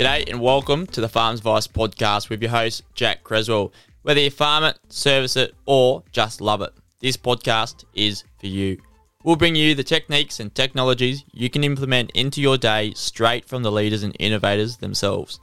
G'day 0.00 0.30
and 0.30 0.40
welcome 0.40 0.86
to 0.86 1.02
the 1.02 1.10
Farms 1.10 1.40
Advice 1.40 1.66
podcast 1.66 2.30
with 2.30 2.40
your 2.40 2.50
host, 2.50 2.84
Jack 2.94 3.22
Creswell. 3.22 3.70
Whether 4.00 4.20
you 4.20 4.30
farm 4.30 4.64
it, 4.64 4.78
service 4.88 5.36
it, 5.36 5.54
or 5.66 6.02
just 6.10 6.40
love 6.40 6.62
it, 6.62 6.72
this 7.00 7.18
podcast 7.18 7.84
is 7.92 8.24
for 8.38 8.46
you. 8.46 8.80
We'll 9.24 9.36
bring 9.36 9.54
you 9.54 9.74
the 9.74 9.84
techniques 9.84 10.40
and 10.40 10.54
technologies 10.54 11.24
you 11.34 11.50
can 11.50 11.64
implement 11.64 12.12
into 12.12 12.40
your 12.40 12.56
day 12.56 12.94
straight 12.94 13.44
from 13.44 13.62
the 13.62 13.70
leaders 13.70 14.02
and 14.02 14.16
innovators 14.18 14.78
themselves. 14.78 15.38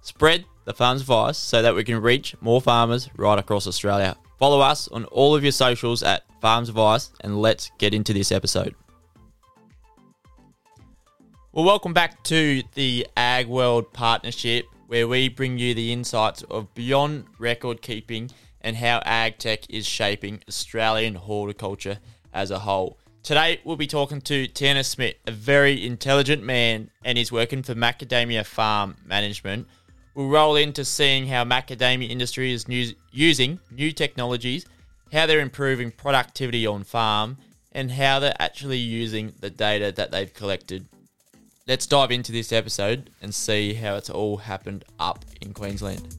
Spread 0.00 0.46
the 0.64 0.72
Farms 0.72 1.02
Advice 1.02 1.36
so 1.36 1.60
that 1.60 1.74
we 1.74 1.84
can 1.84 2.00
reach 2.00 2.34
more 2.40 2.62
farmers 2.62 3.10
right 3.18 3.38
across 3.38 3.66
Australia. 3.66 4.16
Follow 4.38 4.60
us 4.60 4.88
on 4.88 5.04
all 5.04 5.36
of 5.36 5.42
your 5.42 5.52
socials 5.52 6.02
at 6.02 6.24
Farms 6.40 6.70
Advice 6.70 7.10
and 7.20 7.42
let's 7.42 7.70
get 7.76 7.92
into 7.92 8.14
this 8.14 8.32
episode. 8.32 8.74
Well, 11.52 11.64
welcome 11.64 11.92
back 11.92 12.22
to 12.24 12.62
the 12.74 13.08
Ag 13.16 13.48
World 13.48 13.92
Partnership, 13.92 14.66
where 14.86 15.08
we 15.08 15.28
bring 15.28 15.58
you 15.58 15.74
the 15.74 15.92
insights 15.92 16.44
of 16.44 16.72
beyond 16.74 17.24
record 17.40 17.82
keeping 17.82 18.30
and 18.60 18.76
how 18.76 19.02
ag 19.04 19.38
tech 19.38 19.68
is 19.68 19.84
shaping 19.84 20.44
Australian 20.46 21.16
horticulture 21.16 21.98
as 22.32 22.52
a 22.52 22.60
whole. 22.60 22.98
Today, 23.24 23.60
we'll 23.64 23.74
be 23.74 23.88
talking 23.88 24.20
to 24.20 24.46
Tanner 24.46 24.84
Smith, 24.84 25.16
a 25.26 25.32
very 25.32 25.84
intelligent 25.84 26.44
man, 26.44 26.88
and 27.04 27.18
he's 27.18 27.32
working 27.32 27.64
for 27.64 27.74
Macadamia 27.74 28.46
Farm 28.46 28.94
Management. 29.04 29.66
We'll 30.14 30.28
roll 30.28 30.54
into 30.54 30.84
seeing 30.84 31.26
how 31.26 31.42
macadamia 31.42 32.08
industry 32.08 32.52
is 32.52 32.64
using 33.10 33.58
new 33.72 33.90
technologies, 33.90 34.66
how 35.12 35.26
they're 35.26 35.40
improving 35.40 35.90
productivity 35.90 36.64
on 36.64 36.84
farm, 36.84 37.38
and 37.72 37.90
how 37.90 38.20
they're 38.20 38.36
actually 38.38 38.78
using 38.78 39.32
the 39.40 39.50
data 39.50 39.90
that 39.96 40.12
they've 40.12 40.32
collected 40.32 40.86
let's 41.70 41.86
dive 41.86 42.10
into 42.10 42.32
this 42.32 42.50
episode 42.50 43.10
and 43.22 43.32
see 43.32 43.72
how 43.72 43.94
it's 43.94 44.10
all 44.10 44.36
happened 44.36 44.84
up 44.98 45.24
in 45.40 45.54
Queensland. 45.54 46.16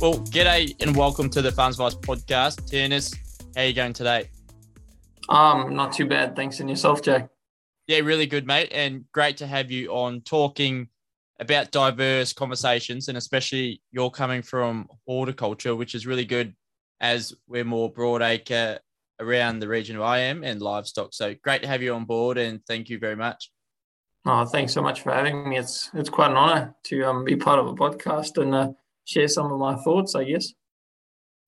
Well, 0.00 0.18
g'day 0.32 0.74
and 0.82 0.96
welcome 0.96 1.30
to 1.30 1.40
the 1.40 1.52
Farms 1.52 1.78
Advice 1.78 1.94
podcast. 1.94 2.68
Turners, 2.68 3.14
how 3.54 3.62
are 3.62 3.66
you 3.66 3.74
going 3.74 3.92
today? 3.92 4.28
Um, 5.28 5.76
not 5.76 5.92
too 5.92 6.06
bad, 6.06 6.34
thanks. 6.34 6.58
And 6.58 6.68
yourself, 6.68 7.00
Jack? 7.00 7.28
Yeah, 7.86 8.00
really 8.00 8.26
good, 8.26 8.44
mate. 8.44 8.70
And 8.72 9.04
great 9.12 9.36
to 9.36 9.46
have 9.46 9.70
you 9.70 9.92
on 9.92 10.22
talking 10.22 10.88
about 11.38 11.70
diverse 11.70 12.32
conversations, 12.32 13.06
and 13.06 13.16
especially 13.16 13.80
you're 13.92 14.10
coming 14.10 14.42
from 14.42 14.88
horticulture, 15.06 15.76
which 15.76 15.94
is 15.94 16.08
really 16.08 16.24
good 16.24 16.56
as 17.00 17.32
we're 17.46 17.62
more 17.62 17.92
broadacre 17.92 18.80
around 19.20 19.58
the 19.58 19.68
region 19.68 19.98
where 19.98 20.06
I 20.06 20.18
am 20.18 20.44
and 20.44 20.60
livestock. 20.60 21.12
So 21.12 21.34
great 21.42 21.62
to 21.62 21.68
have 21.68 21.82
you 21.82 21.94
on 21.94 22.04
board 22.04 22.38
and 22.38 22.64
thank 22.66 22.88
you 22.88 22.98
very 22.98 23.16
much. 23.16 23.50
Oh, 24.24 24.44
thanks 24.44 24.72
so 24.72 24.82
much 24.82 25.00
for 25.00 25.12
having 25.12 25.48
me. 25.48 25.58
It's 25.58 25.90
it's 25.94 26.10
quite 26.10 26.30
an 26.30 26.36
honour 26.36 26.74
to 26.84 27.04
um, 27.04 27.24
be 27.24 27.36
part 27.36 27.58
of 27.58 27.66
a 27.66 27.74
podcast 27.74 28.40
and 28.40 28.54
uh, 28.54 28.68
share 29.04 29.28
some 29.28 29.50
of 29.50 29.58
my 29.58 29.76
thoughts, 29.76 30.14
I 30.14 30.24
guess. 30.24 30.52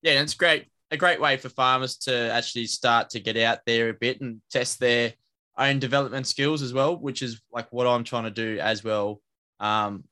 Yeah, 0.02 0.22
it's 0.22 0.34
great. 0.34 0.66
A 0.90 0.96
great 0.96 1.20
way 1.20 1.36
for 1.36 1.48
farmers 1.48 1.96
to 1.98 2.32
actually 2.32 2.66
start 2.66 3.10
to 3.10 3.20
get 3.20 3.36
out 3.36 3.58
there 3.66 3.90
a 3.90 3.94
bit 3.94 4.20
and 4.20 4.40
test 4.50 4.80
their 4.80 5.12
own 5.58 5.78
development 5.78 6.26
skills 6.26 6.62
as 6.62 6.72
well, 6.72 6.96
which 6.96 7.22
is 7.22 7.40
like 7.52 7.70
what 7.70 7.86
I'm 7.86 8.02
trying 8.02 8.24
to 8.24 8.30
do 8.30 8.58
as 8.58 8.82
well, 8.82 9.20
um, 9.60 10.04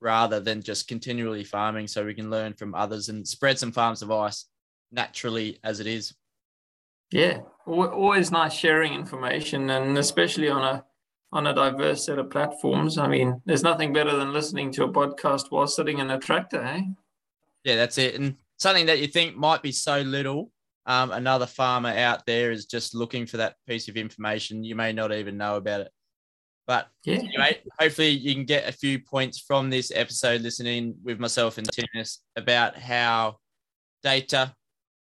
rather 0.00 0.40
than 0.40 0.62
just 0.62 0.88
continually 0.88 1.42
farming, 1.42 1.88
so 1.88 2.04
we 2.04 2.14
can 2.14 2.30
learn 2.30 2.52
from 2.52 2.74
others 2.74 3.08
and 3.08 3.26
spread 3.26 3.58
some 3.58 3.72
farms 3.72 4.02
advice 4.02 4.44
naturally 4.92 5.58
as 5.64 5.80
it 5.80 5.86
is. 5.86 6.14
Yeah, 7.10 7.40
always 7.66 8.30
nice 8.30 8.52
sharing 8.52 8.94
information, 8.94 9.70
and 9.70 9.96
especially 9.96 10.48
on 10.48 10.62
a 10.62 10.84
on 11.32 11.46
a 11.46 11.54
diverse 11.54 12.06
set 12.06 12.18
of 12.18 12.30
platforms. 12.30 12.96
I 12.96 13.06
mean, 13.06 13.40
there's 13.44 13.62
nothing 13.62 13.92
better 13.92 14.16
than 14.16 14.32
listening 14.32 14.72
to 14.72 14.84
a 14.84 14.92
podcast 14.92 15.50
while 15.50 15.66
sitting 15.66 15.98
in 15.98 16.10
a 16.10 16.18
tractor, 16.18 16.62
eh? 16.62 16.80
Yeah, 17.64 17.76
that's 17.76 17.98
it. 17.98 18.14
And 18.14 18.36
something 18.56 18.86
that 18.86 18.98
you 18.98 19.08
think 19.08 19.36
might 19.36 19.62
be 19.62 19.72
so 19.72 20.00
little, 20.00 20.50
um, 20.86 21.10
another 21.10 21.46
farmer 21.46 21.90
out 21.90 22.24
there 22.24 22.50
is 22.50 22.64
just 22.64 22.94
looking 22.94 23.26
for 23.26 23.36
that 23.36 23.56
piece 23.66 23.88
of 23.88 23.96
information. 23.98 24.64
You 24.64 24.74
may 24.74 24.92
not 24.92 25.12
even 25.12 25.36
know 25.36 25.56
about 25.56 25.82
it. 25.82 25.92
But 26.66 26.88
yeah. 27.04 27.16
anyway, 27.16 27.62
hopefully 27.78 28.08
you 28.08 28.34
can 28.34 28.44
get 28.44 28.68
a 28.68 28.72
few 28.72 28.98
points 28.98 29.38
from 29.38 29.70
this 29.70 29.90
episode 29.94 30.42
listening 30.42 30.94
with 31.02 31.18
myself 31.18 31.58
and 31.58 31.66
Dennis 31.66 32.20
about 32.36 32.76
how 32.76 33.36
data 34.02 34.54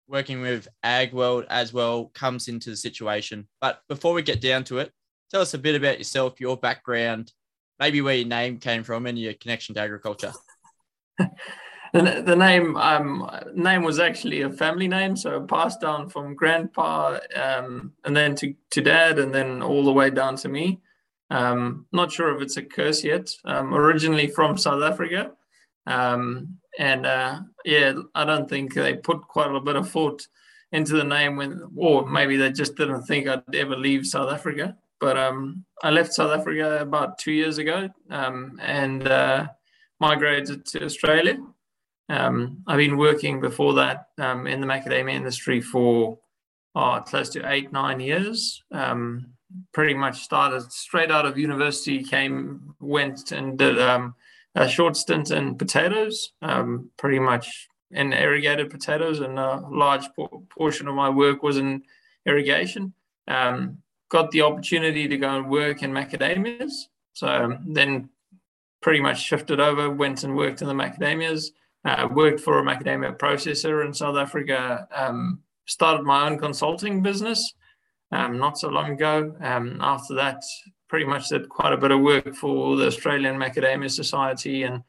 working 0.08 0.42
with 0.42 0.68
Ag 0.84 1.14
World 1.14 1.46
as 1.50 1.74
well 1.74 2.12
comes 2.14 2.48
into 2.48 2.70
the 2.70 2.76
situation. 2.76 3.48
But 3.62 3.82
before 3.90 4.14
we 4.14 4.22
get 4.22 4.42
down 4.42 4.64
to 4.66 4.80
it, 4.80 4.92
tell 5.32 5.42
us 5.42 5.54
a 5.54 5.60
bit 5.60 5.76
about 5.76 5.98
yourself, 5.98 6.40
your 6.40 6.58
background, 6.58 7.32
maybe 7.80 8.02
where 8.02 8.16
your 8.16 8.28
name 8.28 8.60
came 8.60 8.84
from 8.84 9.06
and 9.06 9.18
your 9.18 9.34
connection 9.34 9.76
to 9.76 9.82
agriculture. 9.82 10.34
the, 11.94 12.24
the 12.26 12.36
name 12.36 12.78
um, 12.78 13.30
name 13.54 13.84
was 13.84 14.00
actually 14.00 14.42
a 14.42 14.50
family 14.50 14.88
name, 14.88 15.16
so 15.16 15.42
passed 15.42 15.82
down 15.82 16.10
from 16.10 16.36
grandpa 16.36 17.20
um, 17.36 17.94
and 18.04 18.16
then 18.16 18.36
to, 18.36 18.54
to 18.72 18.82
dad 18.82 19.20
and 19.20 19.34
then 19.34 19.62
all 19.62 19.84
the 19.84 19.94
way 19.94 20.10
down 20.10 20.36
to 20.38 20.50
me. 20.50 20.82
Um, 21.32 21.88
not 21.92 22.12
sure 22.12 22.36
if 22.36 22.42
it's 22.42 22.58
a 22.58 22.62
curse 22.62 23.04
yet. 23.04 23.32
Um, 23.46 23.74
originally 23.74 24.28
from 24.28 24.58
South 24.58 24.84
Africa. 24.84 25.32
Um, 25.88 26.58
and 26.78 27.06
uh, 27.06 27.42
yeah, 27.64 27.94
I 28.14 28.26
don't 28.26 28.50
think 28.50 28.74
they 28.74 28.96
put 28.96 29.22
quite 29.28 29.54
a 29.54 29.60
bit 29.60 29.76
of 29.76 29.90
thought 29.90 30.28
into 30.72 30.94
the 30.94 31.04
name 31.04 31.38
when, 31.38 31.62
or 31.76 32.08
maybe 32.08 32.36
they 32.38 32.52
just 32.52 32.76
didn't 32.76 33.04
think 33.04 33.28
I'd 33.28 33.44
ever 33.54 33.76
leave 33.76 34.06
South 34.06 34.32
Africa. 34.32 34.76
But 35.00 35.18
um, 35.18 35.64
I 35.84 35.92
left 35.92 36.14
South 36.14 36.38
Africa 36.38 36.80
about 36.82 37.18
two 37.18 37.32
years 37.32 37.58
ago 37.58 37.90
um, 38.10 38.60
and 38.62 39.08
uh, 39.08 39.48
migrated 40.00 40.66
to 40.68 40.84
Australia. 40.84 41.38
Um, 42.10 42.64
I've 42.68 42.78
been 42.78 42.98
working 42.98 43.42
before 43.42 43.74
that 43.76 44.10
um, 44.18 44.48
in 44.48 44.62
the 44.62 44.68
macadamia 44.68 45.14
industry 45.14 45.62
for 45.62 46.18
oh, 46.76 47.02
close 47.06 47.30
to 47.30 47.52
eight, 47.52 47.72
nine 47.72 48.00
years. 48.00 48.64
Um, 48.72 49.28
pretty 49.74 49.94
much 49.94 50.24
started 50.24 50.72
straight 50.72 51.12
out 51.12 51.26
of 51.26 51.38
university, 51.38 52.04
came, 52.04 52.76
went 52.80 53.32
and 53.32 53.58
did 53.58 53.80
um, 53.80 54.16
a 54.56 54.68
short 54.68 54.96
stint 54.96 55.32
in 55.32 55.58
potatoes, 55.58 56.32
um, 56.42 56.90
pretty 56.98 57.20
much 57.20 57.68
in 57.92 58.14
irrigated 58.14 58.70
potatoes, 58.70 59.20
and 59.20 59.38
a 59.38 59.62
large 59.70 60.08
por- 60.16 60.42
portion 60.50 60.88
of 60.88 60.96
my 60.96 61.10
work 61.10 61.44
was 61.44 61.58
in 61.58 61.84
irrigation. 62.26 62.94
Um, 63.28 63.80
got 64.10 64.32
the 64.32 64.42
opportunity 64.42 65.08
to 65.08 65.18
go 65.18 65.38
and 65.38 65.50
work 65.50 65.84
in 65.84 65.92
macadamias. 65.92 66.74
So 67.14 67.28
um, 67.28 67.66
then 67.68 68.10
pretty 68.82 69.00
much 69.00 69.22
shifted 69.22 69.60
over, 69.60 69.90
went 69.90 70.24
and 70.24 70.36
worked 70.36 70.62
in 70.62 70.68
the 70.68 70.74
macadamias, 70.74 71.52
uh, 71.86 72.08
worked 72.12 72.40
for 72.40 72.60
a 72.60 72.64
macadamia 72.64 73.18
processor 73.18 73.86
in 73.86 73.94
South 73.94 74.18
Africa, 74.18 74.88
um, 74.94 75.40
started 75.66 76.04
my 76.04 76.28
own 76.28 76.38
consulting 76.38 77.02
business 77.02 77.54
um, 78.12 78.38
not 78.38 78.58
so 78.58 78.70
long 78.70 78.92
ago. 78.92 79.36
Um, 79.42 79.80
after 79.82 80.14
that, 80.16 80.44
pretty 80.88 81.06
much 81.06 81.30
did 81.30 81.50
quite 81.50 81.74
a 81.74 81.78
bit 81.78 81.92
of 81.92 82.02
work 82.02 82.36
for 82.36 82.76
the 82.76 82.88
Australian 82.88 83.38
Macadamia 83.38 83.90
Society 83.90 84.64
and 84.64 84.84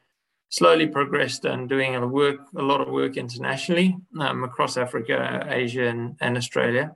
slowly 0.49 0.87
progressed 0.87 1.45
and 1.45 1.67
doing 1.67 1.95
a 1.95 2.07
work 2.07 2.39
a 2.55 2.61
lot 2.61 2.81
of 2.81 2.87
work 2.87 3.17
internationally 3.17 3.97
um, 4.19 4.43
across 4.43 4.77
Africa, 4.77 5.45
Asia, 5.49 5.87
and, 5.87 6.15
and 6.21 6.37
Australia. 6.37 6.95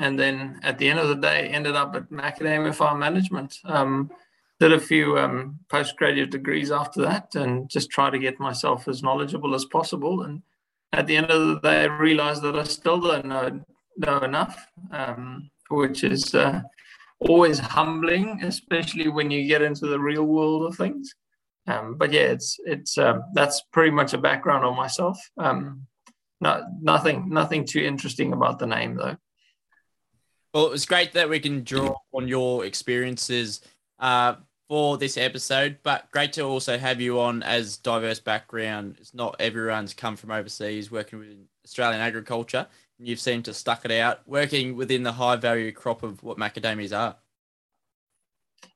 And 0.00 0.18
then 0.18 0.60
at 0.62 0.78
the 0.78 0.88
end 0.88 0.98
of 0.98 1.08
the 1.08 1.16
day, 1.16 1.48
ended 1.48 1.76
up 1.76 1.94
at 1.94 2.10
Macadamia 2.10 2.74
Farm 2.74 2.98
Management. 2.98 3.58
Um, 3.64 4.10
did 4.58 4.72
a 4.72 4.80
few 4.80 5.18
um, 5.18 5.58
postgraduate 5.68 6.30
degrees 6.30 6.70
after 6.70 7.02
that, 7.02 7.34
and 7.34 7.68
just 7.68 7.90
try 7.90 8.08
to 8.08 8.18
get 8.18 8.40
myself 8.40 8.88
as 8.88 9.02
knowledgeable 9.02 9.54
as 9.54 9.66
possible. 9.66 10.22
And 10.22 10.42
at 10.92 11.06
the 11.06 11.16
end 11.16 11.30
of 11.30 11.46
the 11.46 11.60
day, 11.60 11.82
I 11.82 11.84
realized 11.84 12.42
that 12.42 12.56
I 12.56 12.64
still 12.64 13.00
don't 13.00 13.26
know, 13.26 13.60
know 13.98 14.18
enough, 14.20 14.66
um, 14.90 15.50
which 15.68 16.04
is 16.04 16.34
uh, 16.34 16.62
always 17.20 17.58
humbling, 17.58 18.40
especially 18.42 19.08
when 19.08 19.30
you 19.30 19.46
get 19.46 19.62
into 19.62 19.86
the 19.86 19.98
real 19.98 20.24
world 20.24 20.66
of 20.66 20.76
things. 20.76 21.14
Um, 21.66 21.96
but 21.96 22.12
yeah, 22.12 22.22
it's 22.22 22.58
it's 22.64 22.96
uh, 22.96 23.20
that's 23.34 23.62
pretty 23.72 23.90
much 23.90 24.12
a 24.12 24.18
background 24.18 24.64
on 24.64 24.76
myself. 24.76 25.18
Um, 25.36 25.86
not 26.40 26.62
nothing 26.80 27.28
nothing 27.28 27.64
too 27.64 27.80
interesting 27.80 28.32
about 28.32 28.58
the 28.58 28.66
name 28.66 28.96
though. 28.96 29.16
Well, 30.54 30.72
it's 30.72 30.86
great 30.86 31.12
that 31.12 31.28
we 31.28 31.40
can 31.40 31.64
draw 31.64 31.96
on 32.12 32.28
your 32.28 32.64
experiences 32.64 33.60
uh, 33.98 34.36
for 34.68 34.96
this 34.96 35.16
episode, 35.16 35.78
but 35.82 36.10
great 36.12 36.32
to 36.34 36.42
also 36.42 36.78
have 36.78 37.00
you 37.00 37.20
on 37.20 37.42
as 37.42 37.76
diverse 37.76 38.20
background. 38.20 38.96
It's 38.98 39.12
not 39.12 39.36
everyone's 39.38 39.92
come 39.92 40.16
from 40.16 40.30
overseas 40.30 40.90
working 40.90 41.18
with 41.18 41.36
Australian 41.64 42.00
agriculture. 42.00 42.66
You've 42.98 43.20
seemed 43.20 43.44
to 43.44 43.54
stuck 43.54 43.84
it 43.84 43.90
out, 43.90 44.20
working 44.26 44.74
within 44.74 45.02
the 45.02 45.12
high 45.12 45.36
value 45.36 45.70
crop 45.70 46.02
of 46.02 46.22
what 46.22 46.38
macadamias 46.38 46.96
are. 46.96 47.16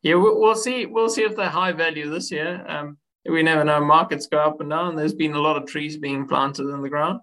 Yeah, 0.02 0.14
we'll 0.14 0.54
see. 0.54 0.86
We'll 0.86 1.08
see 1.08 1.22
if 1.22 1.36
they're 1.36 1.48
high 1.48 1.72
value 1.72 2.10
this 2.10 2.30
year. 2.30 2.64
Um, 2.68 2.98
we 3.28 3.42
never 3.42 3.64
know. 3.64 3.84
Markets 3.84 4.26
go 4.26 4.38
up 4.38 4.60
and 4.60 4.70
down. 4.70 4.96
There's 4.96 5.14
been 5.14 5.34
a 5.34 5.40
lot 5.40 5.56
of 5.56 5.66
trees 5.66 5.96
being 5.96 6.26
planted 6.26 6.68
in 6.68 6.82
the 6.82 6.88
ground. 6.88 7.20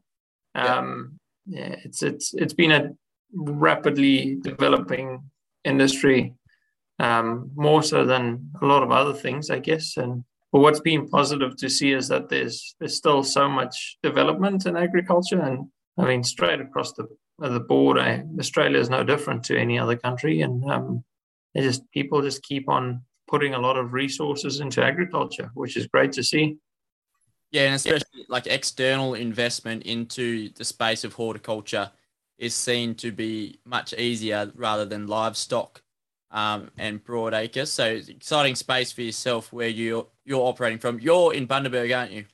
Um, 0.56 1.20
yeah. 1.46 1.70
yeah, 1.70 1.76
it's 1.84 2.04
it's 2.04 2.34
it's 2.34 2.54
been 2.54 2.72
a 2.72 2.92
rapidly 3.34 4.38
developing 4.42 5.24
industry, 5.64 6.34
um, 7.00 7.52
more 7.56 7.84
so 7.84 8.06
than 8.06 8.50
a 8.62 8.66
lot 8.66 8.84
of 8.84 8.92
other 8.92 9.14
things, 9.14 9.50
I 9.50 9.60
guess. 9.60 9.98
And 9.98 10.24
but 10.52 10.62
what's 10.62 10.80
been 10.80 11.08
positive 11.10 11.58
to 11.58 11.70
see 11.70 11.94
is 11.94 12.08
that 12.10 12.30
there's 12.30 12.76
there's 12.80 12.96
still 12.96 13.24
so 13.24 13.50
much 13.50 13.98
development 14.04 14.66
in 14.66 14.78
agriculture, 14.78 15.42
and 15.42 15.68
I 15.98 16.06
mean 16.06 16.24
straight 16.24 16.62
across 16.62 16.94
the 16.94 17.08
the 17.40 17.60
board, 17.60 18.00
I, 18.00 18.24
Australia 18.40 18.80
is 18.80 18.90
no 18.90 19.04
different 19.04 19.44
to 19.46 19.60
any 19.60 19.78
other 19.78 19.96
country, 19.96 20.42
and 20.42 20.64
um, 20.70 21.04
just 21.56 21.90
people 21.92 22.22
just 22.22 22.44
keep 22.44 22.68
on 22.68 23.02
putting 23.28 23.54
a 23.54 23.60
lot 23.60 23.78
of 23.78 23.94
resources 23.94 24.60
into 24.60 24.84
agriculture, 24.84 25.52
which 25.54 25.78
is 25.78 25.88
great 25.88 26.12
to 26.14 26.24
see. 26.24 26.58
Yeah, 27.52 27.64
and 27.64 27.76
especially 27.76 28.26
like 28.28 28.48
external 28.48 29.14
investment 29.14 29.84
into 29.84 30.50
the 30.50 30.66
space 30.66 31.04
of 31.04 31.14
horticulture 31.14 31.92
is 32.38 32.54
seen 32.54 32.96
to 32.96 33.12
be 33.12 33.60
much 33.66 33.94
easier 33.94 34.52
rather 34.56 34.86
than 34.86 35.08
livestock 35.08 35.82
um, 36.32 36.70
and 36.78 37.04
broad 37.04 37.34
acres. 37.34 37.72
So 37.72 37.86
it's 37.86 38.10
exciting 38.10 38.56
space 38.56 38.92
for 38.92 39.02
yourself 39.02 39.54
where 39.54 39.70
you're 39.70 40.08
you're 40.26 40.46
operating 40.46 40.80
from. 40.80 41.00
You're 41.00 41.34
in 41.34 41.48
Bundaberg, 41.48 41.96
aren't 41.98 42.12
you? 42.12 42.26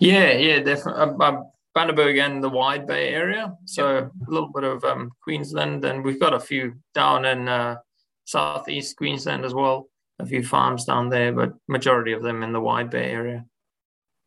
Yeah, 0.00 0.32
yeah, 0.32 0.60
definitely. 0.60 1.02
Um, 1.02 1.20
um, 1.20 1.50
Bundaberg 1.76 2.18
and 2.18 2.42
the 2.42 2.48
Wide 2.48 2.86
Bay 2.86 3.10
area. 3.10 3.54
So 3.66 3.98
a 3.98 4.30
little 4.30 4.48
bit 4.48 4.64
of 4.64 4.82
um, 4.84 5.10
Queensland, 5.22 5.84
and 5.84 6.02
we've 6.02 6.18
got 6.18 6.32
a 6.32 6.40
few 6.40 6.74
down 6.94 7.26
in 7.26 7.48
uh, 7.48 7.76
southeast 8.24 8.96
Queensland 8.96 9.44
as 9.44 9.52
well. 9.52 9.88
A 10.18 10.24
few 10.24 10.42
farms 10.42 10.86
down 10.86 11.10
there, 11.10 11.32
but 11.32 11.52
majority 11.68 12.12
of 12.12 12.22
them 12.22 12.42
in 12.42 12.52
the 12.52 12.60
Wide 12.60 12.88
Bay 12.88 13.10
area. 13.10 13.44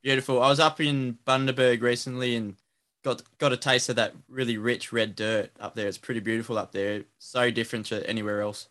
Beautiful. 0.03 0.41
I 0.41 0.49
was 0.49 0.59
up 0.59 0.79
in 0.79 1.17
Bundaberg 1.25 1.81
recently 1.81 2.35
and 2.35 2.55
got 3.03 3.23
got 3.39 3.51
a 3.51 3.57
taste 3.57 3.89
of 3.89 3.95
that 3.95 4.13
really 4.27 4.57
rich 4.57 4.93
red 4.93 5.15
dirt 5.15 5.49
up 5.59 5.73
there. 5.73 5.87
It's 5.87 5.97
pretty 5.97 6.19
beautiful 6.19 6.59
up 6.59 6.71
there. 6.71 7.05
So 7.17 7.49
different 7.49 7.87
to 7.87 8.07
anywhere 8.07 8.41
else. 8.41 8.69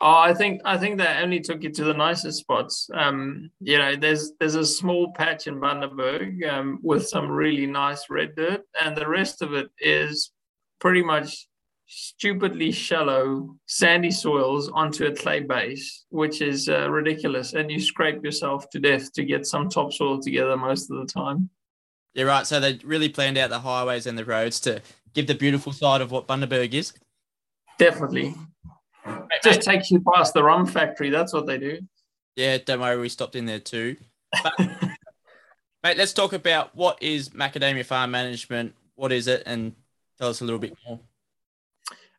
Oh, 0.00 0.18
I 0.18 0.32
think 0.32 0.60
I 0.64 0.78
think 0.78 0.98
they 0.98 1.18
only 1.20 1.40
took 1.40 1.62
you 1.62 1.70
to 1.70 1.84
the 1.84 1.94
nicest 1.94 2.38
spots. 2.38 2.88
Um, 2.94 3.50
you 3.60 3.78
know, 3.78 3.96
there's 3.96 4.32
there's 4.38 4.54
a 4.54 4.64
small 4.64 5.12
patch 5.12 5.48
in 5.48 5.60
Bundaberg 5.60 6.48
um, 6.48 6.78
with 6.82 7.08
some 7.08 7.28
really 7.28 7.66
nice 7.66 8.08
red 8.08 8.36
dirt, 8.36 8.62
and 8.80 8.96
the 8.96 9.08
rest 9.08 9.42
of 9.42 9.54
it 9.54 9.70
is 9.80 10.30
pretty 10.78 11.02
much 11.02 11.48
stupidly 11.88 12.70
shallow 12.70 13.56
sandy 13.66 14.10
soils 14.10 14.68
onto 14.68 15.06
a 15.06 15.14
clay 15.14 15.40
base, 15.40 16.04
which 16.10 16.42
is 16.42 16.68
uh, 16.68 16.88
ridiculous. 16.90 17.54
And 17.54 17.70
you 17.70 17.80
scrape 17.80 18.22
yourself 18.22 18.70
to 18.70 18.78
death 18.78 19.12
to 19.14 19.24
get 19.24 19.46
some 19.46 19.68
topsoil 19.68 20.20
together 20.20 20.56
most 20.56 20.90
of 20.90 20.98
the 20.98 21.06
time. 21.06 21.50
Yeah, 22.14 22.24
right. 22.24 22.46
So 22.46 22.60
they 22.60 22.78
really 22.84 23.08
planned 23.08 23.38
out 23.38 23.50
the 23.50 23.60
highways 23.60 24.06
and 24.06 24.16
the 24.16 24.24
roads 24.24 24.60
to 24.60 24.80
give 25.14 25.26
the 25.26 25.34
beautiful 25.34 25.72
side 25.72 26.00
of 26.00 26.10
what 26.12 26.28
Bundaberg 26.28 26.72
is. 26.74 26.92
Definitely. 27.78 28.34
Just 29.42 29.62
takes 29.62 29.90
you 29.90 30.00
past 30.00 30.34
the 30.34 30.42
rum 30.42 30.66
factory. 30.66 31.10
That's 31.10 31.32
what 31.32 31.46
they 31.46 31.58
do. 31.58 31.80
Yeah, 32.36 32.58
don't 32.58 32.80
worry. 32.80 32.98
We 32.98 33.08
stopped 33.08 33.36
in 33.36 33.46
there 33.46 33.58
too. 33.58 33.96
But, 34.42 34.52
mate, 35.82 35.96
let's 35.96 36.12
talk 36.12 36.32
about 36.32 36.74
what 36.76 37.02
is 37.02 37.30
macadamia 37.30 37.84
farm 37.84 38.10
management. 38.10 38.74
What 38.94 39.12
is 39.12 39.26
it? 39.26 39.42
And 39.46 39.74
tell 40.18 40.28
us 40.28 40.40
a 40.40 40.44
little 40.44 40.60
bit 40.60 40.76
more. 40.86 41.00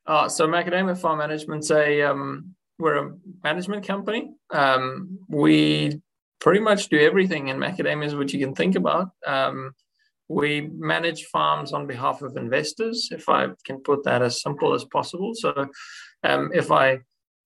Uh, 0.09 0.27
so 0.27 0.47
Macadamia 0.47 0.97
Farm 0.97 1.19
Management's 1.19 1.69
a 1.69 2.01
um, 2.01 2.55
we're 2.79 3.09
a 3.09 3.13
management 3.43 3.85
company. 3.85 4.33
Um, 4.49 5.19
we 5.27 6.01
pretty 6.39 6.61
much 6.61 6.87
do 6.87 6.97
everything 6.97 7.49
in 7.49 7.57
macadamias 7.57 8.17
which 8.17 8.33
you 8.33 8.39
can 8.39 8.55
think 8.55 8.75
about. 8.75 9.09
Um, 9.27 9.75
we 10.27 10.69
manage 10.73 11.25
farms 11.25 11.73
on 11.73 11.85
behalf 11.85 12.21
of 12.23 12.37
investors, 12.37 13.09
if 13.11 13.29
I 13.29 13.49
can 13.65 13.81
put 13.81 14.03
that 14.05 14.23
as 14.23 14.41
simple 14.41 14.73
as 14.73 14.85
possible. 14.85 15.33
So, 15.35 15.67
um, 16.23 16.51
if 16.53 16.71
I 16.71 16.99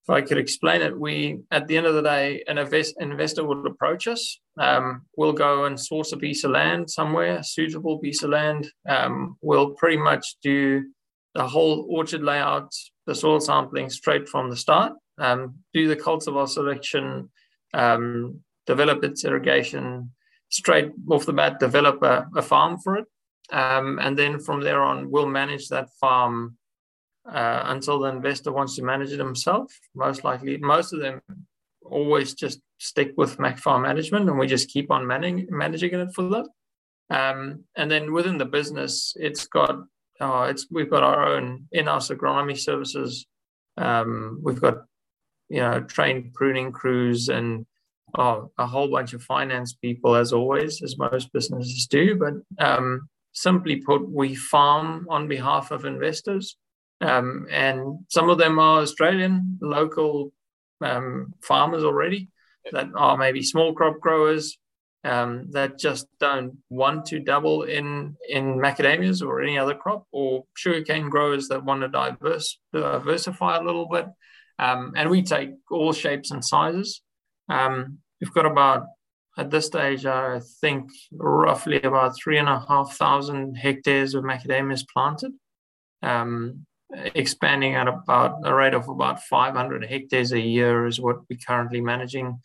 if 0.04 0.10
I 0.10 0.22
could 0.22 0.38
explain 0.38 0.82
it, 0.82 1.00
we 1.00 1.40
at 1.50 1.68
the 1.68 1.78
end 1.78 1.86
of 1.86 1.96
the 1.96 2.02
day, 2.02 2.44
an 2.48 2.58
invest, 2.58 2.96
investor 3.00 3.46
would 3.46 3.66
approach 3.66 4.08
us. 4.08 4.40
Um, 4.60 5.04
we'll 5.16 5.32
go 5.32 5.64
and 5.64 5.80
source 5.80 6.12
a 6.12 6.18
piece 6.18 6.44
of 6.44 6.52
land 6.52 6.92
somewhere, 6.92 7.42
suitable 7.42 8.00
piece 8.00 8.22
of 8.22 8.32
land. 8.32 8.70
Um, 8.88 9.38
we'll 9.42 9.72
pretty 9.72 9.98
much 9.98 10.36
do 10.44 10.84
the 11.36 11.48
whole 11.48 11.88
orchard 11.90 12.22
layout, 12.22 12.70
the 13.08 13.16
soil 13.16 13.40
sampling 13.40 13.90
straight 13.90 14.28
from 14.28 14.50
the 14.50 14.58
start, 14.58 14.92
um, 15.20 15.56
do 15.74 15.88
the 15.88 15.96
cultivar 15.96 16.50
selection, 16.50 17.30
um, 17.74 18.42
develop 18.68 19.06
its 19.06 19.24
irrigation 19.24 20.12
straight 20.50 20.92
off 21.10 21.26
the 21.26 21.34
bat, 21.34 21.60
develop 21.60 22.04
a, 22.04 22.28
a 22.36 22.42
farm 22.42 22.78
for 22.78 22.98
it. 22.98 23.06
Um, 23.52 24.00
and 24.00 24.18
then 24.18 24.40
from 24.40 24.62
there 24.62 24.82
on, 24.82 25.10
we'll 25.10 25.28
manage 25.28 25.70
that 25.70 25.90
farm 26.00 26.58
uh, 27.32 27.64
until 27.66 28.00
the 28.00 28.10
investor 28.10 28.52
wants 28.52 28.76
to 28.76 28.84
manage 28.84 29.12
it 29.12 29.20
himself. 29.20 29.72
Most 29.96 30.24
likely, 30.24 30.58
most 30.58 30.94
of 30.94 31.00
them 31.00 31.22
always 31.84 32.34
just 32.34 32.60
stick 32.80 33.14
with 33.18 33.40
Mac 33.40 33.58
Farm 33.60 33.84
Management, 33.84 34.30
and 34.30 34.38
we 34.38 34.48
just 34.48 34.70
keep 34.70 34.92
on 34.92 35.08
managing 35.08 35.48
managing 35.50 35.94
it 35.94 36.14
for 36.14 36.24
them. 36.24 36.48
Um, 37.10 37.64
and 37.76 37.90
then 37.92 38.14
within 38.14 38.38
the 38.38 38.46
business, 38.46 39.14
it's 39.18 39.46
got 39.48 39.78
uh, 40.20 40.48
it's 40.50 40.68
we've 40.72 40.90
got 40.90 41.04
our 41.04 41.28
own 41.34 41.68
in-house 41.72 42.10
agronomy 42.10 42.58
services. 42.58 43.26
Um, 43.78 44.40
we've 44.44 44.62
got 44.62 44.86
you 45.50 45.60
know 45.60 45.82
trained 45.82 46.34
pruning 46.34 46.72
crews 46.72 47.30
and 47.30 47.66
oh, 48.18 48.52
a 48.58 48.66
whole 48.66 48.90
bunch 48.90 49.14
of 49.14 49.24
finance 49.24 49.74
people, 49.74 50.16
as 50.16 50.34
always, 50.34 50.82
as 50.82 50.98
most 50.98 51.32
businesses 51.34 51.88
do. 51.88 52.16
But 52.16 52.34
um, 52.64 53.10
simply 53.34 53.78
put, 53.78 54.10
we 54.10 54.36
farm 54.36 55.08
on 55.10 55.28
behalf 55.28 55.72
of 55.72 55.86
investors, 55.86 56.58
um, 57.04 57.48
and 57.52 58.00
some 58.10 58.30
of 58.30 58.38
them 58.38 58.60
are 58.60 58.82
Australian 58.82 59.60
local 59.62 60.32
um, 60.82 61.34
farmers 61.44 61.84
already 61.84 62.30
that 62.72 62.88
are 62.96 63.18
maybe 63.18 63.44
small 63.44 63.74
crop 63.74 64.00
growers 64.00 64.58
um, 65.04 65.52
that 65.52 65.78
just 65.78 66.08
don't 66.20 66.58
want 66.70 67.06
to 67.08 67.20
double 67.20 67.64
in 67.64 68.16
in 68.30 68.58
macadamias 68.58 69.22
or 69.22 69.42
any 69.42 69.58
other 69.58 69.76
crop, 69.76 70.08
or 70.12 70.46
sugarcane 70.56 71.10
growers 71.10 71.50
that 71.50 71.66
want 71.66 71.82
to 71.82 71.90
diverse 71.90 72.58
diversify 72.72 73.58
a 73.58 73.64
little 73.64 73.88
bit. 73.88 74.06
Um, 74.60 74.94
and 74.96 75.10
we 75.10 75.24
take 75.24 75.52
all 75.70 75.92
shapes 75.92 76.32
and 76.32 76.46
sizes. 76.46 77.02
Um, 77.50 77.98
we've 78.22 78.34
got 78.34 78.46
about 78.46 78.86
at 79.38 79.50
this 79.50 79.66
stage, 79.66 80.06
I 80.06 80.40
think 80.62 80.90
roughly 81.12 81.82
about 81.82 82.16
three 82.16 82.38
and 82.38 82.48
a 82.48 82.64
half 82.70 82.96
thousand 82.96 83.56
hectares 83.56 84.14
of 84.14 84.24
macadamias 84.24 84.86
planted, 84.88 85.32
um, 86.04 86.66
expanding 87.16 87.76
at 87.76 87.88
about 87.88 88.40
a 88.44 88.54
rate 88.54 88.74
of 88.74 88.88
about 88.88 89.24
500 89.24 89.86
hectares 89.86 90.32
a 90.32 90.40
year 90.40 90.86
is 90.86 91.00
what 91.00 91.18
we're 91.30 91.40
currently 91.46 91.82
managing 91.82 92.40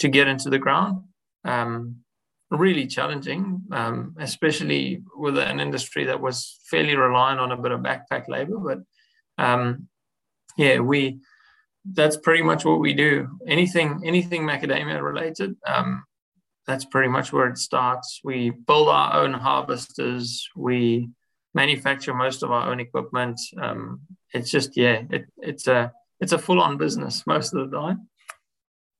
to 0.00 0.08
get 0.08 0.28
into 0.28 0.50
the 0.50 0.58
ground. 0.58 1.02
Um, 1.44 2.02
really 2.50 2.86
challenging, 2.86 3.62
um, 3.72 4.14
especially 4.18 5.02
with 5.16 5.38
an 5.38 5.60
industry 5.60 6.04
that 6.04 6.20
was 6.20 6.58
fairly 6.70 6.96
reliant 6.96 7.40
on 7.40 7.52
a 7.52 7.56
bit 7.56 7.72
of 7.72 7.80
backpack 7.80 8.28
labor. 8.28 8.58
But 8.58 8.80
um, 9.42 9.88
yeah, 10.56 10.80
we 10.80 11.20
that's 11.84 12.16
pretty 12.16 12.42
much 12.42 12.64
what 12.64 12.78
we 12.78 12.94
do. 12.94 13.38
Anything 13.46 14.02
anything 14.04 14.42
macadamia 14.42 15.02
related, 15.02 15.56
um, 15.66 16.04
that's 16.66 16.84
pretty 16.84 17.08
much 17.08 17.32
where 17.32 17.48
it 17.48 17.58
starts. 17.58 18.20
We 18.22 18.50
build 18.50 18.88
our 18.88 19.14
own 19.14 19.32
harvesters. 19.32 20.48
We 20.54 21.08
manufacture 21.54 22.14
most 22.14 22.42
of 22.42 22.50
our 22.50 22.70
own 22.70 22.80
equipment. 22.80 23.40
Um, 23.60 24.00
it's 24.32 24.50
just 24.50 24.76
yeah, 24.76 25.02
it, 25.10 25.26
it's 25.38 25.66
a 25.66 25.92
it's 26.20 26.32
a 26.32 26.38
full 26.38 26.60
on 26.60 26.76
business 26.76 27.26
most 27.26 27.54
of 27.54 27.70
the 27.70 27.76
time. 27.76 28.08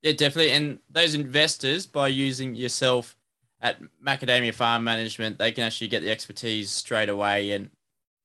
Yeah, 0.02 0.12
definitely. 0.12 0.52
And 0.52 0.78
those 0.90 1.14
investors, 1.14 1.86
by 1.86 2.08
using 2.08 2.54
yourself 2.54 3.16
at 3.60 3.78
Macadamia 4.04 4.52
Farm 4.52 4.82
Management, 4.82 5.38
they 5.38 5.52
can 5.52 5.62
actually 5.64 5.88
get 5.88 6.02
the 6.02 6.10
expertise 6.10 6.70
straight 6.70 7.08
away 7.08 7.52
and 7.52 7.70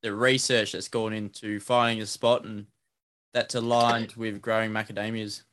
the 0.01 0.13
research 0.13 0.71
that's 0.71 0.87
gone 0.87 1.13
into 1.13 1.59
finding 1.59 2.01
a 2.01 2.05
spot 2.05 2.43
and 2.45 2.65
that's 3.33 3.55
aligned 3.55 4.13
with 4.13 4.41
growing 4.41 4.71
macadamias. 4.71 5.43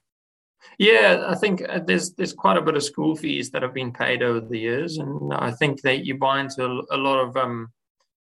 Yeah, 0.78 1.26
I 1.28 1.34
think 1.34 1.62
uh, 1.68 1.80
there's 1.86 2.14
there's 2.14 2.32
quite 2.32 2.56
a 2.56 2.62
bit 2.62 2.76
of 2.76 2.82
school 2.82 3.14
fees 3.14 3.50
that 3.50 3.62
have 3.62 3.74
been 3.74 3.92
paid 3.92 4.22
over 4.22 4.40
the 4.40 4.58
years, 4.58 4.96
and 4.96 5.34
I 5.34 5.50
think 5.50 5.82
that 5.82 6.06
you 6.06 6.16
buy 6.16 6.40
into 6.40 6.64
a 6.90 6.96
lot 6.96 7.18
of 7.18 7.36
um, 7.36 7.68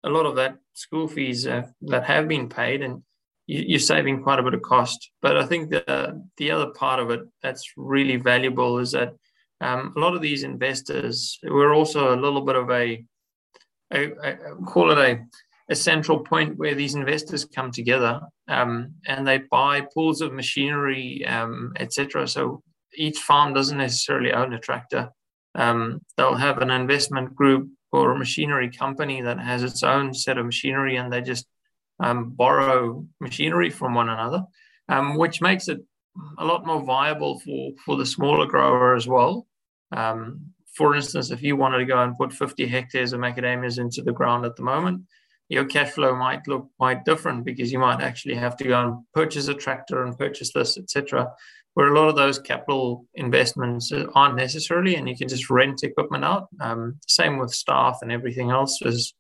a 0.06 0.10
lot 0.10 0.26
of 0.26 0.36
that 0.36 0.58
school 0.74 1.08
fees 1.08 1.48
uh, 1.48 1.64
that 1.82 2.06
have 2.06 2.28
been 2.28 2.48
paid, 2.48 2.82
and 2.82 3.04
you, 3.48 3.76
are 3.76 3.80
saving 3.80 4.24
quite 4.24 4.40
a 4.40 4.44
bit 4.44 4.54
of 4.54 4.62
cost. 4.62 5.12
But 5.22 5.38
I 5.38 5.46
think 5.46 5.72
the 5.72 6.22
the 6.38 6.52
other 6.52 6.68
part 6.68 7.00
of 7.00 7.10
it 7.10 7.22
that's 7.42 7.74
really 7.76 8.18
valuable 8.18 8.80
is 8.80 8.92
that 8.92 9.14
um, 9.62 9.94
a 9.96 10.00
lot 10.00 10.16
of 10.16 10.22
these 10.22 10.44
investors 10.44 11.40
we're 11.44 11.74
also 11.74 12.16
a 12.16 12.22
little 12.22 12.42
bit 12.42 12.56
of 12.56 12.70
a, 12.70 13.04
a, 13.92 14.12
a 14.12 14.56
call 14.66 14.92
it 14.92 14.98
a 14.98 15.26
a 15.70 15.76
central 15.76 16.20
point 16.20 16.58
where 16.58 16.76
these 16.76 16.96
investors 16.96 17.46
come 17.46 17.72
together 17.72 18.22
um, 18.48 18.94
and 19.08 19.28
they 19.28 19.40
buy 19.50 19.82
pools 19.94 20.22
of 20.22 20.34
machinery, 20.34 21.26
um, 21.26 21.74
etc. 21.78 22.28
So 22.28 22.62
each 22.96 23.18
farm 23.18 23.54
doesn't 23.54 23.78
necessarily 23.78 24.32
own 24.32 24.54
a 24.54 24.60
tractor. 24.60 25.10
Um, 25.56 26.02
they'll 26.18 26.36
have 26.36 26.60
an 26.60 26.70
investment 26.70 27.36
group 27.36 27.70
or 27.96 28.12
a 28.12 28.18
machinery 28.18 28.70
company 28.70 29.22
that 29.22 29.40
has 29.40 29.64
its 29.64 29.84
own 29.84 30.14
set 30.14 30.38
of 30.38 30.46
machinery, 30.46 30.98
and 30.98 31.12
they 31.12 31.22
just 31.22 31.48
um, 32.00 32.32
borrow 32.32 33.06
machinery 33.20 33.70
from 33.70 33.94
one 33.94 34.10
another, 34.10 34.44
um, 34.90 35.18
which 35.18 35.42
makes 35.42 35.68
it 35.68 35.80
a 36.38 36.46
lot 36.46 36.66
more 36.66 36.84
viable 36.84 37.40
for, 37.40 37.72
for 37.86 37.98
the 37.98 38.06
smaller 38.06 38.46
grower 38.46 38.96
as 38.96 39.08
well. 39.08 39.48
Um, 39.92 40.54
for 40.74 40.96
instance, 40.96 41.32
if 41.32 41.42
you 41.42 41.56
wanted 41.56 41.80
to 41.80 41.86
go 41.86 42.02
and 42.02 42.18
put 42.18 42.34
50 42.34 42.68
hectares 42.68 43.14
of 43.14 43.22
macadamias 43.22 43.80
into 43.80 44.02
the 44.02 44.12
ground 44.12 44.46
at 44.46 44.56
the 44.56 44.64
moment, 44.64 45.04
your 45.48 45.66
cash 45.66 45.92
flow 45.92 46.16
might 46.16 46.48
look 46.48 46.68
quite 46.78 47.06
different 47.06 47.46
because 47.46 47.72
you 47.72 47.80
might 47.80 48.02
actually 48.02 48.36
have 48.36 48.58
to 48.58 48.64
go 48.64 48.82
and 48.82 48.96
purchase 49.14 49.48
a 49.48 49.54
tractor 49.54 50.04
and 50.04 50.18
purchase 50.18 50.52
this, 50.54 50.78
etc. 50.78 51.32
Where 51.76 51.94
a 51.94 52.00
lot 52.00 52.10
of 52.10 52.16
those 52.16 52.40
capital 52.40 53.06
investments 53.14 53.92
aren't 54.16 54.36
necessarily, 54.36 54.96
and 54.96 55.08
you 55.08 55.16
can 55.16 55.28
just 55.28 55.50
rent 55.50 55.84
equipment 55.84 56.26
out. 56.26 56.48
Um, 56.60 57.00
same 57.08 57.38
with 57.38 57.54
staff 57.54 58.00
and 58.02 58.12
everything 58.12 58.50
else 58.50 58.82
is 58.82 59.14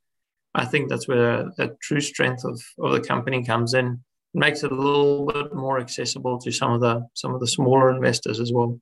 I 0.55 0.63
think 0.65 0.89
that's 0.89 1.07
where 1.07 1.51
the 1.57 1.75
true 1.81 1.99
strength 1.99 2.45
of, 2.45 2.61
of 2.79 2.93
the 2.93 3.01
company 3.01 3.43
comes 3.43 3.73
in. 3.73 3.99
It 4.33 4.37
makes 4.39 4.63
it 4.63 4.71
a 4.71 4.75
little 4.75 5.25
bit 5.25 5.53
more 5.53 5.79
accessible 5.79 6.39
to 6.39 6.51
some 6.51 6.71
of 6.71 6.81
the 6.81 7.05
some 7.13 7.35
of 7.35 7.41
the 7.41 7.47
smaller 7.47 7.93
investors 7.93 8.39
as 8.39 8.53
well. 8.53 8.79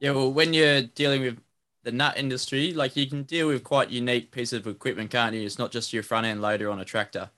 Yeah, 0.00 0.10
well, 0.12 0.32
when 0.32 0.52
you're 0.52 0.82
dealing 0.82 1.22
with 1.22 1.38
the 1.82 1.92
nut 1.92 2.18
industry, 2.18 2.72
like 2.74 2.94
you 2.94 3.08
can 3.08 3.22
deal 3.22 3.48
with 3.48 3.64
quite 3.64 3.90
unique 3.90 4.32
pieces 4.32 4.58
of 4.58 4.66
equipment, 4.66 5.10
can't 5.10 5.34
you? 5.34 5.42
It's 5.42 5.58
not 5.58 5.72
just 5.72 5.92
your 5.92 6.02
front 6.02 6.26
end 6.26 6.42
loader 6.42 6.70
on 6.70 6.78
a 6.78 6.84
tractor 6.84 7.30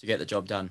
to 0.00 0.06
get 0.06 0.18
the 0.18 0.26
job 0.26 0.48
done. 0.48 0.70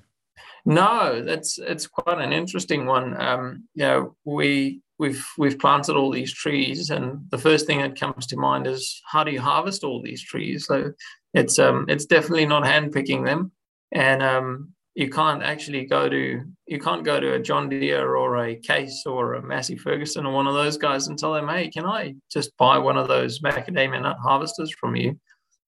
No, 0.66 1.22
that's 1.24 1.58
it's 1.58 1.88
quite 1.88 2.20
an 2.20 2.34
interesting 2.34 2.86
one. 2.86 3.20
Um, 3.20 3.68
you 3.74 3.84
know, 3.84 4.16
we 4.26 4.82
we've 5.00 5.26
we've 5.38 5.58
planted 5.60 5.96
all 5.96 6.12
these 6.12 6.34
trees, 6.34 6.90
and 6.90 7.26
the 7.30 7.38
first 7.38 7.66
thing 7.66 7.80
that 7.80 8.00
comes 8.00 8.28
to 8.28 8.38
mind 8.38 8.68
is 8.68 9.02
how 9.06 9.24
do 9.24 9.32
you 9.32 9.42
harvest 9.42 9.84
all 9.84 10.02
these 10.02 10.24
trees? 10.24 10.66
So 10.68 10.94
it's 11.34 11.58
um 11.60 11.86
it's 11.90 12.06
definitely 12.06 12.46
not 12.46 12.66
hand 12.66 12.92
picking 12.92 13.24
them, 13.24 13.52
and 13.92 14.22
um 14.22 14.74
you 14.94 15.10
can't 15.10 15.42
actually 15.42 15.86
go 15.86 16.10
to 16.10 16.44
you 16.68 16.80
can't 16.80 17.04
go 17.04 17.20
to 17.20 17.34
a 17.34 17.40
John 17.40 17.70
Deere 17.70 18.16
or 18.16 18.46
a 18.46 18.56
Case 18.56 19.04
or 19.06 19.34
a 19.34 19.42
Massey 19.42 19.78
Ferguson 19.78 20.26
or 20.26 20.34
one 20.34 20.48
of 20.48 20.54
those 20.54 20.78
guys 20.78 21.08
and 21.08 21.18
tell 21.18 21.34
them, 21.34 21.48
hey, 21.48 21.70
can 21.70 21.86
I 21.86 22.16
just 22.32 22.56
buy 22.58 22.78
one 22.78 22.98
of 22.98 23.08
those 23.08 23.40
macadamia 23.40 24.02
nut 24.02 24.18
harvesters 24.22 24.72
from 24.72 24.96
you? 24.96 25.20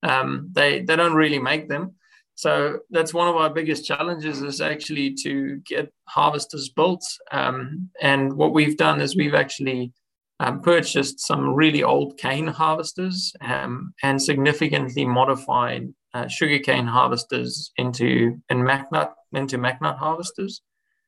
Um, 0.04 0.50
they 0.52 0.82
they 0.82 0.96
don't 0.96 1.16
really 1.16 1.40
make 1.40 1.70
them, 1.70 1.96
so 2.36 2.80
that's 2.90 3.14
one 3.14 3.28
of 3.28 3.36
our 3.36 3.50
biggest 3.50 3.86
challenges 3.86 4.42
is 4.42 4.60
actually 4.60 5.14
to 5.24 5.62
get 5.66 5.92
harvesters 6.06 6.70
built. 6.70 7.06
Um, 7.32 7.90
and 8.02 8.34
what 8.34 8.54
we've 8.54 8.78
done 8.78 9.02
is 9.02 9.16
we've 9.16 9.36
actually 9.36 9.94
um, 10.40 10.62
purchased 10.62 11.20
some 11.20 11.54
really 11.54 11.84
old 11.84 12.18
cane 12.18 12.48
harvesters 12.48 13.34
um, 13.42 13.94
and 14.02 14.22
significantly 14.22 15.06
modified 15.06 15.94
uh, 16.14 16.28
sugarcane 16.28 16.88
harvesters 16.88 17.72
into 17.78 18.40
in 18.50 18.58
MacNut 18.60 19.12
into 19.34 19.58
MacNut 19.58 19.98
harvesters. 19.98 20.62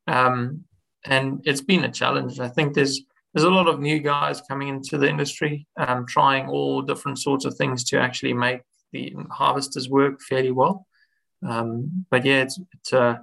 Um, 0.08 0.64
and 1.06 1.42
it's 1.44 1.62
been 1.62 1.84
a 1.84 1.92
challenge. 1.92 2.40
I 2.40 2.50
think 2.50 2.74
there's 2.74 3.02
there's 3.34 3.46
a 3.46 3.50
lot 3.50 3.68
of 3.68 3.80
new 3.80 4.00
guys 4.00 4.42
coming 4.48 4.70
into 4.70 4.98
the 4.98 5.10
industry, 5.10 5.68
um, 5.78 6.06
trying 6.08 6.48
all 6.48 6.82
different 6.82 7.20
sorts 7.20 7.44
of 7.46 7.56
things 7.56 7.84
to 7.86 8.00
actually 8.00 8.34
make 8.34 8.62
the 8.94 9.14
harvesters 9.30 9.90
work 9.90 10.22
fairly 10.22 10.52
well. 10.52 10.88
Um, 11.48 12.06
but 12.10 12.26
yeah, 12.26 12.42
it's 12.42 12.60
it's 12.74 12.94
uh, 12.94 13.18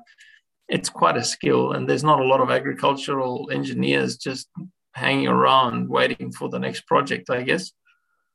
it's 0.68 0.88
quite 0.88 1.16
a 1.16 1.24
skill, 1.24 1.72
and 1.72 1.88
there's 1.88 2.04
not 2.04 2.20
a 2.20 2.24
lot 2.24 2.40
of 2.40 2.50
agricultural 2.50 3.50
engineers 3.52 4.16
just 4.16 4.48
hanging 4.94 5.28
around 5.28 5.88
waiting 5.88 6.32
for 6.32 6.48
the 6.48 6.58
next 6.58 6.86
project, 6.86 7.30
I 7.30 7.42
guess. 7.42 7.72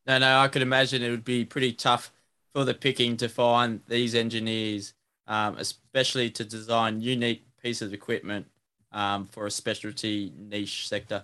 No, 0.06 0.18
no, 0.18 0.40
I 0.40 0.48
could 0.48 0.62
imagine 0.62 1.04
it 1.04 1.10
would 1.10 1.26
be 1.26 1.46
pretty 1.46 1.74
tough 1.74 2.12
for 2.54 2.64
the 2.64 2.74
picking 2.74 3.18
to 3.18 3.30
find 3.30 3.82
these 3.88 4.16
engineers, 4.16 4.94
um, 5.28 5.58
especially 5.58 6.30
to 6.32 6.46
design 6.46 7.02
unique 7.02 7.46
pieces 7.62 7.88
of 7.88 7.94
equipment 7.94 8.48
um, 8.92 9.26
for 9.26 9.46
a 9.46 9.52
specialty 9.52 10.34
niche 10.38 10.88
sector. 10.88 11.24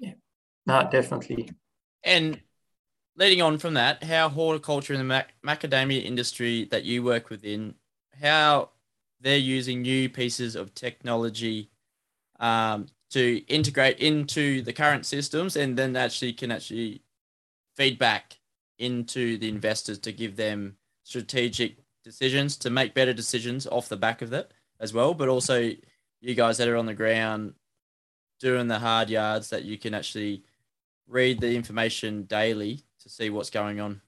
Yeah, 0.00 0.12
no, 0.66 0.88
definitely. 0.90 1.50
And 2.04 2.40
leading 3.18 3.42
on 3.42 3.58
from 3.58 3.74
that, 3.74 4.04
how 4.04 4.28
horticulture 4.28 4.92
and 4.92 5.00
the 5.00 5.04
mac- 5.04 5.34
macadamia 5.44 6.04
industry 6.04 6.64
that 6.66 6.84
you 6.84 7.02
work 7.02 7.28
within, 7.30 7.74
how 8.22 8.70
they're 9.20 9.36
using 9.36 9.82
new 9.82 10.08
pieces 10.08 10.54
of 10.54 10.72
technology 10.74 11.68
um, 12.38 12.86
to 13.10 13.38
integrate 13.48 13.98
into 13.98 14.62
the 14.62 14.72
current 14.72 15.04
systems 15.04 15.56
and 15.56 15.76
then 15.76 15.96
actually 15.96 16.32
can 16.32 16.52
actually 16.52 17.02
feedback 17.76 18.38
into 18.78 19.36
the 19.38 19.48
investors 19.48 19.98
to 19.98 20.12
give 20.12 20.36
them 20.36 20.76
strategic 21.02 21.78
decisions 22.04 22.56
to 22.56 22.70
make 22.70 22.94
better 22.94 23.12
decisions 23.12 23.66
off 23.66 23.88
the 23.88 23.96
back 23.96 24.22
of 24.22 24.30
that 24.30 24.52
as 24.78 24.94
well 24.94 25.14
but 25.14 25.28
also 25.28 25.72
you 26.20 26.34
guys 26.34 26.58
that 26.58 26.68
are 26.68 26.76
on 26.76 26.86
the 26.86 26.94
ground 26.94 27.54
doing 28.38 28.68
the 28.68 28.78
hard 28.78 29.10
yards 29.10 29.50
that 29.50 29.64
you 29.64 29.76
can 29.76 29.94
actually 29.94 30.42
read 31.08 31.40
the 31.40 31.54
information 31.54 32.22
daily 32.24 32.84
to 33.08 33.14
see 33.14 33.30
what's 33.30 33.50
going 33.50 33.80
on 33.80 34.00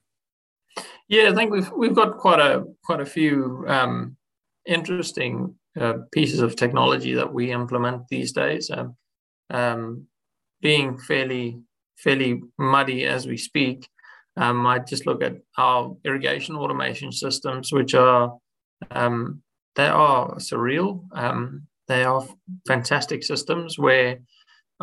yeah 1.07 1.29
i 1.29 1.35
think 1.35 1.51
we've 1.51 1.71
we've 1.71 1.95
got 1.95 2.17
quite 2.17 2.39
a 2.39 2.63
quite 2.83 3.01
a 3.01 3.05
few 3.05 3.65
um, 3.67 4.15
interesting 4.65 5.55
uh, 5.79 5.93
pieces 6.11 6.39
of 6.41 6.55
technology 6.55 7.13
that 7.13 7.33
we 7.33 7.51
implement 7.51 8.07
these 8.09 8.31
days. 8.31 8.69
Um, 8.69 8.95
um, 9.49 10.07
being 10.61 10.97
fairly 10.97 11.59
fairly 11.97 12.41
muddy 12.57 13.05
as 13.05 13.27
we 13.27 13.37
speak, 13.37 13.87
um, 14.37 14.65
I 14.65 14.79
just 14.79 15.05
look 15.05 15.23
at 15.23 15.37
our 15.57 15.95
irrigation 16.03 16.55
automation 16.55 17.11
systems, 17.11 17.71
which 17.71 17.93
are 17.93 18.37
um, 18.91 19.41
they 19.75 19.87
are 19.87 20.35
surreal. 20.35 21.05
Um, 21.13 21.67
they 21.87 22.03
are 22.03 22.25
fantastic 22.67 23.23
systems 23.23 23.77
where, 23.77 24.19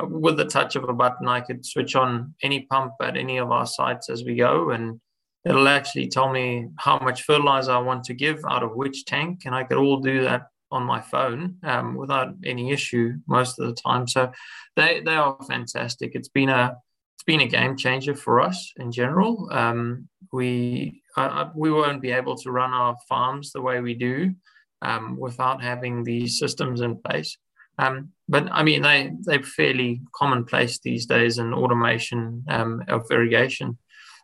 with 0.05 0.37
the 0.37 0.45
touch 0.45 0.77
of 0.77 0.89
a 0.89 0.93
button, 0.93 1.29
I 1.29 1.41
could 1.41 1.65
switch 1.65 1.97
on 1.97 2.35
any 2.43 2.61
pump 2.61 2.93
at 3.03 3.17
any 3.17 3.39
of 3.39 3.51
our 3.51 3.67
sites 3.67 4.11
as 4.11 4.25
we 4.25 4.37
go, 4.37 4.71
and 4.71 5.01
it'll 5.45 5.69
actually 5.69 6.09
tell 6.09 6.31
me 6.31 6.69
how 6.79 6.99
much 6.99 7.23
fertilizer 7.23 7.73
I 7.73 7.79
want 7.79 8.05
to 8.05 8.15
give 8.15 8.45
out 8.49 8.63
of 8.63 8.77
which 8.77 9.05
tank, 9.05 9.43
and 9.45 9.55
I 9.55 9.65
could 9.65 9.79
all 9.79 10.01
do 10.01 10.23
that 10.23 10.49
on 10.71 10.83
my 10.83 11.01
phone 11.01 11.57
um, 11.63 11.95
without 11.95 12.35
any 12.45 12.71
issue 12.71 13.15
most 13.27 13.59
of 13.59 13.67
the 13.67 13.75
time. 13.75 14.07
So 14.07 14.33
they 14.77 15.01
they 15.01 15.15
are 15.15 15.37
fantastic. 15.49 16.13
It's 16.15 16.29
been 16.29 16.49
a 16.49 16.77
it's 17.17 17.25
been 17.25 17.41
a 17.41 17.49
game 17.49 17.77
changer 17.77 18.15
for 18.15 18.41
us 18.41 18.73
in 18.77 18.93
general. 18.93 19.49
Um, 19.51 20.09
we 20.33 21.03
uh, 21.17 21.51
we 21.55 21.71
won't 21.73 22.03
be 22.03 22.13
able 22.13 22.37
to 22.37 22.51
run 22.51 22.73
our 22.73 22.97
farms 23.09 23.53
the 23.53 23.63
way 23.63 23.81
we 23.81 23.95
do 23.95 24.35
um, 24.83 25.17
without 25.19 25.63
having 25.63 26.05
these 26.05 26.39
systems 26.39 26.81
in 26.81 26.97
place. 26.97 27.37
Um, 27.79 28.11
but 28.29 28.49
I 28.51 28.63
mean, 28.63 28.83
they 28.83 29.13
they're 29.21 29.43
fairly 29.43 30.01
commonplace 30.13 30.81
these 30.81 31.07
days 31.07 31.39
in 31.39 31.55
automation 31.55 32.45
um, 32.49 32.83
of 32.89 33.11
irrigation. 33.11 33.79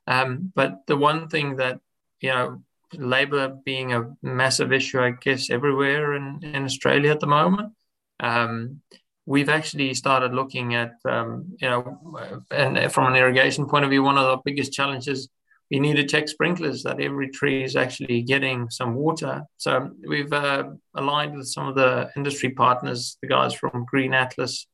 Um, 0.07 0.53
but 0.55 0.87
the 0.87 0.97
one 0.97 1.29
thing 1.29 1.57
that 1.57 1.81
you 2.25 2.31
know, 2.31 2.63
labor 2.95 3.49
being 3.67 3.93
a 3.93 4.11
massive 4.23 4.73
issue, 4.73 4.99
I 4.99 5.11
guess, 5.11 5.51
everywhere 5.51 6.15
in, 6.15 6.41
in 6.43 6.65
Australia 6.65 7.11
at 7.11 7.21
the 7.21 7.27
moment. 7.27 7.75
Um, 8.19 8.81
we've 9.27 9.51
actually 9.51 9.93
started 9.93 10.33
looking 10.33 10.75
at, 10.75 10.93
um, 11.05 11.57
you 11.61 11.69
know, 11.69 12.39
and 12.51 12.91
from 12.91 13.13
an 13.13 13.17
irrigation 13.17 13.67
point 13.67 13.85
of 13.85 13.91
view, 13.91 14.03
one 14.03 14.17
of 14.17 14.27
the 14.27 14.39
biggest 14.43 14.73
challenges 14.73 15.29
we 15.71 15.81
need 15.81 15.97
to 15.97 16.07
check 16.07 16.29
sprinklers 16.29 16.83
that 16.83 17.01
every 17.01 17.31
tree 17.31 17.65
is 17.65 17.77
actually 17.77 18.23
getting 18.23 18.71
some 18.71 18.95
water. 18.95 19.43
So 19.57 19.91
we've 20.07 20.33
uh, 20.33 20.65
aligned 20.95 21.37
with 21.37 21.49
some 21.49 21.69
of 21.69 21.75
the 21.75 22.11
industry 22.17 22.51
partners, 22.51 23.17
the 23.23 23.29
guys 23.29 23.55
from 23.55 23.87
Green 23.89 24.15
Atlas. 24.15 24.67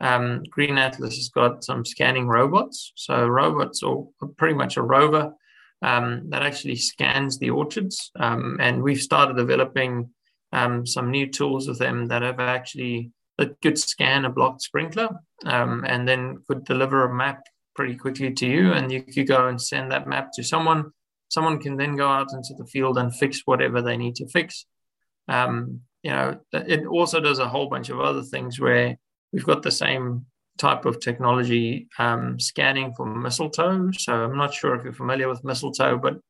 Um, 0.00 0.42
Green 0.50 0.76
Atlas 0.76 1.16
has 1.16 1.28
got 1.30 1.64
some 1.64 1.84
scanning 1.84 2.28
robots. 2.28 2.92
So 2.94 3.26
robots 3.26 3.82
are 3.82 4.04
pretty 4.36 4.54
much 4.54 4.76
a 4.76 4.82
rover 4.82 5.34
um, 5.82 6.30
that 6.30 6.42
actually 6.42 6.76
scans 6.76 7.38
the 7.38 7.50
orchards. 7.50 8.10
Um, 8.18 8.58
and 8.60 8.82
we've 8.82 9.00
started 9.00 9.36
developing 9.36 10.10
um, 10.52 10.86
some 10.86 11.10
new 11.10 11.26
tools 11.26 11.68
with 11.68 11.78
them 11.78 12.06
that 12.08 12.22
have 12.22 12.40
actually 12.40 13.12
that 13.38 13.60
could 13.60 13.78
scan 13.78 14.24
a 14.24 14.30
blocked 14.30 14.62
sprinkler 14.62 15.08
um, 15.44 15.84
and 15.86 16.06
then 16.06 16.38
could 16.46 16.64
deliver 16.64 17.04
a 17.04 17.14
map 17.14 17.42
pretty 17.74 17.96
quickly 17.96 18.32
to 18.32 18.46
you. 18.46 18.72
And 18.72 18.90
you 18.90 19.02
could 19.02 19.28
go 19.28 19.48
and 19.48 19.60
send 19.60 19.92
that 19.92 20.06
map 20.06 20.30
to 20.34 20.42
someone. 20.42 20.90
Someone 21.28 21.58
can 21.58 21.76
then 21.76 21.96
go 21.96 22.08
out 22.08 22.32
into 22.32 22.54
the 22.56 22.66
field 22.66 22.98
and 22.98 23.14
fix 23.14 23.42
whatever 23.44 23.82
they 23.82 23.96
need 23.96 24.14
to 24.16 24.28
fix. 24.28 24.66
Um, 25.28 25.80
you 26.02 26.10
know, 26.10 26.38
it 26.52 26.86
also 26.86 27.20
does 27.20 27.38
a 27.38 27.48
whole 27.48 27.68
bunch 27.68 27.88
of 27.88 27.98
other 27.98 28.22
things 28.22 28.60
where 28.60 28.96
we've 29.32 29.44
got 29.44 29.62
the 29.62 29.70
same 29.70 30.26
type 30.58 30.84
of 30.84 31.00
technology 31.00 31.88
um, 31.98 32.38
scanning 32.38 32.92
for 32.94 33.06
mistletoe. 33.06 33.90
So 33.92 34.12
I'm 34.12 34.36
not 34.36 34.54
sure 34.54 34.74
if 34.74 34.84
you're 34.84 34.92
familiar 34.92 35.28
with 35.28 35.44
mistletoe, 35.44 35.98
but 35.98 36.20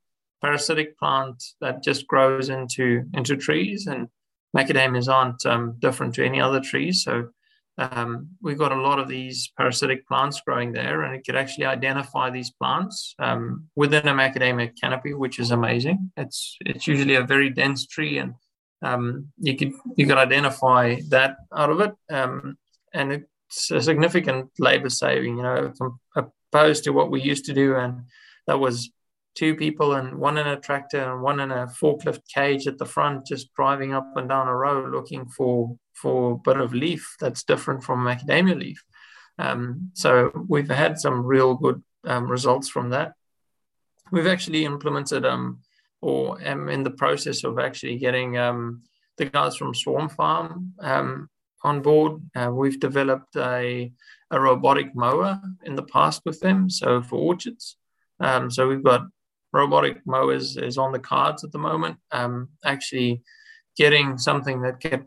parasitic 0.41 0.99
plant 0.99 1.43
that 1.61 1.83
just 1.83 2.07
grows 2.07 2.49
into 2.49 3.05
into 3.15 3.37
trees, 3.37 3.87
and 3.87 4.09
macadamias 4.57 5.09
aren't 5.09 5.45
um, 5.47 5.77
different 5.79 6.15
to 6.15 6.25
any 6.25 6.41
other 6.41 6.61
trees. 6.61 7.03
So 7.03 7.29
um, 7.77 8.29
we've 8.41 8.59
got 8.59 8.73
a 8.73 8.81
lot 8.81 8.99
of 8.99 9.09
these 9.09 9.51
parasitic 9.57 10.07
plants 10.07 10.41
growing 10.47 10.73
there, 10.73 11.03
and 11.03 11.15
it 11.15 11.25
could 11.25 11.37
actually 11.37 11.67
identify 11.67 12.31
these 12.31 12.51
plants 12.51 13.15
um, 13.19 13.65
within 13.75 14.07
a 14.07 14.15
macadamia 14.15 14.73
canopy, 14.81 15.15
which 15.15 15.39
is 15.39 15.51
amazing. 15.51 16.13
It's 16.17 16.57
it's 16.61 16.87
usually 16.87 17.17
a 17.17 17.25
very 17.25 17.51
dense 17.51 17.87
tree, 17.87 18.19
and 18.19 18.35
um, 18.83 19.29
you 19.39 19.57
could 19.57 19.73
you 19.97 20.07
could 20.07 20.19
identify 20.19 20.97
that 21.09 21.37
out 21.57 21.71
of 21.71 21.81
it, 21.81 21.93
um, 22.11 22.57
and 22.93 23.13
it's 23.13 23.71
a 23.71 23.81
significant 23.81 24.51
labor 24.59 24.91
saving, 24.91 25.37
you 25.37 25.43
know, 25.43 25.73
opposed 26.17 26.85
to 26.85 26.91
what 26.91 27.11
we 27.11 27.21
used 27.21 27.47
to 27.47 27.55
do. 27.55 27.75
And 27.77 28.03
that 28.47 28.61
was 28.61 28.91
two 29.35 29.55
people 29.55 29.95
and 29.95 30.19
one 30.19 30.39
in 30.39 30.47
a 30.47 30.61
tractor 30.61 31.13
and 31.13 31.23
one 31.23 31.41
in 31.41 31.51
a 31.51 31.67
forklift 31.67 32.21
cage 32.33 32.67
at 32.67 32.79
the 32.79 32.87
front, 32.87 33.27
just 33.27 33.53
driving 33.55 33.93
up 33.93 34.13
and 34.17 34.29
down 34.29 34.49
a 34.49 34.57
row 34.57 34.87
looking 34.87 35.27
for 35.27 35.77
for 35.95 36.33
a 36.33 36.39
bit 36.39 36.61
of 36.61 36.75
leaf 36.75 37.17
that's 37.21 37.45
different 37.45 37.83
from 37.85 38.05
macadamia 38.05 38.59
leaf. 38.59 38.85
Um, 39.39 39.91
so 39.95 40.31
we've 40.49 40.69
had 40.69 40.99
some 40.99 41.25
real 41.25 41.55
good 41.55 41.83
um, 42.05 42.31
results 42.31 42.69
from 42.69 42.91
that. 42.91 43.13
We've 44.11 44.27
actually 44.27 44.65
implemented 44.65 45.25
um, 45.25 45.61
or 46.01 46.41
am 46.43 46.69
in 46.69 46.83
the 46.83 46.91
process 46.91 47.45
of 47.45 47.59
actually 47.59 47.99
getting 47.99 48.37
um, 48.37 48.83
the 49.17 49.25
guys 49.25 49.57
from 49.57 49.75
Swarm 49.75 50.09
Farm 50.09 50.75
um, 50.81 51.29
on 51.63 51.81
board. 51.81 52.21
Uh, 52.37 52.51
we've 52.53 52.79
developed 52.79 53.35
a, 53.37 53.91
a 54.31 54.41
robotic 54.41 54.95
mower 54.95 55.41
in 55.65 55.75
the 55.75 55.83
past 55.83 56.23
with 56.25 56.41
them, 56.41 56.69
so 56.69 57.03
for 57.03 57.19
orchards. 57.19 57.77
Um, 58.21 58.51
so 58.51 58.69
we've 58.69 58.85
got 58.85 59.07
robotic 59.55 60.05
mowers 60.05 60.57
is 60.57 60.77
on 60.77 60.93
the 60.93 60.99
cards 60.99 61.45
at 61.45 61.53
the 61.53 61.59
moment. 61.59 61.97
Um, 62.11 62.49
actually, 62.65 63.23
getting 63.77 64.19
something 64.19 64.61
that 64.63 64.81
can 64.81 65.07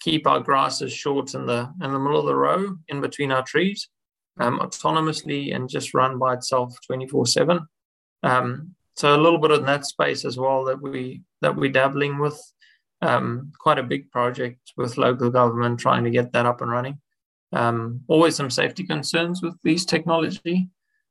keep 0.00 0.26
our 0.26 0.40
grasses 0.40 0.92
short 0.92 1.34
in 1.34 1.46
the 1.46 1.72
in 1.82 1.92
the 1.92 1.98
middle 1.98 2.20
of 2.20 2.26
the 2.26 2.36
row 2.36 2.76
in 2.88 3.00
between 3.00 3.32
our 3.32 3.42
trees, 3.42 3.88
um, 4.38 4.60
autonomously 4.60 5.54
and 5.54 5.68
just 5.68 5.94
run 5.94 6.18
by 6.18 6.34
itself 6.34 6.76
24 6.86 7.26
seven. 7.26 7.66
Um, 8.22 8.74
so 8.94 9.14
a 9.14 9.22
little 9.24 9.38
bit 9.38 9.50
in 9.50 9.64
that 9.66 9.86
space 9.86 10.24
as 10.24 10.36
well 10.36 10.64
that 10.66 10.80
we 10.80 11.22
that 11.40 11.56
we're 11.56 11.72
dabbling 11.72 12.18
with 12.18 12.38
um, 13.00 13.52
quite 13.58 13.78
a 13.78 13.82
big 13.82 14.10
project 14.10 14.72
with 14.76 14.98
local 14.98 15.30
government 15.30 15.80
trying 15.80 16.04
to 16.04 16.10
get 16.10 16.32
that 16.32 16.46
up 16.46 16.60
and 16.60 16.70
running. 16.70 17.00
Um, 17.52 18.02
always 18.08 18.36
some 18.36 18.50
safety 18.50 18.84
concerns 18.84 19.42
with 19.42 19.54
these 19.62 19.86
technology, 19.86 20.68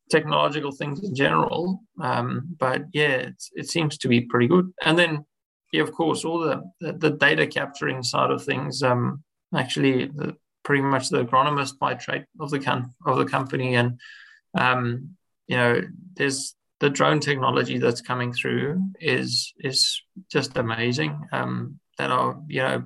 technological 0.10 0.72
things 0.72 1.04
in 1.04 1.16
general. 1.16 1.82
Um, 2.02 2.56
but 2.60 2.84
yeah, 2.94 3.30
it 3.54 3.70
seems 3.70 3.98
to 4.00 4.08
be 4.08 4.22
pretty 4.22 4.48
good. 4.48 4.72
And 4.84 4.98
then, 4.98 5.26
yeah, 5.72 5.82
of 5.84 5.92
course, 5.92 6.24
all 6.24 6.40
the, 6.40 6.64
the, 6.80 6.94
the 6.94 7.12
data 7.12 7.48
capturing 7.48 8.04
side 8.04 8.32
of 8.32 8.44
things. 8.44 8.84
Um, 8.84 9.24
actually, 9.54 10.06
the, 10.06 10.36
pretty 10.64 10.82
much 10.82 11.10
the 11.10 11.24
agronomist 11.24 11.80
by 11.80 11.94
trade 11.94 12.26
of 12.40 12.50
the 12.50 12.60
com- 12.60 12.94
of 13.06 13.18
the 13.18 13.26
company, 13.26 13.76
and 13.76 14.00
um, 14.58 15.16
you 15.48 15.56
know, 15.56 15.82
there's 16.16 16.56
the 16.80 16.90
drone 16.90 17.20
technology 17.20 17.78
that's 17.78 18.02
coming 18.02 18.34
through 18.34 18.82
is 19.00 19.54
is 19.60 20.02
just 20.30 20.58
amazing. 20.58 21.28
Um, 21.32 21.80
that 21.98 22.12
are 22.12 22.42
you 22.48 22.62
know 22.62 22.84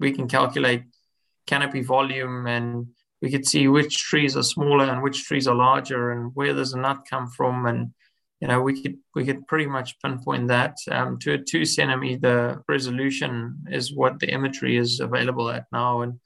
we 0.00 0.12
can 0.12 0.26
calculate 0.26 0.84
canopy 1.46 1.82
volume 1.82 2.46
and 2.46 2.88
we 3.20 3.30
could 3.30 3.46
see 3.46 3.68
which 3.68 3.96
trees 3.98 4.36
are 4.36 4.42
smaller 4.42 4.84
and 4.84 5.02
which 5.02 5.24
trees 5.24 5.48
are 5.48 5.54
larger 5.54 6.12
and 6.12 6.30
where 6.34 6.54
does 6.54 6.72
the 6.72 6.78
nut 6.78 7.02
come 7.08 7.28
from 7.28 7.66
and 7.66 7.92
you 8.40 8.48
know 8.48 8.60
we 8.60 8.80
could 8.80 8.96
we 9.14 9.24
could 9.24 9.46
pretty 9.48 9.66
much 9.66 9.98
pinpoint 10.00 10.48
that 10.48 10.76
um, 10.90 11.18
to 11.18 11.32
a 11.32 11.38
two 11.38 11.64
centimeter 11.64 12.62
resolution 12.68 13.64
is 13.70 13.92
what 13.92 14.18
the 14.20 14.30
imagery 14.30 14.76
is 14.76 15.00
available 15.00 15.50
at 15.50 15.66
now 15.72 16.02
and 16.02 16.20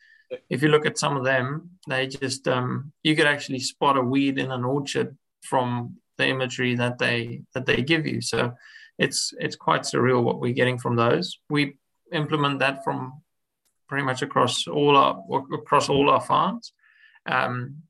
if 0.49 0.63
you 0.63 0.69
look 0.69 0.87
at 0.87 0.99
some 0.99 1.17
of 1.17 1.25
them 1.25 1.71
they 1.89 2.07
just 2.07 2.47
um, 2.49 2.93
you 3.03 3.17
could 3.17 3.27
actually 3.27 3.59
spot 3.59 3.97
a 3.97 4.03
weed 4.03 4.39
in 4.39 4.51
an 4.51 4.65
orchard 4.65 5.17
from 5.43 5.97
the 6.19 6.29
imagery 6.29 6.75
that 6.77 6.99
they 6.99 7.43
that 7.55 7.67
they 7.67 7.83
give 7.83 8.07
you. 8.07 8.21
So 8.21 8.55
it's 8.99 9.33
it's 9.39 9.57
quite 9.57 9.83
surreal 9.83 10.23
what 10.23 10.41
we're 10.41 10.55
getting 10.55 10.79
from 10.79 10.97
those. 10.97 11.39
We 11.49 11.77
implement 12.13 12.61
that 12.61 12.85
from 12.85 13.23
pretty 13.89 14.05
much 14.05 14.23
across 14.23 14.67
all 14.67 14.97
our 14.97 15.23
across 15.53 15.89
all 15.89 16.11
our 16.11 16.21
farms. 16.21 16.73
Um, 17.27 17.83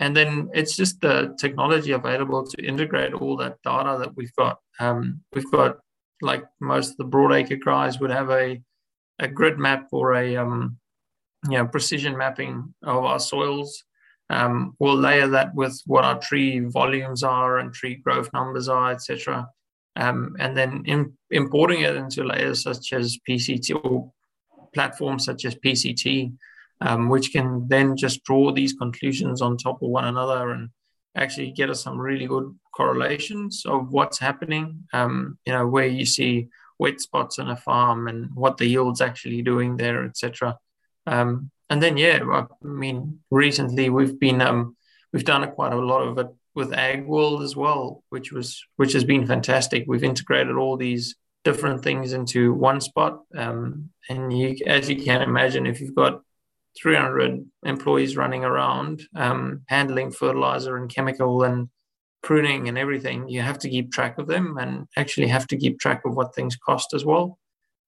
and 0.00 0.16
then 0.16 0.48
it's 0.54 0.76
just 0.76 1.00
the 1.00 1.34
technology 1.38 1.92
available 1.92 2.46
to 2.46 2.64
integrate 2.64 3.14
all 3.14 3.36
that 3.38 3.58
data 3.64 3.98
that 3.98 4.16
we've 4.16 4.34
got. 4.34 4.58
Um, 4.78 5.22
we've 5.34 5.50
got 5.50 5.78
like 6.22 6.44
most 6.60 6.92
of 6.92 6.96
the 6.98 7.04
broadacre 7.04 7.62
guys 7.64 8.00
would 8.00 8.10
have 8.10 8.30
a 8.30 8.60
a 9.20 9.26
grid 9.26 9.58
map 9.58 9.88
or 9.92 10.14
a 10.14 10.36
um, 10.36 10.78
you 11.50 11.58
know 11.58 11.66
precision 11.66 12.16
mapping 12.16 12.72
of 12.84 13.04
our 13.04 13.18
soils 13.18 13.84
um, 14.30 14.76
we'll 14.78 14.96
layer 14.96 15.26
that 15.28 15.54
with 15.54 15.80
what 15.86 16.04
our 16.04 16.18
tree 16.18 16.60
volumes 16.60 17.22
are 17.22 17.58
and 17.58 17.72
tree 17.72 17.96
growth 17.96 18.30
numbers 18.32 18.68
are, 18.68 18.92
etc. 18.92 19.48
Um, 19.96 20.36
and 20.38 20.56
then 20.56 20.82
in, 20.84 21.14
importing 21.30 21.80
it 21.80 21.96
into 21.96 22.24
layers 22.24 22.62
such 22.62 22.92
as 22.92 23.18
PCT 23.28 23.84
or 23.84 24.12
platforms 24.74 25.24
such 25.24 25.44
as 25.44 25.54
PCT, 25.54 26.32
um, 26.80 27.08
which 27.08 27.32
can 27.32 27.66
then 27.68 27.96
just 27.96 28.24
draw 28.24 28.52
these 28.52 28.72
conclusions 28.72 29.42
on 29.42 29.56
top 29.56 29.82
of 29.82 29.90
one 29.90 30.04
another 30.04 30.50
and 30.50 30.70
actually 31.16 31.50
get 31.50 31.70
us 31.70 31.82
some 31.82 31.98
really 31.98 32.26
good 32.26 32.56
correlations 32.74 33.64
of 33.66 33.90
what's 33.90 34.18
happening. 34.18 34.84
Um, 34.92 35.38
you 35.44 35.52
know, 35.52 35.66
where 35.66 35.86
you 35.86 36.06
see 36.06 36.48
wet 36.78 37.00
spots 37.00 37.38
on 37.38 37.50
a 37.50 37.56
farm 37.56 38.08
and 38.08 38.30
what 38.34 38.56
the 38.56 38.66
yield's 38.66 39.00
actually 39.00 39.42
doing 39.42 39.76
there, 39.76 40.04
etc. 40.04 40.56
Um, 41.06 41.50
and 41.70 41.82
then 41.82 41.96
yeah, 41.96 42.20
I 42.32 42.46
mean, 42.62 43.20
recently 43.30 43.90
we've 43.90 44.18
been 44.18 44.40
um, 44.40 44.76
we've 45.12 45.24
done 45.24 45.50
quite 45.52 45.72
a 45.72 45.76
lot 45.76 46.06
of 46.06 46.18
it 46.18 46.28
with 46.54 46.72
Ag 46.72 47.06
World 47.06 47.42
as 47.42 47.56
well, 47.56 48.02
which 48.08 48.32
was 48.32 48.62
which 48.76 48.92
has 48.92 49.04
been 49.04 49.26
fantastic. 49.26 49.84
We've 49.86 50.04
integrated 50.04 50.56
all 50.56 50.76
these 50.76 51.16
different 51.44 51.82
things 51.82 52.12
into 52.12 52.52
one 52.52 52.80
spot, 52.80 53.20
um, 53.36 53.90
and 54.08 54.36
you, 54.36 54.56
as 54.66 54.88
you 54.88 55.02
can 55.02 55.22
imagine, 55.22 55.66
if 55.66 55.80
you've 55.80 55.94
got 55.94 56.22
300 56.80 57.44
employees 57.64 58.16
running 58.16 58.44
around 58.44 59.02
um, 59.14 59.62
handling 59.68 60.10
fertilizer 60.10 60.76
and 60.76 60.92
chemical 60.92 61.42
and 61.42 61.68
pruning 62.22 62.68
and 62.68 62.78
everything, 62.78 63.28
you 63.28 63.40
have 63.42 63.58
to 63.60 63.68
keep 63.68 63.92
track 63.92 64.18
of 64.18 64.26
them 64.26 64.58
and 64.58 64.86
actually 64.96 65.28
have 65.28 65.46
to 65.48 65.56
keep 65.56 65.78
track 65.78 66.02
of 66.04 66.14
what 66.14 66.34
things 66.34 66.56
cost 66.56 66.94
as 66.94 67.04
well. 67.04 67.38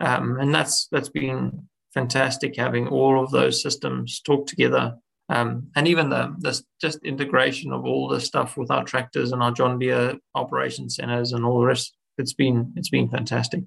Um, 0.00 0.38
and 0.40 0.54
that's 0.54 0.88
that's 0.90 1.08
been 1.10 1.68
fantastic 1.92 2.56
having 2.56 2.88
all 2.88 3.22
of 3.22 3.30
those 3.30 3.62
systems 3.62 4.20
talk 4.20 4.46
together. 4.46 4.96
Um, 5.28 5.68
and 5.76 5.86
even 5.86 6.10
the, 6.10 6.34
the 6.38 6.60
just 6.80 7.04
integration 7.04 7.72
of 7.72 7.84
all 7.84 8.08
the 8.08 8.20
stuff 8.20 8.56
with 8.56 8.70
our 8.70 8.84
tractors 8.84 9.32
and 9.32 9.42
our 9.42 9.52
John 9.52 9.78
Deere 9.78 10.14
operation 10.34 10.90
centers 10.90 11.32
and 11.32 11.44
all 11.44 11.60
the 11.60 11.66
rest, 11.66 11.94
it's 12.18 12.32
been 12.32 12.72
it's 12.76 12.90
been 12.90 13.08
fantastic. 13.08 13.62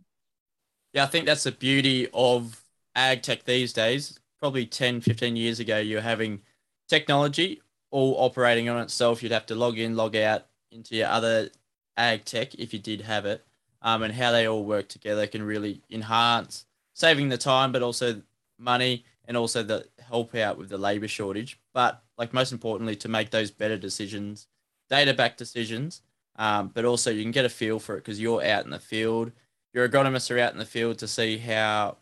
Yeah, 0.93 1.03
I 1.03 1.07
think 1.07 1.25
that's 1.25 1.43
the 1.43 1.51
beauty 1.51 2.07
of 2.13 2.61
ag 2.95 3.21
tech 3.21 3.45
these 3.45 3.73
days. 3.73 4.19
Probably 4.43 4.65
10, 4.65 4.99
15 4.99 5.37
years 5.37 5.61
ago, 5.61 5.77
you're 5.77 6.01
having 6.01 6.41
technology 6.89 7.61
all 7.91 8.13
operating 8.17 8.67
on 8.67 8.81
itself. 8.81 9.23
You'd 9.23 9.31
have 9.31 9.45
to 9.45 9.55
log 9.55 9.79
in, 9.79 9.95
log 9.95 10.17
out 10.17 10.47
into 10.69 10.97
your 10.97 11.07
other 11.07 11.49
ag 11.95 12.25
tech 12.25 12.53
if 12.55 12.73
you 12.73 12.79
did 12.79 12.99
have 12.99 13.25
it, 13.25 13.45
um, 13.81 14.03
and 14.03 14.13
how 14.13 14.33
they 14.33 14.45
all 14.45 14.65
work 14.65 14.89
together 14.89 15.27
can 15.27 15.43
really 15.43 15.81
enhance 15.89 16.65
saving 16.93 17.29
the 17.29 17.37
time, 17.37 17.71
but 17.71 17.81
also 17.81 18.21
money 18.59 19.05
and 19.29 19.37
also 19.37 19.63
the 19.63 19.87
help 20.05 20.35
out 20.35 20.57
with 20.57 20.67
the 20.67 20.77
labor 20.77 21.07
shortage. 21.07 21.57
But 21.73 22.03
like 22.17 22.33
most 22.33 22.51
importantly, 22.51 22.97
to 22.97 23.07
make 23.07 23.29
those 23.29 23.49
better 23.49 23.77
decisions, 23.77 24.47
data 24.89 25.13
backed 25.13 25.37
decisions, 25.37 26.01
um, 26.35 26.69
but 26.73 26.83
also 26.83 27.11
you 27.11 27.21
can 27.21 27.31
get 27.31 27.45
a 27.45 27.49
feel 27.49 27.79
for 27.79 27.95
it 27.95 27.99
because 27.99 28.19
you're 28.19 28.43
out 28.43 28.65
in 28.65 28.71
the 28.71 28.79
field. 28.79 29.31
Your 29.71 29.87
agronomists 29.87 30.29
are 30.35 30.39
out 30.39 30.51
in 30.51 30.59
the 30.59 30.65
field 30.65 30.97
to 30.97 31.07
see 31.07 31.37
how 31.37 31.95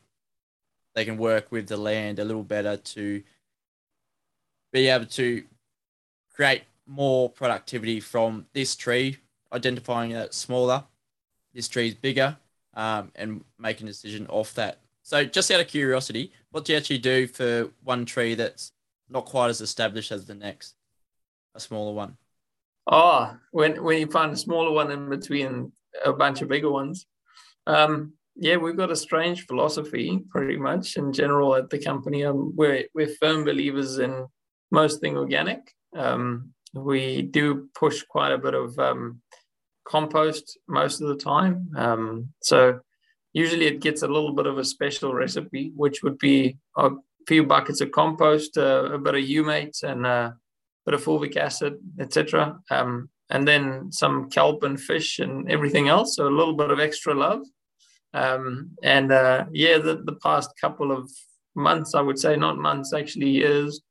they 0.96 1.06
can 1.06 1.18
work 1.18 1.52
with 1.52 1.68
the 1.68 1.78
land 1.78 2.20
a 2.20 2.26
little 2.26 2.44
better 2.44 2.78
to 2.78 3.24
be 4.72 4.88
able 4.88 5.06
to 5.06 5.44
create 6.34 6.64
more 6.86 7.30
productivity 7.30 8.00
from 8.00 8.46
this 8.54 8.76
tree, 8.76 9.18
identifying 9.54 10.12
that 10.12 10.34
smaller, 10.34 10.84
this 11.54 11.68
tree 11.68 11.90
is 11.90 11.96
bigger, 11.96 12.38
um, 12.74 13.12
and 13.16 13.44
making 13.60 13.88
a 13.88 13.92
decision 13.92 14.26
off 14.28 14.54
that. 14.56 14.80
So, 15.04 15.26
just 15.26 15.52
out 15.52 15.60
of 15.60 15.68
curiosity, 15.68 16.32
what 16.52 16.66
do 16.66 16.74
you 16.74 16.78
actually 16.78 17.00
do 17.00 17.28
for 17.28 17.70
one 17.84 18.06
tree 18.06 18.36
that's 18.36 18.72
not 19.10 19.26
quite 19.26 19.50
as 19.50 19.62
established 19.62 20.12
as 20.12 20.26
the 20.26 20.36
next, 20.36 20.76
a 21.56 21.60
smaller 21.60 21.94
one? 21.94 22.18
Oh, 22.88 23.36
when 23.52 23.84
when 23.84 24.00
you 24.00 24.08
find 24.08 24.32
a 24.32 24.38
smaller 24.38 24.72
one 24.72 24.92
in 24.92 25.10
between 25.10 25.72
a 26.06 26.14
bunch 26.14 26.42
of 26.42 26.50
bigger 26.50 26.72
ones, 26.72 27.06
um, 27.68 28.14
yeah, 28.36 28.58
we've 28.58 28.78
got 28.78 28.92
a 28.92 28.96
strange 28.96 29.46
philosophy, 29.46 30.22
pretty 30.30 30.58
much 30.58 30.98
in 30.98 31.14
general 31.14 31.56
at 31.56 31.70
the 31.70 31.80
company. 31.80 32.24
Um, 32.26 32.54
we're 32.56 32.86
we're 32.94 33.16
firm 33.20 33.44
believers 33.44 34.00
in 34.00 34.28
most 34.72 35.02
thing 35.02 35.18
organic. 35.18 35.60
Um, 35.96 36.54
we 36.74 37.22
do 37.22 37.70
push 37.76 38.04
quite 38.04 38.32
a 38.32 38.38
bit 38.38 38.54
of 38.54 38.78
um, 38.80 39.22
compost 39.86 40.58
most 40.68 41.02
of 41.02 41.10
the 41.10 41.18
time. 41.18 41.70
Um, 41.76 42.30
so 42.42 42.80
usually 43.34 43.68
it 43.68 43.82
gets 43.82 44.02
a 44.02 44.08
little 44.08 44.34
bit 44.34 44.48
of 44.48 44.58
a 44.58 44.66
special 44.66 45.14
recipe, 45.14 45.72
which 45.76 46.02
would 46.04 46.18
be 46.18 46.58
a 46.78 46.92
few 47.28 47.44
buckets 47.44 47.82
of 47.82 47.92
compost, 47.92 48.58
uh, 48.58 48.94
a 48.94 48.98
bit 48.98 49.16
of 49.16 49.24
humate, 49.24 49.84
and 49.84 50.06
a 50.06 50.36
bit 50.86 50.94
of 50.94 51.04
fulvic 51.04 51.38
acid, 51.38 51.76
etc. 52.00 52.60
Um, 52.70 53.10
and 53.30 53.48
then 53.48 53.92
some 53.92 54.30
kelp 54.30 54.64
and 54.64 54.80
fish 54.80 55.20
and 55.20 55.50
everything 55.50 55.88
else. 55.88 56.16
So 56.16 56.28
a 56.28 56.30
little 56.30 56.56
bit 56.56 56.72
of 56.72 56.80
extra 56.80 57.14
love. 57.14 57.42
Um, 58.14 58.72
and 58.84 59.12
uh, 59.12 59.46
yeah, 59.52 59.78
the, 59.78 60.02
the 60.04 60.16
past 60.16 60.52
couple 60.60 60.92
of 60.92 61.10
months, 61.56 61.96
I 61.96 62.02
would 62.02 62.20
say, 62.20 62.36
not 62.36 62.58
months, 62.58 62.94
actually 62.94 63.30
years, 63.30 63.82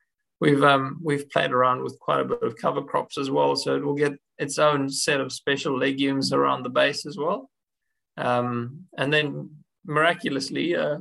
we've 0.40 0.62
um, 0.62 0.98
we've 1.02 1.28
played 1.30 1.52
around 1.52 1.82
with 1.82 1.98
quite 2.00 2.20
a 2.20 2.24
bit 2.24 2.42
of 2.42 2.56
cover 2.56 2.82
crops 2.82 3.18
as 3.18 3.30
well. 3.30 3.56
So 3.56 3.76
it 3.76 3.84
will 3.84 3.94
get 3.94 4.12
its 4.38 4.58
own 4.58 4.88
set 4.90 5.20
of 5.20 5.32
special 5.32 5.78
legumes 5.78 6.32
around 6.32 6.62
the 6.62 6.70
base 6.70 7.06
as 7.06 7.16
well. 7.16 7.50
Um, 8.16 8.86
and 8.96 9.12
then 9.12 9.50
miraculously, 9.84 10.76
uh, 10.76 10.98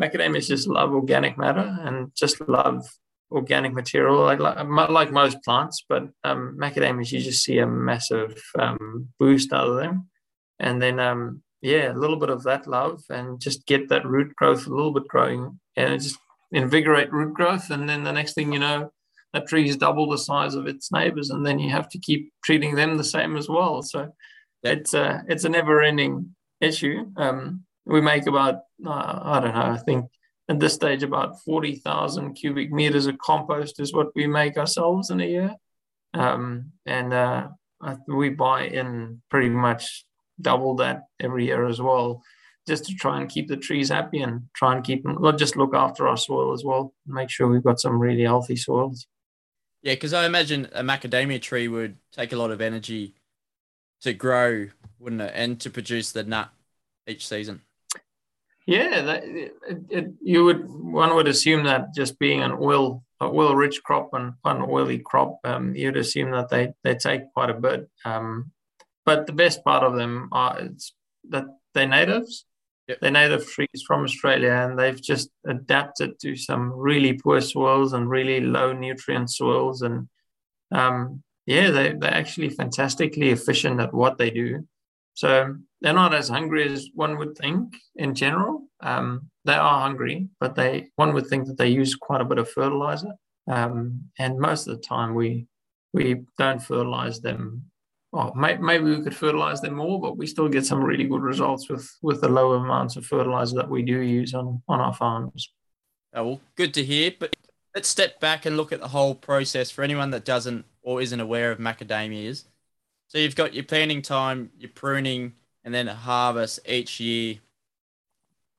macadamias 0.00 0.48
just 0.48 0.68
love 0.68 0.92
organic 0.92 1.38
matter 1.38 1.76
and 1.82 2.12
just 2.14 2.46
love 2.48 2.86
organic 3.30 3.72
material, 3.72 4.20
like 4.20 4.40
like, 4.40 4.90
like 4.90 5.12
most 5.12 5.42
plants. 5.44 5.84
But 5.88 6.08
um, 6.24 6.58
macadamias, 6.60 7.12
you 7.12 7.20
just 7.20 7.44
see 7.44 7.58
a 7.58 7.66
massive 7.66 8.42
um, 8.58 9.08
boost 9.18 9.52
out 9.52 9.68
of 9.68 9.76
them. 9.76 10.08
And 10.58 10.80
then 10.80 11.00
um, 11.00 11.42
yeah, 11.62 11.92
a 11.92 11.94
little 11.94 12.16
bit 12.16 12.30
of 12.30 12.42
that 12.44 12.66
love 12.66 13.02
and 13.10 13.40
just 13.40 13.66
get 13.66 13.88
that 13.88 14.06
root 14.06 14.34
growth 14.36 14.66
a 14.66 14.70
little 14.70 14.92
bit 14.92 15.08
growing 15.08 15.60
and 15.76 16.00
just 16.00 16.18
invigorate 16.52 17.12
root 17.12 17.34
growth. 17.34 17.70
And 17.70 17.88
then 17.88 18.02
the 18.02 18.12
next 18.12 18.34
thing 18.34 18.52
you 18.52 18.58
know, 18.58 18.92
that 19.32 19.46
tree 19.46 19.68
is 19.68 19.76
double 19.76 20.08
the 20.10 20.18
size 20.18 20.54
of 20.54 20.66
its 20.66 20.90
neighbors, 20.90 21.30
and 21.30 21.46
then 21.46 21.58
you 21.58 21.70
have 21.70 21.88
to 21.90 21.98
keep 21.98 22.32
treating 22.42 22.74
them 22.74 22.96
the 22.96 23.04
same 23.04 23.36
as 23.36 23.48
well. 23.48 23.82
So 23.82 24.12
it's 24.62 24.94
a 24.94 25.22
it's 25.28 25.44
a 25.44 25.48
never 25.48 25.82
ending 25.82 26.34
issue. 26.60 27.06
Um, 27.16 27.64
we 27.84 28.00
make 28.00 28.26
about 28.26 28.62
uh, 28.84 29.20
I 29.22 29.40
don't 29.40 29.54
know, 29.54 29.62
I 29.62 29.78
think 29.78 30.10
at 30.48 30.58
this 30.58 30.74
stage 30.74 31.04
about 31.04 31.40
forty 31.42 31.76
thousand 31.76 32.34
cubic 32.34 32.72
meters 32.72 33.06
of 33.06 33.18
compost 33.18 33.78
is 33.78 33.94
what 33.94 34.08
we 34.16 34.26
make 34.26 34.56
ourselves 34.56 35.10
in 35.10 35.20
a 35.20 35.26
year, 35.26 35.54
um, 36.14 36.72
and 36.84 37.12
uh, 37.12 37.48
we 38.08 38.30
buy 38.30 38.64
in 38.64 39.22
pretty 39.30 39.50
much 39.50 40.04
double 40.42 40.76
that 40.76 41.04
every 41.20 41.46
year 41.46 41.66
as 41.66 41.80
well 41.80 42.22
just 42.66 42.84
to 42.84 42.94
try 42.94 43.20
and 43.20 43.28
keep 43.28 43.48
the 43.48 43.56
trees 43.56 43.88
happy 43.88 44.22
and 44.22 44.42
try 44.54 44.74
and 44.74 44.84
keep 44.84 45.02
them, 45.02 45.18
not 45.20 45.38
just 45.38 45.56
look 45.56 45.74
after 45.74 46.06
our 46.06 46.16
soil 46.16 46.52
as 46.52 46.64
well, 46.64 46.94
make 47.06 47.30
sure 47.30 47.48
we've 47.48 47.64
got 47.64 47.80
some 47.80 47.98
really 47.98 48.22
healthy 48.22 48.56
soils. 48.56 49.06
Yeah, 49.82 49.94
because 49.94 50.12
I 50.12 50.26
imagine 50.26 50.68
a 50.72 50.82
macadamia 50.82 51.40
tree 51.40 51.68
would 51.68 51.96
take 52.12 52.32
a 52.32 52.36
lot 52.36 52.50
of 52.50 52.60
energy 52.60 53.14
to 54.02 54.12
grow, 54.12 54.68
wouldn't 54.98 55.22
it, 55.22 55.32
and 55.34 55.58
to 55.60 55.70
produce 55.70 56.12
the 56.12 56.22
nut 56.22 56.50
each 57.06 57.26
season. 57.26 57.62
Yeah, 58.66 59.00
that, 59.02 59.24
it, 59.24 59.52
it, 59.88 60.10
you 60.22 60.44
would 60.44 60.68
one 60.68 61.14
would 61.14 61.26
assume 61.26 61.64
that 61.64 61.94
just 61.94 62.18
being 62.18 62.42
an 62.42 62.52
oil 62.52 63.02
oil 63.22 63.54
rich 63.56 63.82
crop 63.82 64.10
and 64.12 64.34
an 64.44 64.62
oily 64.62 64.98
crop, 64.98 65.40
um, 65.44 65.74
you'd 65.74 65.96
assume 65.96 66.30
that 66.32 66.50
they 66.50 66.72
they 66.84 66.94
take 66.94 67.32
quite 67.32 67.50
a 67.50 67.54
bit. 67.54 67.88
Um, 68.04 68.52
but 69.04 69.26
the 69.26 69.32
best 69.32 69.64
part 69.64 69.82
of 69.82 69.96
them 69.96 70.28
are 70.32 70.58
it's 70.60 70.94
that 71.28 71.44
they're 71.74 71.86
natives, 71.86 72.44
Yep. 72.90 72.98
They're 73.00 73.10
native 73.12 73.46
trees 73.48 73.84
from 73.86 74.02
Australia 74.02 74.50
and 74.50 74.76
they've 74.76 75.00
just 75.00 75.30
adapted 75.46 76.18
to 76.22 76.34
some 76.34 76.72
really 76.72 77.12
poor 77.12 77.40
soils 77.40 77.92
and 77.92 78.10
really 78.10 78.40
low 78.40 78.72
nutrient 78.72 79.30
soils. 79.30 79.82
And 79.82 80.08
um, 80.72 81.22
yeah, 81.46 81.70
they, 81.70 81.92
they're 81.92 82.12
actually 82.12 82.48
fantastically 82.48 83.30
efficient 83.30 83.78
at 83.80 83.94
what 83.94 84.18
they 84.18 84.30
do. 84.30 84.66
So 85.14 85.54
they're 85.80 85.92
not 85.92 86.14
as 86.14 86.30
hungry 86.30 86.68
as 86.68 86.88
one 86.92 87.16
would 87.18 87.38
think 87.38 87.76
in 87.94 88.16
general. 88.16 88.64
Um, 88.80 89.30
they 89.44 89.54
are 89.54 89.82
hungry, 89.82 90.26
but 90.40 90.56
they 90.56 90.88
one 90.96 91.14
would 91.14 91.28
think 91.28 91.46
that 91.46 91.58
they 91.58 91.68
use 91.68 91.94
quite 91.94 92.20
a 92.20 92.24
bit 92.24 92.38
of 92.38 92.50
fertilizer. 92.50 93.12
Um, 93.48 94.10
and 94.18 94.36
most 94.36 94.66
of 94.66 94.76
the 94.76 94.82
time, 94.82 95.14
we 95.14 95.46
we 95.92 96.22
don't 96.38 96.62
fertilize 96.62 97.20
them 97.20 97.69
well, 98.12 98.32
maybe 98.34 98.84
we 98.84 99.02
could 99.02 99.16
fertilize 99.16 99.60
them 99.60 99.74
more, 99.74 100.00
but 100.00 100.16
we 100.16 100.26
still 100.26 100.48
get 100.48 100.66
some 100.66 100.82
really 100.82 101.04
good 101.04 101.22
results 101.22 101.68
with 101.68 101.88
with 102.02 102.20
the 102.20 102.28
low 102.28 102.54
amounts 102.54 102.96
of 102.96 103.06
fertilizer 103.06 103.56
that 103.56 103.70
we 103.70 103.82
do 103.82 104.00
use 104.00 104.34
on 104.34 104.62
on 104.68 104.80
our 104.80 104.94
farms. 104.94 105.52
Oh, 106.12 106.24
well, 106.24 106.40
good 106.56 106.74
to 106.74 106.84
hear. 106.84 107.12
But 107.16 107.36
let's 107.74 107.88
step 107.88 108.18
back 108.18 108.46
and 108.46 108.56
look 108.56 108.72
at 108.72 108.80
the 108.80 108.88
whole 108.88 109.14
process 109.14 109.70
for 109.70 109.82
anyone 109.82 110.10
that 110.10 110.24
doesn't 110.24 110.64
or 110.82 111.00
isn't 111.00 111.20
aware 111.20 111.52
of 111.52 111.58
macadamias. 111.58 112.44
So 113.06 113.18
you've 113.18 113.36
got 113.36 113.54
your 113.54 113.64
planting 113.64 114.02
time, 114.02 114.50
your 114.58 114.70
pruning, 114.70 115.34
and 115.64 115.72
then 115.72 115.86
a 115.86 115.94
harvest 115.94 116.60
each 116.66 116.98
year. 116.98 117.36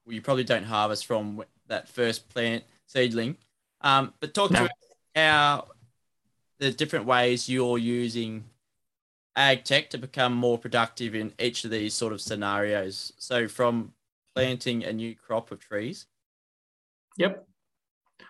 Well, 0.05 0.13
you 0.13 0.21
probably 0.21 0.43
don't 0.45 0.63
harvest 0.63 1.05
from 1.05 1.43
that 1.67 1.89
first 1.89 2.29
plant 2.29 2.63
seedling. 2.85 3.37
Um, 3.81 4.13
but 4.21 4.33
talk 4.33 4.51
no. 4.51 4.59
to 4.59 4.65
us 4.65 4.71
how 5.15 5.67
the 6.59 6.71
different 6.71 7.05
ways 7.05 7.49
you're 7.49 7.77
using 7.77 8.45
ag 9.35 9.63
tech 9.63 9.89
to 9.89 9.97
become 9.97 10.33
more 10.33 10.57
productive 10.57 11.15
in 11.15 11.33
each 11.39 11.63
of 11.63 11.71
these 11.71 11.93
sort 11.93 12.13
of 12.13 12.21
scenarios. 12.21 13.13
So 13.17 13.47
from 13.47 13.93
planting 14.35 14.83
a 14.83 14.93
new 14.93 15.15
crop 15.15 15.51
of 15.51 15.59
trees. 15.59 16.07
Yep. 17.17 17.45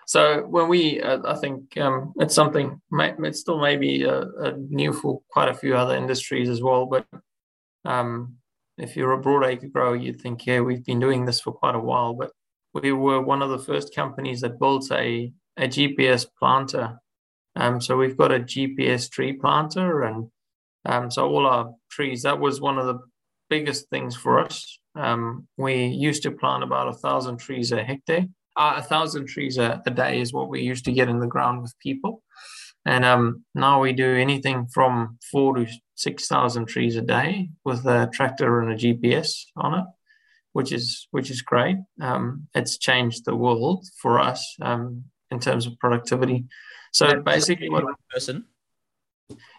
So 0.07 0.45
when 0.45 0.67
we, 0.67 1.01
uh, 1.01 1.19
I 1.25 1.35
think 1.35 1.77
um, 1.77 2.13
it's 2.17 2.35
something. 2.35 2.81
It's 2.91 3.39
still 3.39 3.59
maybe 3.59 4.03
a, 4.03 4.25
new 4.69 4.93
for 4.93 5.21
quite 5.29 5.49
a 5.49 5.53
few 5.53 5.75
other 5.75 5.95
industries 5.95 6.49
as 6.49 6.61
well. 6.61 6.85
But 6.85 7.07
um, 7.85 8.35
if 8.77 8.95
you're 8.95 9.13
a 9.13 9.21
broadacre 9.21 9.71
grower, 9.71 9.95
you'd 9.95 10.21
think, 10.21 10.45
yeah, 10.45 10.61
we've 10.61 10.83
been 10.83 10.99
doing 10.99 11.25
this 11.25 11.39
for 11.39 11.53
quite 11.53 11.75
a 11.75 11.79
while. 11.79 12.13
But 12.13 12.31
we 12.73 12.91
were 12.91 13.21
one 13.21 13.41
of 13.41 13.49
the 13.49 13.59
first 13.59 13.95
companies 13.95 14.41
that 14.41 14.59
built 14.59 14.91
a 14.91 15.31
a 15.57 15.67
GPS 15.67 16.25
planter. 16.39 16.97
Um, 17.55 17.81
so 17.81 17.97
we've 17.97 18.17
got 18.17 18.31
a 18.31 18.39
GPS 18.39 19.09
tree 19.09 19.33
planter, 19.33 20.03
and 20.03 20.29
um, 20.86 21.12
so 21.12 21.28
all 21.28 21.46
our 21.46 21.74
trees, 21.89 22.24
that 22.24 22.39
was 22.39 22.62
one 22.62 22.78
of 22.78 22.86
the 22.86 23.00
biggest 23.50 23.89
things 23.89 24.15
for 24.15 24.39
us. 24.39 24.80
Um, 24.96 25.48
we 25.58 25.86
used 25.86 26.24
to 26.24 26.32
plant 26.32 26.63
about 26.63 26.88
a 26.88 26.94
thousand 26.94 27.38
trees 27.38 27.72
a 27.72 27.84
hectare. 27.84 28.26
Uh, 28.58 28.76
a 28.78 28.82
thousand 28.82 29.28
trees 29.28 29.58
a, 29.58 29.82
a, 29.86 29.91
day 29.91 30.20
is 30.20 30.34
what 30.34 30.50
we 30.50 30.62
used 30.62 30.84
to 30.86 30.91
get 30.91 31.08
in 31.08 31.20
the 31.20 31.28
ground 31.28 31.62
with 31.62 31.78
people. 31.80 32.22
And 32.86 33.06
um, 33.06 33.46
now 33.56 33.80
we 33.80 33.94
do 33.94 34.15
anything 34.15 34.67
from 34.67 35.17
four 35.32 35.56
to 35.56 35.67
6,000 35.96 36.65
trees 36.65 36.96
a 36.96 37.02
day 37.02 37.50
with 37.63 37.86
a 37.86 38.10
tractor 38.12 38.60
and 38.60 38.72
a 38.72 38.76
GPS 38.76 39.44
on 39.56 39.80
it, 39.80 39.86
which 40.52 40.74
is, 40.74 41.08
which 41.12 41.30
is 41.30 41.41
great. 41.41 41.78
Um, 42.02 42.48
it's 42.56 42.78
changed 42.78 43.24
the 43.24 43.36
world 43.36 43.86
for 44.02 44.20
us 44.20 44.56
um, 44.62 45.06
in 45.30 45.39
terms 45.39 45.65
of 45.67 45.78
productivity. 45.80 46.46
So 46.91 47.22
basically, 47.22 47.70
what 47.70 47.86
person 48.10 48.46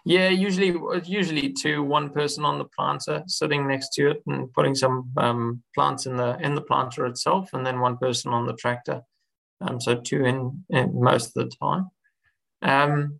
yeah, 0.05 0.29
usually 0.29 0.75
usually 1.05 1.53
two, 1.53 1.83
one 1.83 2.09
person 2.09 2.45
on 2.45 2.57
the 2.57 2.65
planter 2.75 3.23
sitting 3.27 3.67
next 3.67 3.89
to 3.93 4.11
it 4.11 4.23
and 4.27 4.51
putting 4.53 4.75
some 4.75 5.11
um, 5.17 5.63
plants 5.75 6.05
in 6.05 6.17
the 6.17 6.37
in 6.39 6.55
the 6.55 6.61
planter 6.61 7.05
itself, 7.05 7.49
and 7.53 7.65
then 7.65 7.79
one 7.79 7.97
person 7.97 8.33
on 8.33 8.45
the 8.45 8.53
tractor. 8.53 9.01
um, 9.61 9.79
so 9.79 9.95
two 9.95 10.25
in, 10.25 10.63
in, 10.69 11.01
most 11.01 11.35
of 11.35 11.49
the 11.49 11.55
time. 11.61 11.89
Um, 12.61 13.19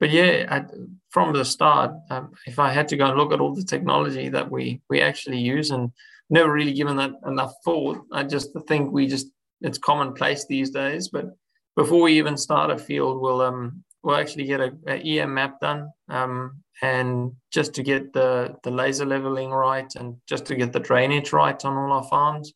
but 0.00 0.10
yeah, 0.10 0.46
I, 0.50 0.64
from 1.10 1.32
the 1.32 1.44
start, 1.44 1.92
um, 2.10 2.32
if 2.46 2.58
I 2.58 2.72
had 2.72 2.88
to 2.88 2.96
go 2.96 3.06
and 3.06 3.16
look 3.16 3.32
at 3.32 3.40
all 3.40 3.54
the 3.54 3.64
technology 3.64 4.28
that 4.28 4.50
we 4.50 4.80
we 4.90 5.00
actually 5.00 5.38
use, 5.38 5.70
and 5.70 5.90
never 6.30 6.52
really 6.52 6.72
given 6.72 6.96
that 6.96 7.12
enough 7.26 7.54
thought, 7.64 7.98
I 8.12 8.24
just 8.24 8.50
think 8.68 8.92
we 8.92 9.06
just 9.06 9.28
it's 9.60 9.78
commonplace 9.78 10.46
these 10.46 10.70
days. 10.70 11.08
But 11.08 11.26
before 11.76 12.02
we 12.02 12.18
even 12.18 12.36
start 12.36 12.70
a 12.70 12.78
field, 12.78 13.20
we'll 13.20 13.40
um 13.40 13.84
we'll 14.04 14.16
actually 14.16 14.44
get 14.44 14.60
a, 14.60 14.72
a 14.86 14.96
EM 14.96 15.34
map 15.34 15.58
done, 15.60 15.90
um, 16.08 16.62
and 16.82 17.32
just 17.50 17.74
to 17.74 17.82
get 17.82 18.12
the 18.12 18.54
the 18.62 18.70
laser 18.70 19.06
leveling 19.06 19.50
right, 19.50 19.92
and 19.96 20.16
just 20.28 20.46
to 20.46 20.54
get 20.54 20.72
the 20.72 20.80
drainage 20.80 21.32
right 21.32 21.64
on 21.64 21.76
all 21.76 21.92
our 21.92 22.04
farms. 22.04 22.52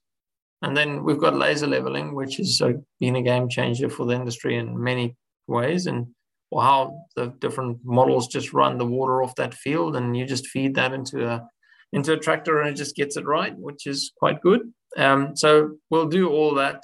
And 0.60 0.76
then 0.76 1.04
we've 1.04 1.20
got 1.20 1.36
laser 1.36 1.68
leveling, 1.68 2.14
which 2.14 2.36
has 2.36 2.60
uh, 2.60 2.72
been 2.98 3.16
a 3.16 3.22
game 3.22 3.48
changer 3.48 3.88
for 3.88 4.06
the 4.06 4.14
industry 4.14 4.56
in 4.56 4.82
many 4.82 5.16
ways. 5.46 5.86
And 5.86 6.08
how 6.56 7.02
the 7.14 7.26
different 7.40 7.78
models 7.84 8.28
just 8.28 8.52
run 8.52 8.78
the 8.78 8.86
water 8.86 9.22
off 9.22 9.34
that 9.34 9.54
field 9.54 9.96
and 9.96 10.16
you 10.16 10.24
just 10.24 10.46
feed 10.46 10.74
that 10.74 10.92
into 10.92 11.28
a 11.28 11.46
into 11.92 12.12
a 12.12 12.18
tractor 12.18 12.60
and 12.60 12.70
it 12.70 12.74
just 12.74 12.96
gets 12.96 13.16
it 13.16 13.26
right 13.26 13.54
which 13.58 13.86
is 13.86 14.12
quite 14.18 14.40
good 14.40 14.60
um, 14.96 15.36
so 15.36 15.76
we'll 15.90 16.08
do 16.08 16.30
all 16.30 16.54
that 16.54 16.82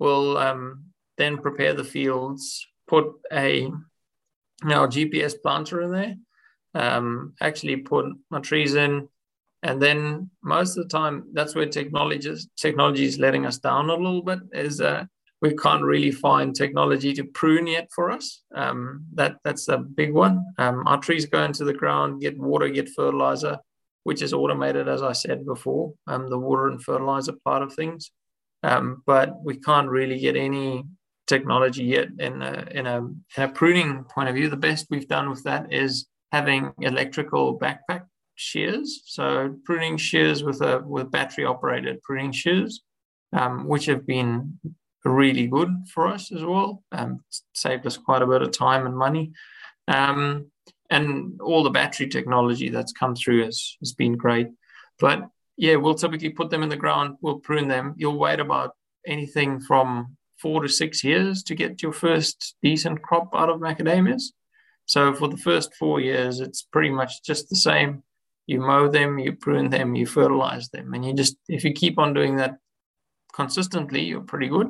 we'll 0.00 0.36
um, 0.36 0.84
then 1.18 1.38
prepare 1.38 1.72
the 1.72 1.84
fields 1.84 2.66
put 2.88 3.06
a 3.32 3.70
know 4.64 4.86
gps 4.86 5.34
planter 5.42 5.82
in 5.82 5.92
there 5.92 6.14
um, 6.74 7.32
actually 7.40 7.76
put 7.76 8.06
my 8.30 8.40
trees 8.40 8.74
in 8.74 9.08
and 9.62 9.80
then 9.80 10.30
most 10.42 10.76
of 10.76 10.84
the 10.84 10.88
time 10.88 11.24
that's 11.32 11.54
where 11.54 11.66
technology 11.66 12.28
is, 12.28 12.48
technology 12.56 13.04
is 13.04 13.18
letting 13.18 13.46
us 13.46 13.58
down 13.58 13.90
a 13.90 13.94
little 13.94 14.22
bit 14.22 14.40
is 14.52 14.80
uh, 14.80 15.04
we 15.42 15.54
can't 15.54 15.82
really 15.82 16.10
find 16.10 16.54
technology 16.54 17.12
to 17.14 17.24
prune 17.24 17.66
yet 17.66 17.88
for 17.94 18.10
us. 18.10 18.42
Um, 18.54 19.04
that 19.14 19.36
that's 19.44 19.68
a 19.68 19.78
big 19.78 20.12
one. 20.12 20.44
Um, 20.58 20.86
our 20.86 20.98
trees 20.98 21.26
go 21.26 21.42
into 21.42 21.64
the 21.64 21.74
ground, 21.74 22.22
get 22.22 22.38
water, 22.38 22.68
get 22.68 22.88
fertilizer, 22.88 23.58
which 24.04 24.22
is 24.22 24.32
automated, 24.32 24.88
as 24.88 25.02
I 25.02 25.12
said 25.12 25.44
before. 25.44 25.94
Um, 26.06 26.30
the 26.30 26.38
water 26.38 26.68
and 26.68 26.82
fertilizer 26.82 27.34
part 27.44 27.62
of 27.62 27.74
things, 27.74 28.10
um, 28.62 29.02
but 29.04 29.42
we 29.44 29.56
can't 29.56 29.88
really 29.88 30.18
get 30.18 30.36
any 30.36 30.84
technology 31.26 31.84
yet 31.84 32.08
in 32.18 32.42
a, 32.42 32.66
in 32.70 32.86
a 32.86 32.98
in 32.98 33.42
a 33.42 33.48
pruning 33.48 34.04
point 34.04 34.28
of 34.28 34.34
view. 34.34 34.48
The 34.48 34.56
best 34.56 34.86
we've 34.90 35.08
done 35.08 35.30
with 35.30 35.42
that 35.44 35.72
is 35.72 36.06
having 36.32 36.72
electrical 36.80 37.58
backpack 37.58 38.02
shears. 38.34 39.02
So 39.06 39.56
pruning 39.64 39.96
shears 39.96 40.42
with 40.42 40.60
a 40.60 40.82
with 40.84 41.10
battery 41.10 41.44
operated 41.44 42.02
pruning 42.02 42.32
shears, 42.32 42.82
um, 43.32 43.66
which 43.66 43.86
have 43.86 44.06
been 44.06 44.58
really 45.04 45.46
good 45.46 45.70
for 45.92 46.06
us 46.06 46.32
as 46.32 46.42
well. 46.44 46.82
Um, 46.92 47.20
saved 47.54 47.86
us 47.86 47.96
quite 47.96 48.22
a 48.22 48.26
bit 48.26 48.42
of 48.42 48.50
time 48.52 48.86
and 48.86 48.96
money. 48.96 49.32
Um, 49.88 50.50
and 50.90 51.40
all 51.40 51.62
the 51.62 51.70
battery 51.70 52.08
technology 52.08 52.68
that's 52.68 52.92
come 52.92 53.14
through 53.14 53.44
has, 53.44 53.76
has 53.80 53.92
been 53.92 54.16
great. 54.16 54.48
But 54.98 55.28
yeah, 55.56 55.76
we'll 55.76 55.94
typically 55.94 56.30
put 56.30 56.50
them 56.50 56.62
in 56.62 56.68
the 56.68 56.76
ground, 56.76 57.16
we'll 57.20 57.38
prune 57.38 57.68
them. 57.68 57.94
You'll 57.96 58.18
wait 58.18 58.40
about 58.40 58.72
anything 59.06 59.60
from 59.60 60.16
four 60.46 60.62
to 60.62 60.68
six 60.68 61.02
years 61.02 61.42
to 61.42 61.56
get 61.56 61.82
your 61.82 61.92
first 61.92 62.54
decent 62.62 63.02
crop 63.02 63.28
out 63.34 63.50
of 63.50 63.60
macadamias. 63.60 64.26
So 64.84 65.12
for 65.12 65.28
the 65.28 65.42
first 65.48 65.74
four 65.74 65.98
years, 66.00 66.38
it's 66.38 66.62
pretty 66.62 66.90
much 66.90 67.24
just 67.24 67.48
the 67.48 67.56
same. 67.56 68.04
You 68.46 68.60
mow 68.60 68.88
them, 68.88 69.18
you 69.18 69.32
prune 69.32 69.70
them, 69.70 69.96
you 69.96 70.06
fertilize 70.06 70.68
them, 70.68 70.94
and 70.94 71.04
you 71.04 71.14
just 71.14 71.36
if 71.48 71.64
you 71.64 71.72
keep 71.72 71.98
on 71.98 72.14
doing 72.14 72.36
that 72.36 72.58
consistently, 73.32 74.02
you're 74.04 74.20
pretty 74.32 74.48
good. 74.48 74.68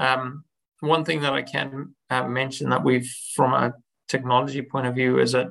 Um, 0.00 0.42
one 0.80 1.04
thing 1.04 1.20
that 1.20 1.32
I 1.32 1.42
can 1.42 1.94
uh, 2.10 2.26
mention 2.26 2.70
that 2.70 2.82
we've, 2.82 3.10
from 3.36 3.52
a 3.52 3.74
technology 4.08 4.62
point 4.62 4.88
of 4.88 4.96
view, 4.96 5.20
is 5.20 5.32
that 5.32 5.50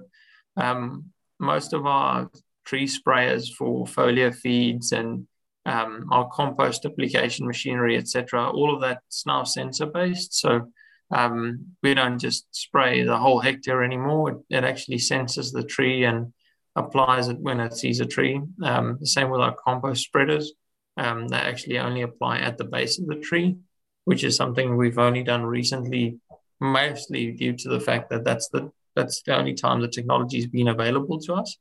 um, 0.57 1.05
most 1.39 1.71
of 1.71 1.85
our 1.85 2.29
tree 2.65 2.87
sprayers 2.87 3.53
for 3.57 3.85
foliar 3.85 4.35
feeds 4.35 4.91
and 4.91 5.27
um, 5.65 6.07
our 6.11 6.29
compost 6.29 6.85
application 6.85 7.47
machinery, 7.47 7.97
etc., 7.97 8.49
all 8.49 8.73
of 8.73 8.81
that's 8.81 9.25
now 9.25 9.43
sensor 9.43 9.85
based. 9.85 10.33
So 10.33 10.71
um, 11.11 11.65
we 11.83 11.93
don't 11.93 12.19
just 12.19 12.47
spray 12.51 13.03
the 13.03 13.17
whole 13.17 13.39
hectare 13.39 13.83
anymore. 13.83 14.31
It, 14.31 14.57
it, 14.57 14.63
actually 14.63 14.99
senses 14.99 15.51
the 15.51 15.63
tree 15.63 16.05
and 16.05 16.33
applies 16.75 17.27
it 17.27 17.39
when 17.39 17.59
it 17.59 17.73
sees 17.73 17.99
a 17.99 18.05
tree. 18.05 18.41
Um, 18.63 18.97
the 18.99 19.07
same 19.07 19.29
with 19.29 19.41
our 19.41 19.55
compost 19.55 20.03
spreaders. 20.03 20.53
Um, 20.97 21.27
they 21.27 21.37
actually 21.37 21.79
only 21.79 22.01
apply 22.01 22.39
at 22.39 22.57
the 22.57 22.65
base 22.65 22.99
of 22.99 23.07
the 23.07 23.15
tree 23.15 23.57
which 24.05 24.23
is 24.23 24.35
something 24.35 24.75
we've 24.75 24.97
only 24.97 25.23
done 25.23 25.43
recently, 25.43 26.19
mostly 26.59 27.31
due 27.31 27.53
to 27.53 27.69
the 27.69 27.79
fact 27.79 28.09
that 28.09 28.23
that's 28.23 28.49
the 28.49 28.71
that's 28.95 29.21
the 29.21 29.35
only 29.35 29.53
time 29.53 29.79
the 29.79 29.87
technology 29.87 30.37
has 30.37 30.47
been 30.47 30.67
available 30.67 31.17
to 31.19 31.33
us. 31.35 31.57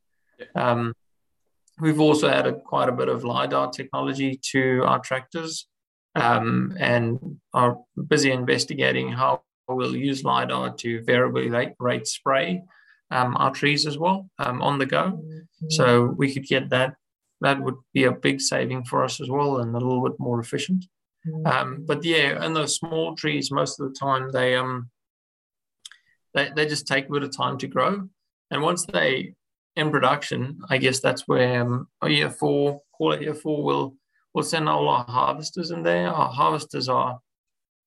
Um, 0.56 0.94
we've 1.80 2.00
also 2.00 2.28
added 2.28 2.62
quite 2.64 2.88
a 2.88 2.92
bit 2.92 3.08
of 3.08 3.24
lidar 3.24 3.70
technology 3.70 4.38
to 4.52 4.82
our 4.84 4.98
tractors, 4.98 5.66
um, 6.14 6.74
and 6.78 7.40
are 7.52 7.78
busy 8.08 8.30
investigating 8.30 9.12
how 9.12 9.42
we'll 9.68 9.96
use 9.96 10.24
lidar 10.24 10.74
to 10.74 11.02
variably 11.02 11.48
rate, 11.48 11.74
rate 11.78 12.06
spray 12.06 12.62
um, 13.10 13.36
our 13.36 13.52
trees 13.52 13.86
as 13.86 13.98
well 13.98 14.28
um, 14.38 14.62
on 14.62 14.78
the 14.78 14.86
go. 14.86 15.04
Mm-hmm. 15.04 15.70
So 15.70 16.14
we 16.16 16.32
could 16.32 16.46
get 16.46 16.70
that. 16.70 16.94
That 17.40 17.62
would 17.62 17.76
be 17.94 18.04
a 18.04 18.12
big 18.12 18.40
saving 18.40 18.84
for 18.84 19.02
us 19.04 19.20
as 19.20 19.30
well, 19.30 19.58
and 19.58 19.74
a 19.74 19.78
little 19.78 20.02
bit 20.02 20.18
more 20.18 20.40
efficient. 20.40 20.84
Mm. 21.26 21.46
Um, 21.46 21.84
but 21.86 22.04
yeah, 22.04 22.42
and 22.44 22.54
those 22.54 22.76
small 22.76 23.14
trees, 23.14 23.50
most 23.50 23.80
of 23.80 23.88
the 23.88 23.98
time 23.98 24.30
they 24.30 24.56
um 24.56 24.90
they, 26.34 26.50
they 26.54 26.66
just 26.66 26.86
take 26.86 27.08
a 27.08 27.12
bit 27.12 27.22
of 27.22 27.36
time 27.36 27.58
to 27.58 27.66
grow. 27.66 28.08
And 28.50 28.62
once 28.62 28.86
they 28.86 29.34
in 29.80 29.90
production, 29.90 30.60
I 30.68 30.78
guess 30.78 31.00
that's 31.00 31.26
where 31.26 31.62
um, 31.62 31.88
year 32.04 32.30
four, 32.30 32.80
call 32.96 33.12
it 33.12 33.22
year 33.22 33.34
four, 33.34 33.64
we'll 33.64 33.96
we'll 34.32 34.44
send 34.44 34.68
all 34.68 34.88
our 34.88 35.04
harvesters 35.04 35.70
in 35.70 35.82
there. 35.82 36.08
Our 36.08 36.32
harvesters 36.32 36.88
are 36.88 37.18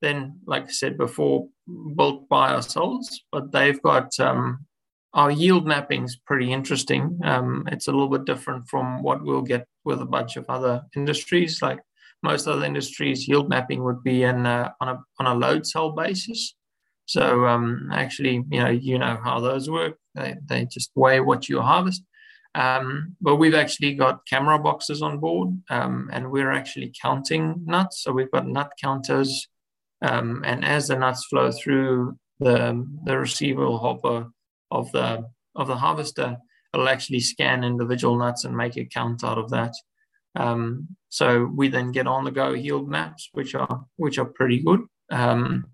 then, 0.01 0.39
like 0.45 0.63
I 0.65 0.71
said 0.71 0.97
before, 0.97 1.47
built 1.95 2.27
by 2.27 2.53
ourselves, 2.53 3.23
but 3.31 3.51
they've 3.51 3.81
got 3.81 4.19
um, 4.19 4.65
our 5.13 5.31
yield 5.31 5.65
mapping 5.65 6.03
is 6.03 6.17
pretty 6.17 6.51
interesting. 6.51 7.19
Um, 7.23 7.63
it's 7.71 7.87
a 7.87 7.91
little 7.91 8.09
bit 8.09 8.25
different 8.25 8.67
from 8.67 9.01
what 9.01 9.23
we'll 9.23 9.41
get 9.43 9.65
with 9.85 10.01
a 10.01 10.05
bunch 10.05 10.35
of 10.35 10.45
other 10.49 10.83
industries. 10.95 11.61
Like 11.61 11.79
most 12.21 12.47
other 12.47 12.65
industries, 12.65 13.27
yield 13.27 13.47
mapping 13.47 13.83
would 13.83 14.03
be 14.03 14.23
in, 14.23 14.45
uh, 14.45 14.71
on, 14.81 14.89
a, 14.89 14.99
on 15.19 15.27
a 15.27 15.35
load 15.35 15.65
cell 15.65 15.91
basis. 15.91 16.55
So 17.05 17.45
um, 17.47 17.89
actually, 17.91 18.43
you 18.49 18.59
know, 18.63 18.69
you 18.69 18.97
know 18.97 19.19
how 19.23 19.39
those 19.39 19.69
work. 19.69 19.97
They, 20.15 20.35
they 20.45 20.65
just 20.65 20.91
weigh 20.95 21.19
what 21.19 21.49
you 21.49 21.61
harvest. 21.61 22.03
Um, 22.55 23.15
but 23.19 23.37
we've 23.37 23.55
actually 23.55 23.95
got 23.95 24.27
camera 24.27 24.59
boxes 24.59 25.01
on 25.01 25.19
board, 25.19 25.49
um, 25.69 26.09
and 26.13 26.31
we're 26.31 26.51
actually 26.51 26.93
counting 27.01 27.63
nuts. 27.65 28.03
So 28.03 28.11
we've 28.11 28.31
got 28.31 28.47
nut 28.47 28.71
counters, 28.81 29.47
um, 30.01 30.43
and 30.45 30.63
as 30.63 30.87
the 30.87 30.95
nuts 30.95 31.25
flow 31.25 31.51
through 31.51 32.17
the 32.39 32.87
the 33.05 33.17
receiver 33.17 33.65
hopper 33.65 34.27
of 34.69 34.91
the 34.91 35.25
of 35.55 35.67
the 35.67 35.77
harvester, 35.77 36.37
it'll 36.73 36.89
actually 36.89 37.21
scan 37.21 37.63
individual 37.63 38.17
nuts 38.17 38.45
and 38.45 38.55
make 38.55 38.77
a 38.77 38.85
count 38.85 39.23
out 39.23 39.39
of 39.39 39.49
that. 39.49 39.73
Um, 40.35 40.89
so 41.09 41.45
we 41.45 41.69
then 41.69 41.91
get 41.91 42.07
on 42.07 42.23
the 42.23 42.31
go 42.31 42.53
yield 42.53 42.87
maps, 42.87 43.29
which 43.33 43.55
are 43.55 43.85
which 43.97 44.19
are 44.19 44.25
pretty 44.25 44.61
good. 44.61 44.81
Um, 45.09 45.65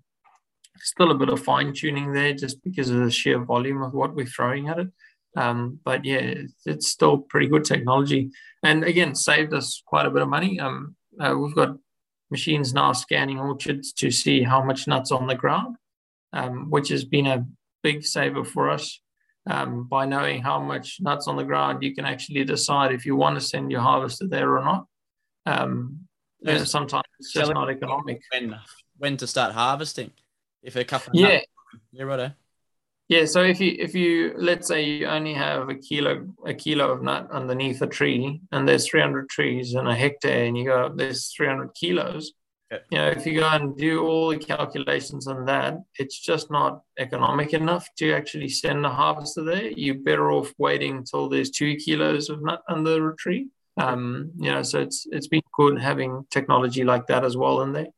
still 0.82 1.10
a 1.10 1.14
bit 1.14 1.28
of 1.28 1.42
fine 1.42 1.72
tuning 1.72 2.12
there, 2.12 2.34
just 2.34 2.62
because 2.62 2.90
of 2.90 3.00
the 3.00 3.10
sheer 3.10 3.38
volume 3.44 3.82
of 3.82 3.94
what 3.94 4.14
we're 4.14 4.26
throwing 4.26 4.68
at 4.68 4.78
it. 4.78 4.88
Um, 5.36 5.78
but 5.84 6.04
yeah, 6.04 6.34
it's, 6.66 6.88
still 6.88 7.18
pretty 7.18 7.46
good 7.46 7.64
technology, 7.64 8.30
and 8.62 8.84
again, 8.84 9.14
saved 9.14 9.54
us 9.54 9.82
quite 9.86 10.06
a 10.06 10.10
bit 10.10 10.22
of 10.22 10.28
money. 10.28 10.58
Um, 10.58 10.96
uh, 11.20 11.34
we've 11.36 11.54
got 11.54 11.76
machines 12.30 12.74
now 12.74 12.92
scanning 12.92 13.38
orchards 13.38 13.92
to 13.94 14.10
see 14.10 14.42
how 14.42 14.62
much 14.62 14.86
nuts 14.86 15.12
on 15.12 15.26
the 15.26 15.34
ground, 15.34 15.76
um, 16.32 16.70
which 16.70 16.88
has 16.88 17.04
been 17.04 17.26
a 17.26 17.46
big 17.82 18.04
saver 18.04 18.44
for 18.44 18.70
us 18.70 19.00
um, 19.48 19.84
by 19.84 20.06
knowing 20.06 20.42
how 20.42 20.60
much 20.60 20.98
nuts 21.00 21.26
on 21.26 21.36
the 21.36 21.44
ground, 21.44 21.82
you 21.82 21.94
can 21.94 22.04
actually 22.04 22.44
decide 22.44 22.92
if 22.92 23.06
you 23.06 23.16
want 23.16 23.36
to 23.36 23.40
send 23.40 23.70
your 23.70 23.80
harvester 23.80 24.26
there 24.26 24.56
or 24.56 24.64
not. 24.64 24.86
Um, 25.46 26.00
sometimes 26.64 27.04
it's 27.18 27.32
just 27.32 27.52
not 27.52 27.70
economic. 27.70 28.20
When, 28.32 28.56
when 28.98 29.16
to 29.18 29.26
start 29.26 29.52
harvesting? 29.52 30.10
If 30.62 30.76
a 30.76 30.84
couple, 30.84 31.12
yeah, 31.14 31.34
nuts, 31.34 31.46
yeah, 31.92 32.04
right. 32.04 32.32
Yeah, 33.08 33.24
so 33.24 33.42
if 33.42 33.60
you 33.60 33.74
if 33.78 33.94
you 33.94 34.34
let's 34.36 34.68
say 34.68 34.84
you 34.84 35.06
only 35.06 35.34
have 35.34 35.68
a 35.68 35.74
kilo 35.74 36.28
a 36.46 36.54
kilo 36.54 36.92
of 36.92 37.02
nut 37.02 37.28
underneath 37.30 37.82
a 37.82 37.86
tree, 37.86 38.40
and 38.52 38.68
there's 38.68 38.88
300 38.88 39.28
trees 39.28 39.74
and 39.74 39.88
a 39.88 39.94
hectare, 39.94 40.44
and 40.44 40.56
you 40.56 40.66
go 40.66 40.92
there's 40.94 41.32
300 41.34 41.74
kilos, 41.74 42.32
you 42.70 42.98
know, 42.98 43.08
if 43.08 43.26
you 43.26 43.40
go 43.40 43.48
and 43.48 43.76
do 43.76 44.06
all 44.06 44.28
the 44.28 44.38
calculations 44.38 45.26
on 45.26 45.44
that, 45.46 45.78
it's 45.98 46.18
just 46.18 46.50
not 46.52 46.82
economic 46.98 47.52
enough 47.52 47.88
to 47.96 48.12
actually 48.12 48.48
send 48.48 48.86
a 48.86 48.90
harvester 48.90 49.42
there. 49.42 49.70
You're 49.70 49.96
better 49.96 50.30
off 50.30 50.52
waiting 50.56 50.98
until 50.98 51.28
there's 51.28 51.50
two 51.50 51.74
kilos 51.76 52.30
of 52.30 52.42
nut 52.42 52.62
under 52.68 53.10
a 53.10 53.16
tree. 53.16 53.48
Um, 53.76 54.30
you 54.36 54.52
know, 54.52 54.62
so 54.62 54.80
it's 54.80 55.06
it's 55.10 55.26
been 55.26 55.42
good 55.52 55.80
having 55.80 56.26
technology 56.30 56.84
like 56.84 57.08
that 57.08 57.24
as 57.24 57.36
well 57.36 57.62
in 57.62 57.72
there. 57.72 57.88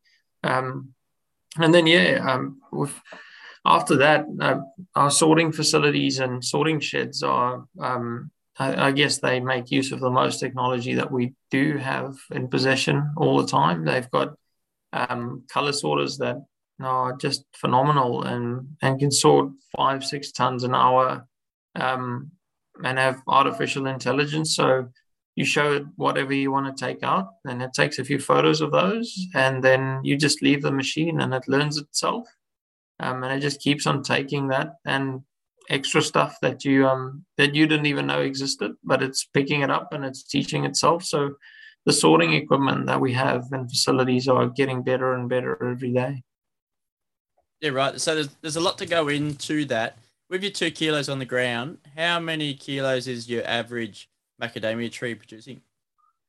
Um, 0.42 0.94
and 1.59 1.73
then 1.75 1.87
yeah, 1.87 2.25
um, 2.27 2.61
after 3.65 3.97
that, 3.97 4.27
uh, 4.41 4.61
our 4.95 5.11
sorting 5.11 5.53
facilities 5.53 6.19
and 6.19 6.45
sorting 6.45 6.81
sheds 6.81 7.23
are, 7.23 7.65
um, 7.81 8.31
I, 8.59 8.88
I, 8.88 8.93
guess, 8.93 9.19
they 9.19 9.38
make 9.41 9.71
use 9.71 9.93
of 9.93 10.01
the 10.01 10.11
most 10.11 10.41
technology 10.41 10.95
that 10.95 11.11
we 11.11 11.35
do 11.51 11.77
have 11.77 12.17
in 12.31 12.49
possession 12.49 13.12
all 13.17 13.41
the 13.41 13.47
time. 13.47 13.85
They've 13.85 14.11
got 14.11 14.35
um, 14.93 15.45
color 15.51 15.73
sorters 15.73 16.19
that 16.19 16.37
are 16.81 17.17
just 17.17 17.45
phenomenal 17.55 18.25
and 18.25 18.77
and 18.83 18.99
can 18.99 19.11
sort 19.11 19.51
five 19.77 20.05
six 20.05 20.33
tons 20.33 20.65
an 20.65 20.75
hour, 20.75 21.27
um, 21.77 22.33
and 22.83 22.99
have 22.99 23.23
artificial 23.29 23.87
intelligence. 23.87 24.57
So 24.57 24.88
you 25.37 25.45
show 25.45 25.73
it 25.73 25.85
whatever 25.97 26.33
you 26.33 26.51
want 26.51 26.77
to 26.77 26.85
take 26.85 27.03
out, 27.03 27.29
and 27.45 27.62
it 27.62 27.73
takes 27.73 27.99
a 27.99 28.05
few 28.05 28.18
photos 28.18 28.61
of 28.61 28.73
those, 28.73 29.27
and 29.35 29.62
then 29.62 30.01
you 30.03 30.16
just 30.16 30.42
leave 30.42 30.62
the 30.62 30.73
machine, 30.73 31.21
and 31.21 31.33
it 31.35 31.49
learns 31.49 31.79
itself 31.79 32.27
um, 33.03 33.25
and 33.25 33.33
it 33.33 33.40
just 33.40 33.61
keeps 33.61 33.87
on 33.87 34.03
taking 34.03 34.49
that 34.49 34.77
and 34.85 35.23
extra 35.71 36.03
stuff 36.03 36.37
that 36.42 36.64
you 36.64 36.87
um 36.87 37.25
that 37.37 37.55
you 37.55 37.66
didn't 37.66 37.87
even 37.87 38.07
know 38.07 38.21
existed, 38.21 38.73
but 38.83 39.03
it's 39.03 39.25
picking 39.25 39.62
it 39.62 39.71
up 39.71 39.92
and 39.92 40.05
it's 40.05 40.23
teaching 40.23 40.64
itself. 40.64 41.05
So 41.05 41.35
the 41.85 41.92
sorting 41.92 42.33
equipment 42.33 42.87
that 42.87 43.01
we 43.01 43.12
have 43.12 43.47
and 43.53 43.68
facilities 43.68 44.29
are 44.29 44.49
getting 44.49 44.83
better 44.83 45.14
and 45.14 45.29
better 45.29 45.62
every 45.64 45.92
day. 45.92 46.23
Yeah, 47.61 47.71
right. 47.71 48.01
So 48.01 48.14
there's 48.14 48.29
there's 48.40 48.57
a 48.57 48.61
lot 48.61 48.79
to 48.79 48.87
go 48.87 49.09
into 49.09 49.64
that. 49.66 49.99
With 50.31 50.42
your 50.42 50.53
two 50.53 50.71
kilos 50.71 51.11
on 51.11 51.18
the 51.18 51.27
ground, 51.27 51.79
how 51.95 52.18
many 52.18 52.55
kilos 52.55 53.07
is 53.07 53.29
your 53.29 53.47
average 53.47 54.09
macadamia 54.43 54.91
tree 54.91 55.15
producing? 55.15 55.61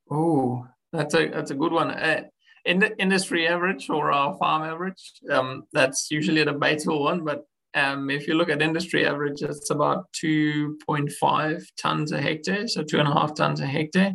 Oh, 0.09 0.67
that's 0.91 1.13
a 1.15 1.27
that's 1.29 1.51
a 1.51 1.55
good 1.55 1.71
one. 1.71 1.91
Uh, 1.91 2.23
in 2.65 2.79
the 2.79 2.97
industry 2.97 3.47
average 3.47 3.89
or 3.89 4.11
our 4.11 4.37
farm 4.37 4.63
average. 4.63 5.13
Um, 5.29 5.63
that's 5.73 6.09
usually 6.11 6.41
a 6.41 6.45
debatable 6.45 7.03
one, 7.03 7.23
but 7.23 7.43
um, 7.75 8.09
if 8.09 8.27
you 8.27 8.35
look 8.35 8.49
at 8.49 8.61
industry 8.61 9.05
average, 9.05 9.41
it's 9.41 9.69
about 9.69 10.05
2.5 10.23 11.63
tons 11.81 12.11
a 12.11 12.21
hectare, 12.21 12.67
so 12.67 12.83
two 12.83 12.99
and 12.99 13.07
a 13.07 13.13
half 13.13 13.35
tons 13.35 13.59
a 13.59 13.65
hectare. 13.65 14.13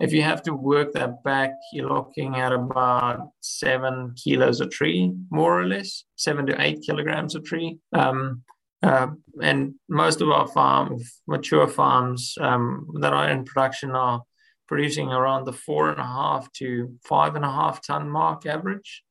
If 0.00 0.12
you 0.12 0.22
have 0.22 0.42
to 0.44 0.54
work 0.54 0.92
that 0.92 1.24
back, 1.24 1.50
you're 1.72 1.88
looking 1.88 2.36
at 2.36 2.52
about 2.52 3.30
seven 3.40 4.14
kilos 4.22 4.60
a 4.60 4.66
tree, 4.66 5.12
more 5.30 5.60
or 5.60 5.66
less, 5.66 6.04
seven 6.14 6.46
to 6.46 6.62
eight 6.62 6.82
kilograms 6.86 7.34
a 7.34 7.40
tree. 7.40 7.78
Um, 7.92 8.44
uh, 8.82 9.08
and 9.40 9.74
most 9.88 10.20
of 10.20 10.28
our 10.28 10.48
farms, 10.48 11.20
mature 11.26 11.68
farms 11.68 12.36
um, 12.40 12.88
that 13.00 13.12
are 13.12 13.28
in 13.28 13.44
production 13.44 13.92
are 13.92 14.22
producing 14.66 15.08
around 15.08 15.44
the 15.44 15.52
four 15.52 15.90
and 15.90 16.00
a 16.00 16.04
half 16.04 16.50
to 16.52 16.92
five 17.04 17.36
and 17.36 17.44
a 17.44 17.50
half 17.50 17.84
ton 17.86 18.08
mark 18.08 18.46
average, 18.46 19.02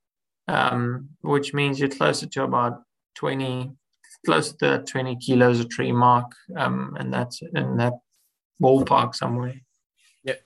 um, 0.48 1.10
which 1.22 1.54
means 1.54 1.80
you're 1.80 1.90
closer 1.90 2.26
to 2.26 2.44
about 2.44 2.82
20, 3.16 3.72
close 4.26 4.52
to 4.54 4.80
20 4.80 5.16
kilos 5.18 5.60
a 5.60 5.66
tree 5.66 5.92
mark. 5.92 6.32
Um, 6.58 6.96
and 7.00 7.14
that's 7.14 7.42
in 7.56 7.78
that 7.78 7.94
ballpark 8.62 9.16
somewhere. 9.16 9.62
Yep. 10.24 10.42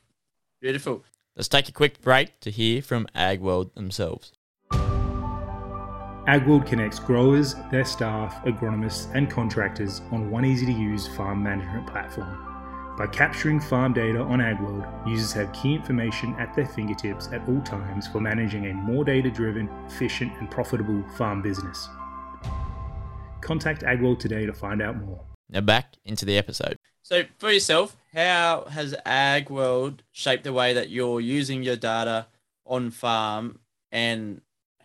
Beautiful. 0.61 1.03
Let's 1.35 1.47
take 1.47 1.67
a 1.67 1.73
quick 1.73 2.01
break 2.01 2.39
to 2.41 2.51
hear 2.51 2.81
from 2.81 3.07
AgWorld 3.15 3.73
themselves. 3.73 4.33
AgWorld 6.27 6.65
connects 6.65 6.97
growers, 6.97 7.53
their 7.69 7.85
staff, 7.85 8.43
agronomists, 8.45 9.13
and 9.13 9.29
contractors 9.29 10.01
on 10.11 10.31
one 10.31 10.43
easy 10.43 10.65
to 10.65 10.71
use 10.71 11.07
farm 11.07 11.43
management 11.43 11.85
platform. 11.85 12.95
By 12.97 13.05
capturing 13.05 13.59
farm 13.59 13.93
data 13.93 14.21
on 14.21 14.39
AgWorld, 14.39 15.07
users 15.07 15.31
have 15.33 15.53
key 15.53 15.75
information 15.75 16.33
at 16.39 16.55
their 16.55 16.65
fingertips 16.65 17.27
at 17.31 17.47
all 17.47 17.61
times 17.61 18.07
for 18.07 18.19
managing 18.19 18.65
a 18.65 18.73
more 18.73 19.03
data 19.03 19.29
driven, 19.29 19.69
efficient, 19.85 20.33
and 20.39 20.49
profitable 20.49 21.03
farm 21.15 21.43
business. 21.43 21.87
Contact 23.41 23.83
AgWorld 23.83 24.17
today 24.17 24.47
to 24.47 24.53
find 24.53 24.81
out 24.81 24.97
more. 24.97 25.21
Now 25.47 25.61
back 25.61 25.93
into 26.05 26.25
the 26.25 26.39
episode. 26.39 26.79
So, 27.03 27.25
for 27.37 27.51
yourself, 27.51 27.97
how 28.15 28.65
has 28.71 28.95
AgWorld 29.05 29.99
shaped 30.11 30.43
the 30.43 30.53
way 30.53 30.73
that 30.73 30.89
you're 30.89 31.21
using 31.21 31.61
your 31.61 31.75
data 31.75 32.25
on 32.65 32.89
farm 32.89 33.59
and 33.91 34.41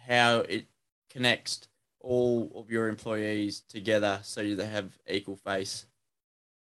how 0.06 0.40
it 0.40 0.66
connects 1.10 1.68
all 2.00 2.50
of 2.54 2.70
your 2.70 2.88
employees 2.88 3.62
together 3.68 4.20
so 4.22 4.54
they 4.54 4.66
have 4.66 4.92
equal 5.08 5.36
face? 5.36 5.86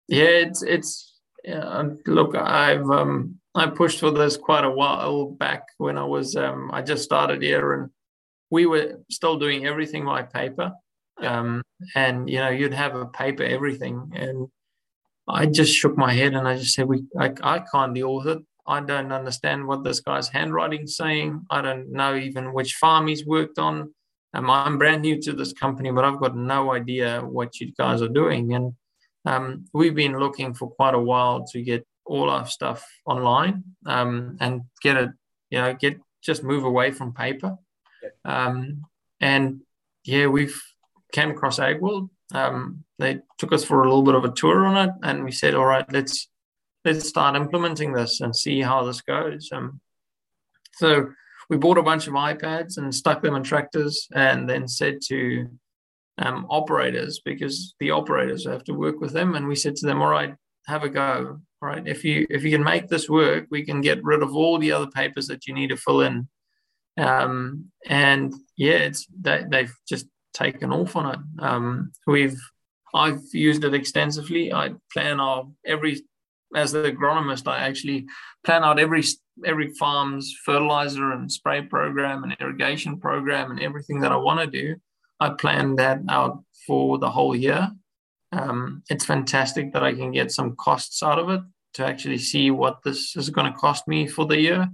Yeah, 0.08 0.24
it's 0.24 0.62
it's 0.62 1.20
yeah, 1.44 1.82
look, 2.06 2.36
I've 2.36 2.88
um, 2.90 3.38
I 3.54 3.66
pushed 3.66 4.00
for 4.00 4.10
this 4.10 4.36
quite 4.36 4.64
a 4.64 4.70
while 4.70 5.26
back 5.26 5.62
when 5.78 5.98
I 5.98 6.04
was 6.04 6.36
um, 6.36 6.70
I 6.72 6.82
just 6.82 7.04
started 7.04 7.42
here, 7.42 7.72
and 7.74 7.90
we 8.50 8.66
were 8.66 9.00
still 9.10 9.38
doing 9.38 9.66
everything 9.66 10.04
by 10.04 10.22
paper, 10.22 10.72
um, 11.18 11.62
and 11.94 12.28
you 12.28 12.38
know 12.38 12.50
you'd 12.50 12.74
have 12.74 12.94
a 12.94 13.06
paper 13.06 13.42
everything, 13.42 14.12
and 14.14 14.48
I 15.28 15.46
just 15.46 15.74
shook 15.74 15.96
my 15.96 16.12
head 16.12 16.34
and 16.34 16.46
I 16.46 16.56
just 16.56 16.74
said 16.74 16.86
we 16.86 17.04
I, 17.18 17.32
I 17.42 17.58
can't 17.60 17.94
deal 17.94 18.14
with 18.16 18.28
it. 18.28 18.38
I 18.66 18.80
don't 18.80 19.12
understand 19.12 19.66
what 19.66 19.84
this 19.84 20.00
guy's 20.00 20.28
handwriting's 20.28 20.96
saying. 20.96 21.46
I 21.50 21.60
don't 21.62 21.92
know 21.92 22.16
even 22.16 22.52
which 22.52 22.74
farm 22.74 23.06
he's 23.06 23.24
worked 23.24 23.58
on. 23.58 23.92
Um, 24.36 24.50
I'm 24.50 24.76
brand 24.76 25.00
new 25.00 25.18
to 25.22 25.32
this 25.32 25.54
company, 25.54 25.90
but 25.90 26.04
I've 26.04 26.20
got 26.20 26.36
no 26.36 26.72
idea 26.72 27.22
what 27.22 27.58
you 27.58 27.72
guys 27.72 28.02
are 28.02 28.08
doing, 28.08 28.52
and 28.52 28.74
um, 29.24 29.64
we've 29.72 29.94
been 29.94 30.18
looking 30.18 30.52
for 30.52 30.68
quite 30.68 30.92
a 30.92 31.00
while 31.00 31.46
to 31.52 31.62
get 31.62 31.86
all 32.04 32.28
our 32.28 32.46
stuff 32.46 32.86
online 33.06 33.64
um, 33.86 34.36
and 34.40 34.60
get 34.82 34.98
it, 34.98 35.10
you 35.48 35.58
know, 35.58 35.74
get 35.74 35.98
just 36.22 36.44
move 36.44 36.64
away 36.64 36.90
from 36.90 37.14
paper. 37.14 37.56
Um, 38.26 38.82
and 39.20 39.62
yeah, 40.04 40.26
we've 40.26 40.60
came 41.12 41.30
across 41.30 41.58
AgWorld. 41.58 42.10
Um, 42.34 42.84
they 42.98 43.20
took 43.38 43.54
us 43.54 43.64
for 43.64 43.80
a 43.80 43.88
little 43.88 44.02
bit 44.02 44.16
of 44.16 44.26
a 44.26 44.32
tour 44.32 44.66
on 44.66 44.88
it, 44.88 44.94
and 45.02 45.24
we 45.24 45.32
said, 45.32 45.54
"All 45.54 45.64
right, 45.64 45.90
let's 45.90 46.28
let's 46.84 47.08
start 47.08 47.36
implementing 47.36 47.94
this 47.94 48.20
and 48.20 48.36
see 48.36 48.60
how 48.60 48.84
this 48.84 49.00
goes." 49.00 49.48
Um, 49.50 49.80
so 50.74 51.12
we 51.48 51.56
bought 51.56 51.78
a 51.78 51.82
bunch 51.82 52.06
of 52.06 52.14
iPads 52.14 52.78
and 52.78 52.94
stuck 52.94 53.22
them 53.22 53.34
on 53.34 53.42
tractors, 53.42 54.08
and 54.14 54.48
then 54.48 54.68
said 54.68 54.98
to 55.08 55.48
um, 56.18 56.46
operators 56.50 57.20
because 57.24 57.74
the 57.80 57.90
operators 57.90 58.46
have 58.46 58.64
to 58.64 58.72
work 58.72 59.00
with 59.00 59.12
them. 59.12 59.34
And 59.34 59.46
we 59.46 59.56
said 59.56 59.76
to 59.76 59.86
them, 59.86 60.00
all 60.00 60.10
right, 60.10 60.34
have 60.66 60.82
a 60.82 60.88
go. 60.88 61.40
All 61.62 61.68
right, 61.68 61.86
if 61.86 62.04
you 62.04 62.26
if 62.28 62.44
you 62.44 62.50
can 62.50 62.64
make 62.64 62.88
this 62.88 63.08
work, 63.08 63.46
we 63.50 63.64
can 63.64 63.80
get 63.80 64.04
rid 64.04 64.22
of 64.22 64.34
all 64.34 64.58
the 64.58 64.72
other 64.72 64.88
papers 64.88 65.26
that 65.28 65.46
you 65.46 65.54
need 65.54 65.68
to 65.68 65.76
fill 65.76 66.02
in. 66.02 66.28
Um, 66.98 67.72
and 67.86 68.34
yeah, 68.56 68.78
it's 68.78 69.06
they, 69.20 69.44
they've 69.48 69.74
just 69.88 70.06
taken 70.34 70.72
off 70.72 70.96
on 70.96 71.14
it. 71.14 71.20
Um, 71.38 71.92
we've 72.06 72.38
I've 72.94 73.22
used 73.32 73.64
it 73.64 73.74
extensively. 73.74 74.52
I 74.52 74.74
plan 74.92 75.20
out 75.20 75.50
every 75.64 76.02
as 76.54 76.72
the 76.72 76.90
agronomist, 76.92 77.50
I 77.50 77.66
actually 77.66 78.06
plan 78.44 78.64
out 78.64 78.78
every 78.78 79.02
every 79.44 79.72
farm's 79.74 80.34
fertilizer 80.44 81.12
and 81.12 81.30
spray 81.30 81.62
program 81.62 82.24
and 82.24 82.36
irrigation 82.40 82.98
program 82.98 83.50
and 83.50 83.60
everything 83.60 84.00
that 84.00 84.12
I 84.12 84.16
want 84.16 84.40
to 84.40 84.46
do. 84.46 84.76
I 85.20 85.30
plan 85.30 85.76
that 85.76 86.00
out 86.08 86.44
for 86.66 86.98
the 86.98 87.10
whole 87.10 87.34
year. 87.34 87.70
Um, 88.32 88.82
it's 88.90 89.04
fantastic 89.04 89.72
that 89.72 89.82
I 89.82 89.94
can 89.94 90.12
get 90.12 90.32
some 90.32 90.56
costs 90.56 91.02
out 91.02 91.18
of 91.18 91.30
it 91.30 91.40
to 91.74 91.86
actually 91.86 92.18
see 92.18 92.50
what 92.50 92.78
this 92.84 93.16
is 93.16 93.30
going 93.30 93.50
to 93.50 93.58
cost 93.58 93.86
me 93.86 94.06
for 94.06 94.26
the 94.26 94.40
year. 94.40 94.68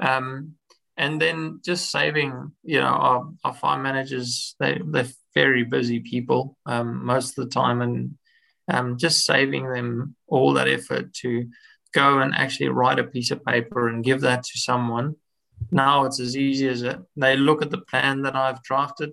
Um, 0.00 0.54
and 0.96 1.20
then 1.20 1.60
just 1.64 1.90
saving, 1.90 2.52
you 2.62 2.80
know, 2.80 2.86
our, 2.86 3.30
our 3.44 3.54
farm 3.54 3.82
managers, 3.82 4.54
they, 4.60 4.80
they're 4.84 5.08
very 5.34 5.64
busy 5.64 6.00
people 6.00 6.56
um, 6.66 7.04
most 7.04 7.38
of 7.38 7.44
the 7.44 7.50
time, 7.50 7.80
and 7.80 8.18
um, 8.68 8.98
just 8.98 9.24
saving 9.24 9.70
them 9.72 10.14
all 10.26 10.52
that 10.54 10.68
effort 10.68 11.14
to 11.14 11.48
go 11.92 12.20
and 12.20 12.34
actually 12.34 12.68
write 12.68 12.98
a 12.98 13.04
piece 13.04 13.30
of 13.30 13.44
paper 13.44 13.88
and 13.88 14.04
give 14.04 14.22
that 14.22 14.44
to 14.44 14.58
someone. 14.58 15.16
Now 15.70 16.04
it's 16.04 16.20
as 16.20 16.36
easy 16.36 16.68
as 16.68 16.82
it. 16.82 16.98
They 17.16 17.36
look 17.36 17.62
at 17.62 17.70
the 17.70 17.78
plan 17.78 18.22
that 18.22 18.34
I've 18.34 18.62
drafted 18.62 19.12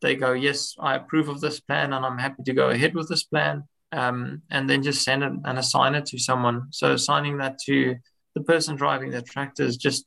they 0.00 0.16
go, 0.16 0.32
yes, 0.32 0.74
I 0.78 0.94
approve 0.96 1.28
of 1.28 1.40
this 1.40 1.60
plan 1.60 1.92
and 1.92 2.04
I'm 2.04 2.18
happy 2.18 2.42
to 2.44 2.52
go 2.52 2.70
ahead 2.70 2.94
with 2.94 3.08
this 3.08 3.24
plan. 3.24 3.64
Um, 3.92 4.42
and 4.50 4.70
then 4.70 4.82
just 4.82 5.02
send 5.02 5.24
it 5.24 5.32
and 5.44 5.58
assign 5.58 5.94
it 5.94 6.06
to 6.06 6.18
someone. 6.18 6.68
So 6.70 6.92
assigning 6.92 7.38
that 7.38 7.58
to 7.66 7.96
the 8.34 8.42
person 8.42 8.76
driving 8.76 9.10
the 9.10 9.20
tractor 9.20 9.64
is 9.64 9.76
just 9.76 10.06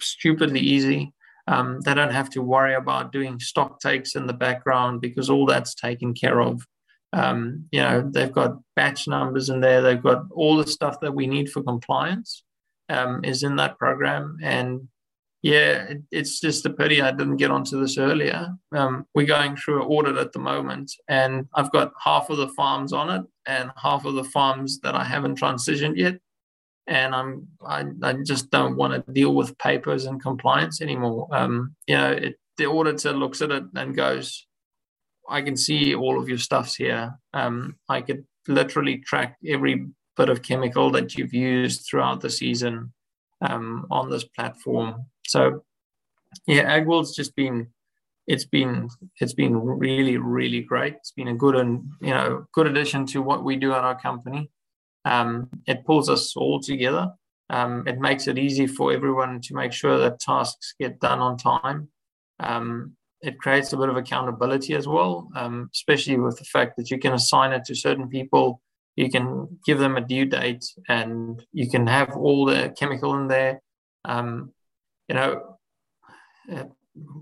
stupidly 0.00 0.60
easy. 0.60 1.12
Um, 1.46 1.80
they 1.80 1.94
don't 1.94 2.12
have 2.12 2.28
to 2.30 2.42
worry 2.42 2.74
about 2.74 3.12
doing 3.12 3.38
stock 3.38 3.80
takes 3.80 4.16
in 4.16 4.26
the 4.26 4.32
background 4.32 5.00
because 5.00 5.30
all 5.30 5.46
that's 5.46 5.74
taken 5.74 6.12
care 6.12 6.40
of. 6.42 6.66
Um, 7.12 7.66
you 7.70 7.80
know, 7.80 8.08
they've 8.12 8.32
got 8.32 8.58
batch 8.76 9.08
numbers 9.08 9.48
in 9.48 9.60
there. 9.60 9.80
They've 9.80 10.02
got 10.02 10.24
all 10.30 10.56
the 10.56 10.66
stuff 10.66 11.00
that 11.00 11.14
we 11.14 11.26
need 11.26 11.50
for 11.50 11.62
compliance 11.62 12.44
um, 12.88 13.24
is 13.24 13.42
in 13.42 13.56
that 13.56 13.78
program, 13.78 14.38
and 14.42 14.88
yeah, 15.42 15.84
it, 15.84 16.02
it's 16.10 16.40
just 16.40 16.66
a 16.66 16.70
pity 16.70 17.00
I 17.00 17.12
didn't 17.12 17.36
get 17.36 17.50
onto 17.50 17.80
this 17.80 17.96
earlier. 17.96 18.48
Um, 18.74 19.06
we're 19.14 19.26
going 19.26 19.56
through 19.56 19.82
an 19.82 19.88
audit 19.88 20.16
at 20.16 20.32
the 20.32 20.40
moment, 20.40 20.92
and 21.08 21.46
I've 21.54 21.70
got 21.70 21.92
half 22.02 22.28
of 22.30 22.38
the 22.38 22.48
farms 22.48 22.92
on 22.92 23.10
it 23.10 23.26
and 23.46 23.70
half 23.76 24.04
of 24.04 24.14
the 24.14 24.24
farms 24.24 24.80
that 24.80 24.94
I 24.94 25.04
haven't 25.04 25.40
transitioned 25.40 25.96
yet. 25.96 26.18
And 26.86 27.14
I'm 27.14 27.48
I, 27.64 27.84
I 28.02 28.14
just 28.24 28.50
don't 28.50 28.76
want 28.76 28.94
to 28.94 29.12
deal 29.12 29.34
with 29.34 29.58
papers 29.58 30.06
and 30.06 30.20
compliance 30.20 30.80
anymore. 30.80 31.28
Um, 31.32 31.76
you 31.86 31.96
know, 31.96 32.10
it 32.12 32.36
the 32.56 32.66
auditor 32.66 33.12
looks 33.12 33.40
at 33.40 33.52
it 33.52 33.62
and 33.74 33.94
goes, 33.94 34.47
I 35.28 35.42
can 35.42 35.56
see 35.56 35.94
all 35.94 36.20
of 36.20 36.28
your 36.28 36.38
stuffs 36.38 36.76
here. 36.76 37.14
Um, 37.34 37.76
I 37.88 38.00
could 38.00 38.24
literally 38.46 38.98
track 38.98 39.36
every 39.46 39.86
bit 40.16 40.28
of 40.28 40.42
chemical 40.42 40.90
that 40.90 41.16
you've 41.16 41.34
used 41.34 41.86
throughout 41.86 42.20
the 42.20 42.30
season 42.30 42.92
um, 43.40 43.86
on 43.90 44.10
this 44.10 44.24
platform. 44.24 45.06
So, 45.26 45.64
yeah, 46.46 46.78
AgWorld's 46.78 47.14
just 47.14 47.34
been 47.36 47.68
it's 48.28 48.44
been 48.44 48.90
it's 49.20 49.32
been 49.32 49.56
really 49.58 50.18
really 50.18 50.60
great. 50.60 50.94
It's 50.94 51.12
been 51.12 51.28
a 51.28 51.34
good 51.34 51.56
and 51.56 51.90
you 52.00 52.10
know 52.10 52.46
good 52.52 52.66
addition 52.66 53.06
to 53.06 53.22
what 53.22 53.42
we 53.42 53.56
do 53.56 53.72
at 53.72 53.84
our 53.84 53.98
company. 53.98 54.50
Um, 55.04 55.48
it 55.66 55.84
pulls 55.86 56.10
us 56.10 56.36
all 56.36 56.60
together. 56.60 57.12
Um, 57.50 57.88
it 57.88 57.98
makes 57.98 58.28
it 58.28 58.36
easy 58.36 58.66
for 58.66 58.92
everyone 58.92 59.40
to 59.40 59.54
make 59.54 59.72
sure 59.72 59.98
that 59.98 60.20
tasks 60.20 60.74
get 60.78 61.00
done 61.00 61.20
on 61.20 61.38
time. 61.38 61.88
Um, 62.38 62.97
it 63.20 63.38
creates 63.38 63.72
a 63.72 63.76
bit 63.76 63.88
of 63.88 63.96
accountability 63.96 64.74
as 64.74 64.86
well, 64.86 65.28
um, 65.34 65.70
especially 65.74 66.18
with 66.18 66.38
the 66.38 66.44
fact 66.44 66.76
that 66.76 66.90
you 66.90 66.98
can 66.98 67.14
assign 67.14 67.52
it 67.52 67.64
to 67.64 67.74
certain 67.74 68.08
people. 68.08 68.60
You 68.96 69.10
can 69.10 69.58
give 69.64 69.78
them 69.78 69.96
a 69.96 70.00
due 70.00 70.24
date, 70.24 70.64
and 70.88 71.44
you 71.52 71.70
can 71.70 71.86
have 71.86 72.16
all 72.16 72.44
the 72.44 72.74
chemical 72.78 73.14
in 73.16 73.28
there. 73.28 73.62
Um, 74.04 74.52
you 75.08 75.14
know, 75.14 75.58
uh, 76.52 76.64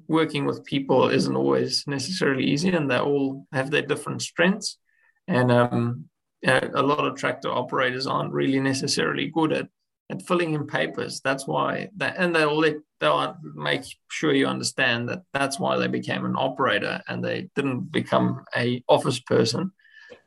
working 0.08 0.46
with 0.46 0.64
people 0.64 1.08
isn't 1.08 1.36
always 1.36 1.86
necessarily 1.86 2.44
easy, 2.44 2.70
and 2.70 2.90
they 2.90 2.98
all 2.98 3.46
have 3.52 3.70
their 3.70 3.82
different 3.82 4.22
strengths. 4.22 4.78
And 5.28 5.50
um, 5.50 6.08
a 6.44 6.82
lot 6.82 7.06
of 7.06 7.16
tractor 7.16 7.50
operators 7.50 8.06
aren't 8.06 8.32
really 8.32 8.60
necessarily 8.60 9.28
good 9.28 9.52
at 9.52 9.68
at 10.10 10.26
filling 10.26 10.54
in 10.54 10.66
papers. 10.66 11.20
That's 11.22 11.46
why 11.46 11.90
that, 11.96 12.16
and 12.16 12.34
they'll 12.34 12.58
let 12.58 12.76
they'll 13.00 13.36
make 13.54 13.82
sure 14.10 14.32
you 14.32 14.46
understand 14.46 15.08
that 15.08 15.22
that's 15.32 15.58
why 15.58 15.76
they 15.76 15.88
became 15.88 16.24
an 16.24 16.36
operator 16.36 17.02
and 17.08 17.22
they 17.22 17.50
didn't 17.54 17.92
become 17.92 18.44
a 18.56 18.82
office 18.88 19.20
person 19.20 19.72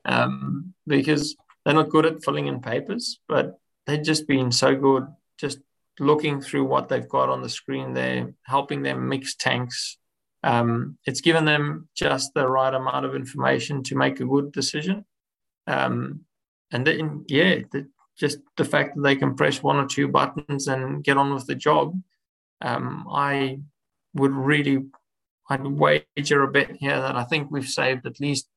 um, 0.06 0.74
because 0.86 1.36
they're 1.66 1.74
not 1.74 1.90
good 1.90 2.06
at 2.06 2.24
filling 2.24 2.48
in 2.48 2.62
papers, 2.62 3.20
but 3.28 3.60
they've 3.86 4.04
just 4.04 4.28
been 4.28 4.52
so 4.52 4.76
good 4.76 5.08
just 5.40 5.60
looking 6.00 6.42
through 6.42 6.66
what 6.66 6.90
they've 6.90 7.10
got 7.10 7.30
on 7.30 7.42
the 7.42 7.50
screen 7.50 7.94
there, 7.94 8.34
helping 8.44 8.84
them 8.84 9.10
mix 9.10 9.36
tanks. 9.36 9.98
Um, 10.44 10.98
it's 11.06 11.22
given 11.22 11.46
them 11.46 11.90
just 11.96 12.34
the 12.34 12.48
right 12.48 12.74
amount 12.74 13.06
of 13.06 13.16
information 13.16 13.84
to 13.84 13.96
make 13.96 14.20
a 14.20 14.26
good 14.26 14.52
decision. 14.52 15.06
Um, 15.68 16.22
and 16.72 16.86
then, 16.88 17.26
yeah, 17.28 17.60
just 18.20 18.40
the 18.58 18.66
fact 18.66 18.96
that 18.96 19.02
they 19.02 19.16
can 19.16 19.36
press 19.36 19.64
one 19.64 19.78
or 19.78 19.88
two 19.88 20.08
buttons 20.08 20.68
and 20.68 21.04
get 21.04 21.18
on 21.18 21.34
with 21.34 21.48
the 21.48 21.56
job, 21.56 22.00
um, 22.62 23.08
I 23.10 23.60
would 24.14 24.32
really, 24.32 24.86
I'd 25.50 25.66
wager 25.66 26.44
a 26.44 26.52
bit 26.52 26.78
here 26.80 27.00
that 27.00 27.16
I 27.16 27.24
think 27.24 27.50
we've 27.50 27.68
saved 27.68 28.06
at 28.06 28.20
least 28.20 28.48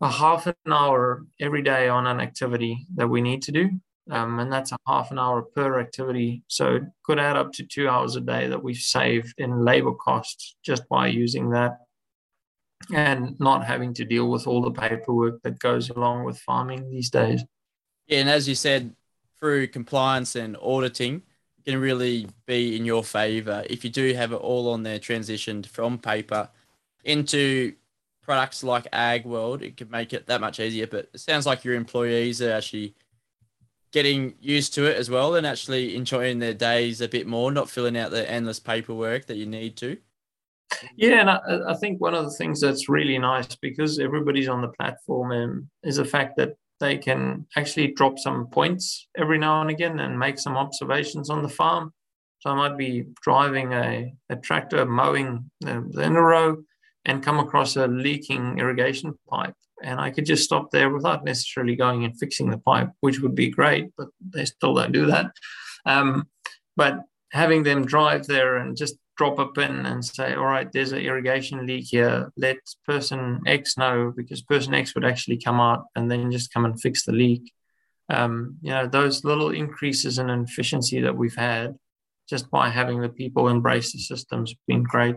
a 0.00 0.10
half 0.10 0.46
an 0.46 0.54
hour 0.70 1.24
every 1.40 1.62
day 1.62 1.88
on 1.88 2.06
an 2.06 2.20
activity 2.20 2.86
that 2.96 3.08
we 3.08 3.22
need 3.22 3.42
to 3.42 3.52
do. 3.52 3.70
Um, 4.08 4.38
and 4.38 4.52
that's 4.52 4.70
a 4.70 4.78
half 4.86 5.10
an 5.10 5.18
hour 5.18 5.42
per 5.42 5.80
activity. 5.80 6.42
So 6.46 6.76
it 6.76 6.82
could 7.02 7.18
add 7.18 7.36
up 7.36 7.52
to 7.54 7.64
two 7.64 7.88
hours 7.88 8.14
a 8.14 8.20
day 8.20 8.46
that 8.48 8.62
we've 8.62 8.76
saved 8.76 9.34
in 9.38 9.64
labor 9.64 9.94
costs 9.94 10.56
just 10.62 10.88
by 10.88 11.08
using 11.08 11.50
that 11.50 11.78
and 12.94 13.34
not 13.40 13.64
having 13.64 13.94
to 13.94 14.04
deal 14.04 14.30
with 14.30 14.46
all 14.46 14.62
the 14.62 14.70
paperwork 14.70 15.42
that 15.42 15.58
goes 15.58 15.90
along 15.90 16.24
with 16.24 16.38
farming 16.38 16.88
these 16.90 17.10
days. 17.10 17.42
Yeah, 18.06 18.20
and 18.20 18.30
as 18.30 18.48
you 18.48 18.54
said, 18.54 18.94
through 19.38 19.68
compliance 19.68 20.36
and 20.36 20.56
auditing, 20.62 21.22
can 21.66 21.80
really 21.80 22.28
be 22.46 22.76
in 22.76 22.84
your 22.84 23.02
favor 23.02 23.64
if 23.68 23.84
you 23.84 23.90
do 23.90 24.14
have 24.14 24.32
it 24.32 24.36
all 24.36 24.70
on 24.70 24.84
there 24.84 25.00
transitioned 25.00 25.66
from 25.66 25.98
paper 25.98 26.48
into 27.04 27.74
products 28.22 28.62
like 28.62 28.86
Ag 28.92 29.24
World. 29.24 29.62
It 29.62 29.76
could 29.76 29.90
make 29.90 30.12
it 30.12 30.26
that 30.26 30.40
much 30.40 30.60
easier. 30.60 30.86
But 30.86 31.10
it 31.12 31.18
sounds 31.18 31.44
like 31.44 31.64
your 31.64 31.74
employees 31.74 32.40
are 32.40 32.52
actually 32.52 32.94
getting 33.92 34.34
used 34.40 34.74
to 34.74 34.84
it 34.86 34.96
as 34.96 35.10
well 35.10 35.34
and 35.34 35.46
actually 35.46 35.96
enjoying 35.96 36.38
their 36.38 36.54
days 36.54 37.00
a 37.00 37.08
bit 37.08 37.26
more, 37.26 37.50
not 37.50 37.70
filling 37.70 37.96
out 37.96 38.10
the 38.10 38.30
endless 38.30 38.60
paperwork 38.60 39.26
that 39.26 39.36
you 39.36 39.46
need 39.46 39.76
to. 39.78 39.96
Yeah, 40.96 41.20
and 41.20 41.30
I, 41.30 41.40
I, 41.68 41.74
think 41.74 42.00
one 42.00 42.14
of 42.14 42.24
the 42.24 42.32
things 42.32 42.60
that's 42.60 42.88
really 42.88 43.16
nice 43.18 43.54
because 43.54 44.00
everybody's 44.00 44.48
on 44.48 44.62
the 44.62 44.68
platform 44.68 45.30
and 45.30 45.68
is 45.84 45.96
the 45.96 46.04
fact 46.04 46.36
that 46.38 46.56
they 46.80 46.98
can 46.98 47.46
actually 47.56 47.92
drop 47.92 48.18
some 48.18 48.48
points 48.48 49.08
every 49.16 49.38
now 49.38 49.60
and 49.60 49.70
again 49.70 49.98
and 50.00 50.18
make 50.18 50.38
some 50.38 50.56
observations 50.56 51.30
on 51.30 51.42
the 51.42 51.48
farm. 51.48 51.92
So 52.40 52.50
I 52.50 52.54
might 52.54 52.76
be 52.76 53.04
driving 53.22 53.72
a, 53.72 54.12
a 54.28 54.36
tractor 54.36 54.84
mowing 54.84 55.50
the 55.60 56.02
inner 56.02 56.24
row 56.24 56.58
and 57.04 57.22
come 57.22 57.38
across 57.38 57.76
a 57.76 57.86
leaking 57.86 58.58
irrigation 58.58 59.14
pipe. 59.28 59.54
And 59.82 60.00
I 60.00 60.10
could 60.10 60.26
just 60.26 60.44
stop 60.44 60.70
there 60.70 60.90
without 60.90 61.24
necessarily 61.24 61.76
going 61.76 62.04
and 62.04 62.18
fixing 62.18 62.50
the 62.50 62.58
pipe, 62.58 62.90
which 63.00 63.20
would 63.20 63.34
be 63.34 63.50
great, 63.50 63.90
but 63.96 64.08
they 64.20 64.44
still 64.44 64.74
don't 64.74 64.92
do 64.92 65.06
that. 65.06 65.26
Um, 65.84 66.28
but 66.76 67.00
having 67.32 67.62
them 67.62 67.84
drive 67.84 68.26
there 68.26 68.56
and 68.56 68.76
just 68.76 68.96
drop 69.16 69.38
a 69.38 69.46
pin 69.46 69.86
and 69.86 70.04
say, 70.04 70.34
all 70.34 70.44
right, 70.44 70.70
there's 70.72 70.92
an 70.92 71.00
irrigation 71.00 71.66
leak 71.66 71.86
here. 71.90 72.30
Let 72.36 72.58
person 72.84 73.40
X 73.46 73.78
know 73.78 74.12
because 74.14 74.42
person 74.42 74.74
X 74.74 74.94
would 74.94 75.04
actually 75.04 75.38
come 75.38 75.60
out 75.60 75.86
and 75.96 76.10
then 76.10 76.30
just 76.30 76.52
come 76.52 76.64
and 76.64 76.80
fix 76.80 77.04
the 77.04 77.12
leak. 77.12 77.52
Um, 78.08 78.58
you 78.60 78.70
know, 78.70 78.86
those 78.86 79.24
little 79.24 79.50
increases 79.50 80.18
in 80.18 80.30
efficiency 80.30 81.00
that 81.00 81.16
we've 81.16 81.34
had 81.34 81.76
just 82.28 82.50
by 82.50 82.68
having 82.68 83.00
the 83.00 83.08
people 83.08 83.48
embrace 83.48 83.92
the 83.92 83.98
systems 83.98 84.54
been 84.66 84.82
great. 84.82 85.16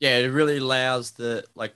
Yeah, 0.00 0.18
it 0.18 0.28
really 0.28 0.58
allows 0.58 1.12
the 1.12 1.44
like 1.54 1.74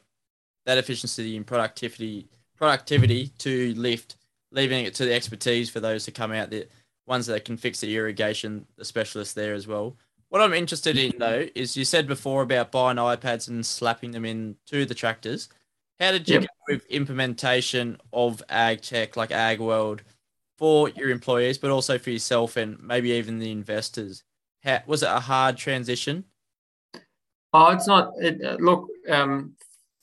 that 0.67 0.79
efficiency 0.79 1.37
and 1.37 1.47
productivity 1.47 2.29
productivity 2.57 3.29
to 3.39 3.73
lift, 3.75 4.17
leaving 4.51 4.85
it 4.85 4.95
to 4.95 5.05
the 5.05 5.15
expertise 5.15 5.71
for 5.71 5.81
those 5.81 6.05
to 6.05 6.11
come 6.11 6.33
out 6.33 6.51
the 6.51 6.67
ones 7.07 7.27
that 7.27 7.45
can 7.45 7.57
fix 7.57 7.81
the 7.81 7.97
irrigation, 7.97 8.67
the 8.77 8.85
specialists 8.85 9.35
there 9.35 9.55
as 9.55 9.67
well. 9.67 9.97
What 10.37 10.45
I'm 10.45 10.53
interested 10.53 10.99
in 10.99 11.15
though 11.17 11.47
is 11.55 11.79
you 11.79 11.87
said 11.87 12.07
before 12.07 12.43
about 12.43 12.71
buying 12.71 12.99
iPads 12.99 13.49
and 13.49 13.65
slapping 13.65 14.11
them 14.11 14.27
into 14.27 14.85
the 14.85 14.95
tractors. 14.95 15.49
How 15.99 16.13
did 16.13 16.29
you 16.29 16.35
yep. 16.35 16.43
get 16.43 16.51
with 16.69 16.87
implementation 16.91 17.97
of 18.13 18.43
ag 18.51 18.83
tech 18.83 19.17
like 19.17 19.31
Ag 19.31 19.61
World 19.61 20.03
for 20.59 20.91
your 20.91 21.09
employees, 21.09 21.57
but 21.57 21.71
also 21.71 21.97
for 21.97 22.11
yourself 22.11 22.59
and 22.59 22.79
maybe 22.83 23.13
even 23.13 23.39
the 23.39 23.51
investors? 23.51 24.25
How, 24.63 24.83
was 24.87 25.03
it 25.03 25.09
a 25.09 25.21
hard 25.21 25.57
transition? 25.57 26.25
Oh, 27.55 27.69
it's 27.69 27.87
not. 27.87 28.13
It, 28.19 28.45
uh, 28.45 28.59
look, 28.61 28.89
um, 29.09 29.55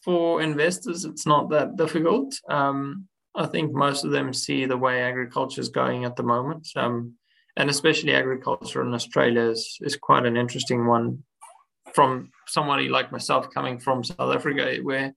for 0.01 0.41
investors, 0.41 1.05
it's 1.05 1.27
not 1.27 1.51
that 1.51 1.77
difficult. 1.77 2.33
Um, 2.49 3.07
I 3.35 3.45
think 3.45 3.71
most 3.71 4.03
of 4.03 4.09
them 4.09 4.33
see 4.33 4.65
the 4.65 4.77
way 4.77 5.03
agriculture 5.03 5.61
is 5.61 5.69
going 5.69 6.05
at 6.05 6.15
the 6.15 6.23
moment. 6.23 6.69
Um, 6.75 7.17
and 7.57 7.69
especially 7.69 8.13
agriculture 8.13 8.81
in 8.81 8.93
Australia 8.93 9.41
is, 9.41 9.77
is 9.81 9.95
quite 9.95 10.25
an 10.25 10.37
interesting 10.37 10.87
one 10.87 11.23
from 11.93 12.31
somebody 12.47 12.89
like 12.89 13.11
myself 13.11 13.49
coming 13.51 13.79
from 13.79 14.03
South 14.03 14.35
Africa, 14.35 14.79
where 14.81 15.13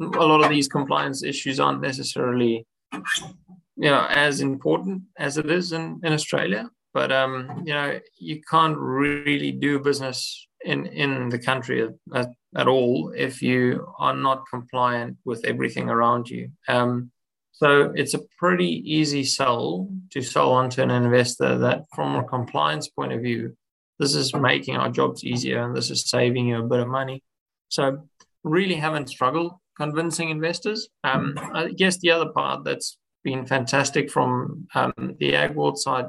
a 0.00 0.04
lot 0.04 0.42
of 0.42 0.50
these 0.50 0.68
compliance 0.68 1.22
issues 1.22 1.60
aren't 1.60 1.80
necessarily, 1.80 2.66
you 2.92 3.90
know, 3.90 4.06
as 4.10 4.40
important 4.40 5.02
as 5.18 5.38
it 5.38 5.50
is 5.50 5.72
in, 5.72 6.00
in 6.02 6.12
Australia. 6.12 6.68
But 6.94 7.12
um, 7.12 7.62
you 7.64 7.74
know, 7.74 8.00
you 8.18 8.40
can't 8.50 8.76
really 8.76 9.52
do 9.52 9.78
business 9.78 10.48
in 10.64 10.86
in 10.86 11.28
the 11.28 11.38
country 11.38 11.88
at, 12.14 12.28
at 12.56 12.66
all 12.66 13.12
if 13.16 13.42
you 13.42 13.86
are 13.98 14.14
not 14.14 14.44
compliant 14.50 15.16
with 15.24 15.44
everything 15.44 15.88
around 15.88 16.28
you. 16.28 16.50
Um, 16.66 17.12
so 17.58 17.92
it's 17.96 18.14
a 18.14 18.20
pretty 18.38 18.84
easy 18.86 19.24
sell 19.24 19.88
to 20.10 20.22
sell 20.22 20.52
onto 20.52 20.80
an 20.80 20.90
investor 20.90 21.58
that 21.58 21.86
from 21.92 22.14
a 22.14 22.22
compliance 22.22 22.88
point 22.88 23.12
of 23.12 23.20
view, 23.20 23.56
this 23.98 24.14
is 24.14 24.32
making 24.32 24.76
our 24.76 24.88
jobs 24.88 25.24
easier 25.24 25.64
and 25.64 25.76
this 25.76 25.90
is 25.90 26.08
saving 26.08 26.46
you 26.46 26.60
a 26.60 26.68
bit 26.68 26.78
of 26.78 26.86
money. 26.86 27.24
So 27.68 28.08
really 28.44 28.76
haven't 28.76 29.08
struggled 29.08 29.54
convincing 29.76 30.30
investors. 30.30 30.88
Um, 31.02 31.34
I 31.52 31.70
guess 31.70 31.98
the 31.98 32.12
other 32.12 32.30
part 32.30 32.62
that's 32.62 32.96
been 33.24 33.44
fantastic 33.44 34.08
from 34.08 34.68
um, 34.76 35.16
the 35.18 35.34
ag 35.34 35.56
world 35.56 35.80
side 35.80 36.06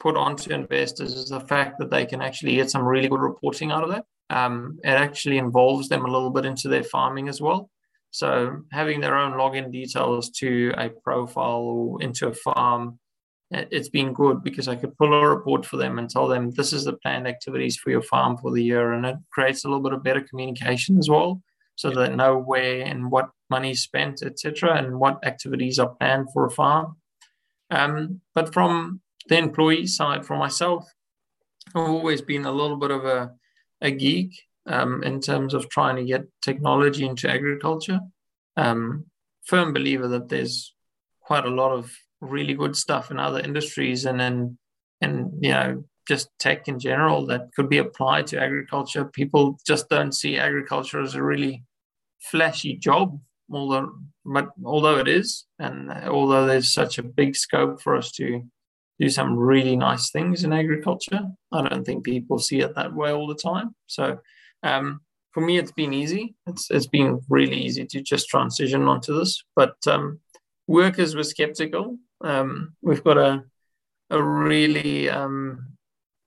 put 0.00 0.16
onto 0.16 0.52
investors 0.52 1.14
is 1.14 1.28
the 1.28 1.38
fact 1.38 1.78
that 1.78 1.90
they 1.90 2.04
can 2.04 2.20
actually 2.20 2.56
get 2.56 2.68
some 2.68 2.82
really 2.82 3.08
good 3.08 3.20
reporting 3.20 3.70
out 3.70 3.84
of 3.84 3.90
that. 3.90 4.06
Um, 4.28 4.80
it 4.82 4.88
actually 4.88 5.38
involves 5.38 5.88
them 5.88 6.04
a 6.04 6.10
little 6.10 6.30
bit 6.30 6.46
into 6.46 6.66
their 6.66 6.82
farming 6.82 7.28
as 7.28 7.40
well. 7.40 7.70
So 8.10 8.62
having 8.72 9.00
their 9.00 9.16
own 9.16 9.32
login 9.32 9.70
details 9.70 10.30
to 10.38 10.72
a 10.76 10.88
profile 10.88 11.60
or 11.60 12.02
into 12.02 12.28
a 12.28 12.34
farm, 12.34 12.98
it's 13.50 13.88
been 13.88 14.12
good 14.12 14.42
because 14.42 14.68
I 14.68 14.76
could 14.76 14.96
pull 14.96 15.14
a 15.14 15.28
report 15.28 15.64
for 15.64 15.76
them 15.76 15.98
and 15.98 16.08
tell 16.08 16.28
them 16.28 16.50
this 16.50 16.72
is 16.72 16.84
the 16.84 16.94
planned 16.94 17.26
activities 17.26 17.76
for 17.76 17.90
your 17.90 18.02
farm 18.02 18.36
for 18.36 18.50
the 18.52 18.62
year, 18.62 18.92
and 18.92 19.06
it 19.06 19.16
creates 19.32 19.64
a 19.64 19.68
little 19.68 19.82
bit 19.82 19.92
of 19.92 20.02
better 20.02 20.20
communication 20.20 20.98
as 20.98 21.08
well, 21.08 21.42
so 21.76 21.90
they 21.90 22.14
know 22.14 22.38
where 22.38 22.84
and 22.84 23.10
what 23.10 23.30
money 23.48 23.70
is 23.70 23.82
spent, 23.82 24.22
etc., 24.22 24.76
and 24.76 24.98
what 24.98 25.24
activities 25.24 25.78
are 25.78 25.94
planned 25.94 26.28
for 26.32 26.44
a 26.44 26.50
farm. 26.50 26.96
Um, 27.70 28.20
but 28.34 28.52
from 28.52 29.00
the 29.28 29.38
employee 29.38 29.86
side, 29.86 30.26
for 30.26 30.36
myself, 30.36 30.86
I've 31.74 31.88
always 31.88 32.20
been 32.20 32.44
a 32.44 32.52
little 32.52 32.76
bit 32.76 32.90
of 32.90 33.04
a 33.04 33.32
a 33.80 33.90
geek 33.90 34.32
um, 34.68 35.02
in 35.02 35.20
terms 35.20 35.54
of 35.54 35.68
trying 35.68 35.96
to 35.96 36.04
get 36.04 36.26
technology 36.42 37.06
into 37.06 37.30
agriculture. 37.30 38.00
Um, 38.56 39.06
firm 39.44 39.72
believer 39.72 40.08
that 40.08 40.28
there's 40.28 40.74
quite 41.20 41.44
a 41.44 41.50
lot 41.50 41.72
of 41.72 41.92
really 42.20 42.54
good 42.54 42.76
stuff 42.76 43.10
in 43.10 43.18
other 43.18 43.40
industries 43.40 44.04
and 44.04 44.18
then 44.18 44.58
and 45.00 45.30
you 45.40 45.50
know 45.50 45.84
just 46.06 46.30
tech 46.38 46.68
in 46.68 46.78
general 46.78 47.26
that 47.26 47.52
could 47.54 47.68
be 47.68 47.78
applied 47.78 48.26
to 48.26 48.40
agriculture. 48.40 49.04
People 49.04 49.58
just 49.66 49.88
don't 49.90 50.12
see 50.12 50.38
agriculture 50.38 51.02
as 51.02 51.14
a 51.14 51.22
really 51.22 51.64
flashy 52.18 52.74
job, 52.74 53.20
although 53.52 53.92
but 54.24 54.48
although 54.64 54.98
it 54.98 55.08
is, 55.08 55.46
and 55.58 55.90
although 55.90 56.46
there's 56.46 56.72
such 56.72 56.98
a 56.98 57.02
big 57.02 57.36
scope 57.36 57.80
for 57.80 57.96
us 57.96 58.10
to 58.12 58.42
do 58.98 59.08
some 59.08 59.36
really 59.36 59.76
nice 59.76 60.10
things 60.10 60.44
in 60.44 60.52
agriculture, 60.52 61.20
I 61.52 61.68
don't 61.68 61.84
think 61.84 62.04
people 62.04 62.38
see 62.38 62.60
it 62.60 62.74
that 62.74 62.92
way 62.94 63.12
all 63.12 63.26
the 63.26 63.34
time. 63.34 63.74
So 63.86 64.18
um, 64.62 65.00
for 65.32 65.40
me, 65.40 65.58
it's 65.58 65.72
been 65.72 65.92
easy. 65.92 66.34
It's 66.46 66.70
it's 66.70 66.86
been 66.86 67.20
really 67.28 67.56
easy 67.56 67.86
to 67.86 68.00
just 68.00 68.28
transition 68.28 68.82
onto 68.82 69.16
this. 69.18 69.42
But 69.54 69.76
um, 69.86 70.20
workers 70.66 71.14
were 71.14 71.24
skeptical. 71.24 71.98
Um, 72.22 72.74
we've 72.82 73.04
got 73.04 73.18
a 73.18 73.44
a 74.10 74.22
really 74.22 75.08
um, 75.08 75.76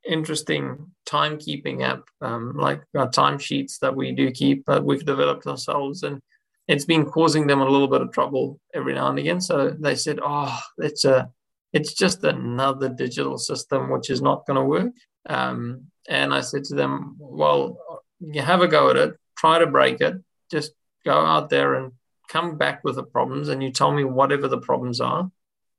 interesting 0.07 0.91
timekeeping 1.07 1.83
app, 1.83 2.03
um, 2.21 2.55
like 2.57 2.81
our 2.95 3.09
timesheets 3.09 3.79
that 3.79 3.95
we 3.95 4.11
do 4.11 4.31
keep, 4.31 4.65
but 4.65 4.83
we've 4.83 5.05
developed 5.05 5.47
ourselves, 5.47 6.03
and 6.03 6.21
it's 6.67 6.85
been 6.85 7.05
causing 7.05 7.47
them 7.47 7.61
a 7.61 7.69
little 7.69 7.87
bit 7.87 8.01
of 8.01 8.11
trouble 8.11 8.59
every 8.73 8.93
now 8.93 9.09
and 9.09 9.19
again. 9.19 9.41
So 9.41 9.75
they 9.79 9.95
said, 9.95 10.19
"Oh, 10.23 10.57
it's 10.77 11.05
a, 11.05 11.29
it's 11.73 11.93
just 11.93 12.23
another 12.23 12.89
digital 12.89 13.37
system 13.37 13.89
which 13.89 14.09
is 14.09 14.21
not 14.21 14.45
going 14.45 14.57
to 14.57 14.63
work." 14.63 14.93
Um, 15.27 15.87
and 16.07 16.33
I 16.33 16.41
said 16.41 16.63
to 16.65 16.75
them, 16.75 17.15
"Well, 17.19 17.77
you 18.21 18.41
have 18.41 18.61
a 18.61 18.67
go 18.67 18.89
at 18.89 18.95
it, 18.95 19.15
try 19.37 19.59
to 19.59 19.67
break 19.67 20.01
it, 20.01 20.15
just 20.49 20.73
go 21.03 21.13
out 21.13 21.49
there 21.49 21.75
and 21.75 21.93
come 22.29 22.57
back 22.57 22.83
with 22.83 22.95
the 22.95 23.03
problems, 23.03 23.49
and 23.49 23.61
you 23.61 23.71
tell 23.71 23.91
me 23.91 24.03
whatever 24.03 24.47
the 24.47 24.59
problems 24.59 25.01
are." 25.01 25.31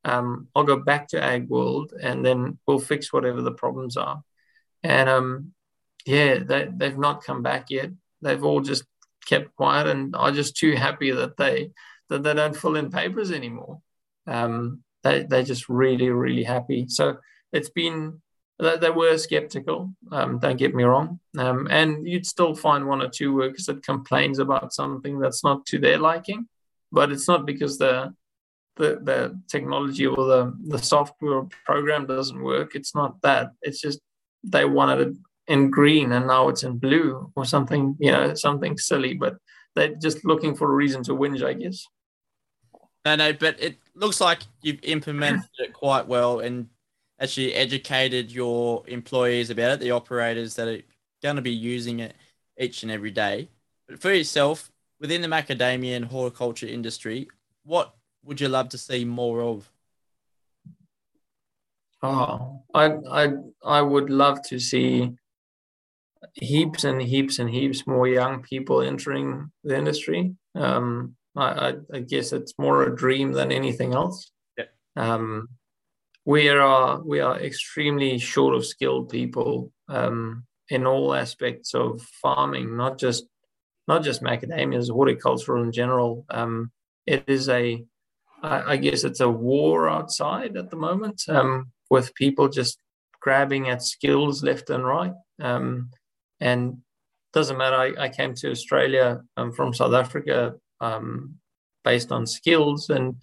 um, 0.04 0.48
I'll 0.54 0.64
go 0.64 0.76
back 0.76 1.08
to 1.08 1.22
Ag 1.22 1.48
World 1.48 1.92
and 2.00 2.24
then 2.24 2.58
we'll 2.66 2.80
fix 2.80 3.12
whatever 3.12 3.40
the 3.40 3.52
problems 3.52 3.96
are. 3.96 4.22
And 4.82 5.08
um, 5.08 5.52
yeah, 6.04 6.38
they, 6.38 6.68
they've 6.74 6.98
not 6.98 7.24
come 7.24 7.42
back 7.42 7.70
yet. 7.70 7.90
They've 8.20 8.42
all 8.42 8.60
just 8.60 8.84
kept 9.26 9.54
quiet, 9.54 9.86
and 9.86 10.14
I'm 10.16 10.34
just 10.34 10.56
too 10.56 10.74
happy 10.74 11.12
that 11.12 11.36
they 11.36 11.70
that 12.08 12.22
they 12.22 12.34
don't 12.34 12.56
fill 12.56 12.76
in 12.76 12.90
papers 12.90 13.30
anymore. 13.30 13.80
Um, 14.26 14.82
they 15.02 15.22
they're 15.22 15.44
just 15.44 15.68
really 15.68 16.10
really 16.10 16.42
happy. 16.42 16.86
So 16.88 17.18
it's 17.52 17.70
been 17.70 18.20
they, 18.58 18.76
they 18.76 18.90
were 18.90 19.16
skeptical. 19.18 19.92
Um, 20.10 20.38
don't 20.38 20.58
get 20.58 20.74
me 20.74 20.84
wrong. 20.84 21.20
Um, 21.38 21.68
and 21.70 22.06
you'd 22.06 22.26
still 22.26 22.54
find 22.54 22.86
one 22.86 23.02
or 23.02 23.08
two 23.08 23.34
workers 23.34 23.66
that 23.66 23.84
complains 23.84 24.38
about 24.38 24.72
something 24.72 25.18
that's 25.18 25.42
not 25.42 25.66
to 25.66 25.78
their 25.78 25.98
liking, 25.98 26.48
but 26.90 27.12
it's 27.12 27.28
not 27.28 27.46
because 27.46 27.78
the 27.78 28.14
the, 28.76 28.98
the 29.02 29.40
technology 29.48 30.06
or 30.06 30.16
the, 30.16 30.58
the 30.68 30.78
software 30.78 31.42
program 31.66 32.06
doesn't 32.06 32.42
work. 32.42 32.74
It's 32.74 32.94
not 32.94 33.20
that. 33.20 33.50
It's 33.60 33.82
just 33.82 34.00
they 34.42 34.64
wanted 34.64 35.08
it 35.08 35.16
in 35.46 35.70
green 35.70 36.12
and 36.12 36.26
now 36.26 36.48
it's 36.48 36.62
in 36.62 36.78
blue 36.78 37.30
or 37.36 37.44
something, 37.44 37.96
you 37.98 38.10
know, 38.10 38.34
something 38.34 38.78
silly, 38.78 39.14
but 39.14 39.36
they're 39.74 39.94
just 39.94 40.24
looking 40.24 40.54
for 40.54 40.70
a 40.70 40.74
reason 40.74 41.02
to 41.04 41.12
whinge, 41.12 41.44
I 41.44 41.52
guess. 41.52 41.86
No, 43.04 43.16
no, 43.16 43.32
but 43.32 43.60
it 43.60 43.76
looks 43.94 44.20
like 44.20 44.40
you've 44.62 44.82
implemented 44.82 45.50
it 45.58 45.72
quite 45.72 46.06
well 46.06 46.40
and 46.40 46.68
actually 47.22 47.54
educated 47.54 48.32
your 48.32 48.82
employees 48.88 49.50
about 49.50 49.72
it, 49.72 49.80
the 49.80 49.92
operators 49.92 50.56
that 50.56 50.68
are 50.68 50.82
going 51.22 51.36
to 51.36 51.42
be 51.42 51.52
using 51.52 52.00
it 52.00 52.14
each 52.58 52.82
and 52.82 52.90
every 52.90 53.12
day. 53.12 53.48
But 53.88 54.00
for 54.00 54.12
yourself, 54.12 54.72
within 55.00 55.22
the 55.22 55.28
macadamia 55.28 55.96
and 55.96 56.04
horticulture 56.04 56.66
industry, 56.66 57.28
what 57.64 57.94
would 58.24 58.40
you 58.40 58.48
love 58.48 58.68
to 58.70 58.78
see 58.78 59.04
more 59.04 59.40
of? 59.42 59.70
Oh, 62.02 62.64
I 62.74 62.96
I 63.10 63.28
I 63.64 63.80
would 63.80 64.10
love 64.10 64.42
to 64.48 64.58
see 64.58 65.12
heaps 66.34 66.82
and 66.82 67.00
heaps 67.00 67.38
and 67.38 67.48
heaps 67.48 67.86
more 67.86 68.08
young 68.08 68.42
people 68.42 68.82
entering 68.82 69.52
the 69.62 69.76
industry. 69.76 70.34
Um, 70.56 71.14
I, 71.36 71.68
I, 71.68 71.74
I 71.94 72.00
guess 72.00 72.32
it's 72.32 72.54
more 72.58 72.82
a 72.82 72.94
dream 72.94 73.32
than 73.32 73.52
anything 73.52 73.94
else. 73.94 74.30
Yeah. 74.58 74.64
Um, 74.96 75.48
we 76.24 76.48
are 76.48 77.00
we 77.00 77.20
are 77.20 77.40
extremely 77.40 78.18
short 78.18 78.54
of 78.54 78.66
skilled 78.66 79.08
people 79.08 79.72
um, 79.88 80.44
in 80.68 80.86
all 80.86 81.14
aspects 81.14 81.74
of 81.74 82.00
farming, 82.22 82.76
not 82.76 82.98
just 82.98 83.24
not 83.88 84.02
just 84.02 84.22
macadamias, 84.22 84.90
horticulture 84.90 85.58
in 85.58 85.72
general. 85.72 86.24
Um, 86.30 86.70
it 87.06 87.24
is 87.26 87.48
a 87.48 87.84
I, 88.44 88.76
guess 88.76 89.04
it's 89.04 89.20
a 89.20 89.28
war 89.28 89.88
outside 89.88 90.56
at 90.56 90.70
the 90.70 90.76
moment 90.76 91.22
um, 91.28 91.70
with 91.90 92.14
people 92.14 92.48
just 92.48 92.78
grabbing 93.20 93.68
at 93.68 93.82
skills 93.82 94.42
left 94.42 94.68
and 94.70 94.84
right. 94.84 95.12
Um, 95.40 95.90
and 96.40 96.78
doesn't 97.32 97.56
matter. 97.56 97.76
I, 97.76 98.04
I 98.04 98.08
came 98.08 98.34
to 98.34 98.50
Australia 98.50 99.22
from 99.54 99.72
South 99.72 99.94
Africa 99.94 100.54
um, 100.80 101.36
based 101.84 102.10
on 102.10 102.26
skills. 102.26 102.90
And, 102.90 103.16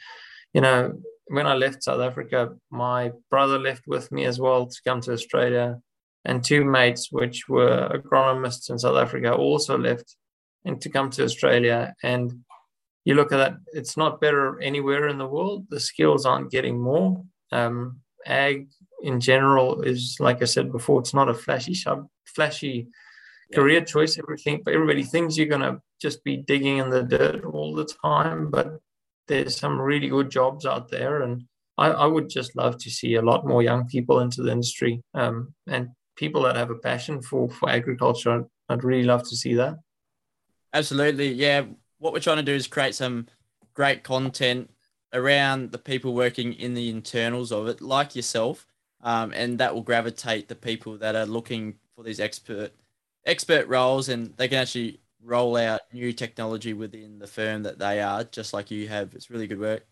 you 0.53 0.61
know, 0.61 0.93
when 1.29 1.45
I 1.45 1.53
left 1.53 1.83
South 1.83 2.01
Africa, 2.01 2.55
my 2.71 3.11
brother 3.29 3.59
left 3.59 3.87
with 3.87 4.11
me 4.11 4.25
as 4.25 4.39
well 4.39 4.65
to 4.65 4.81
come 4.85 4.99
to 5.01 5.13
Australia. 5.13 5.79
And 6.25 6.43
two 6.43 6.65
mates, 6.65 7.11
which 7.11 7.47
were 7.47 7.89
agronomists 7.93 8.69
in 8.69 8.77
South 8.77 8.97
Africa, 8.97 9.33
also 9.33 9.77
left 9.77 10.15
and 10.65 10.81
to 10.81 10.89
come 10.89 11.09
to 11.11 11.23
Australia. 11.23 11.93
And 12.03 12.43
you 13.05 13.13
look 13.15 13.31
at 13.31 13.37
that, 13.37 13.55
it's 13.73 13.95
not 13.95 14.19
better 14.19 14.61
anywhere 14.61 15.07
in 15.07 15.17
the 15.17 15.27
world. 15.27 15.67
The 15.69 15.79
skills 15.79 16.25
aren't 16.25 16.51
getting 16.51 16.79
more. 16.79 17.23
Um, 17.51 18.01
ag 18.25 18.67
in 19.01 19.19
general 19.19 19.81
is, 19.81 20.17
like 20.19 20.41
I 20.41 20.45
said 20.45 20.71
before, 20.71 20.99
it's 20.99 21.13
not 21.13 21.29
a 21.29 21.33
flashy 21.33 21.73
sub, 21.73 22.07
flashy 22.25 22.87
career 23.53 23.81
choice. 23.81 24.17
Everything, 24.17 24.61
but 24.65 24.73
everybody 24.73 25.03
thinks 25.03 25.37
you're 25.37 25.47
going 25.47 25.61
to 25.61 25.81
just 26.01 26.23
be 26.23 26.37
digging 26.37 26.77
in 26.77 26.89
the 26.89 27.03
dirt 27.03 27.45
all 27.45 27.73
the 27.73 27.85
time. 27.85 28.49
But 28.51 28.79
there's 29.29 29.57
some 29.57 29.79
really 29.79 30.09
good 30.09 30.29
jobs 30.29 30.65
out 30.65 30.89
there, 30.89 31.21
and 31.21 31.45
I, 31.77 31.87
I 31.87 32.05
would 32.05 32.29
just 32.29 32.57
love 32.57 32.77
to 32.79 32.89
see 32.89 33.15
a 33.15 33.21
lot 33.21 33.47
more 33.47 33.63
young 33.63 33.87
people 33.87 34.19
into 34.19 34.41
the 34.43 34.51
industry 34.51 35.01
um, 35.13 35.53
and 35.67 35.87
people 36.17 36.41
that 36.41 36.57
have 36.57 36.71
a 36.71 36.75
passion 36.75 37.21
for 37.21 37.49
for 37.49 37.69
agriculture. 37.69 38.43
I'd 38.67 38.83
really 38.83 39.05
love 39.05 39.23
to 39.29 39.37
see 39.37 39.53
that. 39.53 39.77
Absolutely, 40.73 41.31
yeah 41.31 41.63
what 41.99 42.13
we're 42.13 42.19
trying 42.19 42.37
to 42.37 42.43
do 42.43 42.53
is 42.53 42.67
create 42.67 42.95
some 42.95 43.27
great 43.73 44.03
content 44.03 44.71
around 45.13 45.71
the 45.71 45.77
people 45.77 46.13
working 46.13 46.53
in 46.53 46.73
the 46.73 46.89
internals 46.89 47.51
of 47.51 47.67
it, 47.67 47.81
like 47.81 48.15
yourself, 48.15 48.65
um, 49.01 49.31
and 49.35 49.59
that 49.59 49.73
will 49.73 49.81
gravitate 49.81 50.47
the 50.47 50.55
people 50.55 50.97
that 50.97 51.15
are 51.15 51.25
looking 51.25 51.75
for 51.95 52.03
these 52.03 52.19
expert 52.19 52.71
expert 53.25 53.67
roles, 53.67 54.09
and 54.09 54.35
they 54.37 54.47
can 54.47 54.57
actually 54.57 54.99
roll 55.23 55.57
out 55.57 55.81
new 55.93 56.13
technology 56.13 56.73
within 56.73 57.19
the 57.19 57.27
firm 57.27 57.63
that 57.63 57.79
they 57.79 58.01
are, 58.01 58.23
just 58.23 58.53
like 58.53 58.71
you 58.71 58.87
have. 58.87 59.13
It's 59.13 59.29
really 59.29 59.47
good 59.47 59.59
work. 59.59 59.85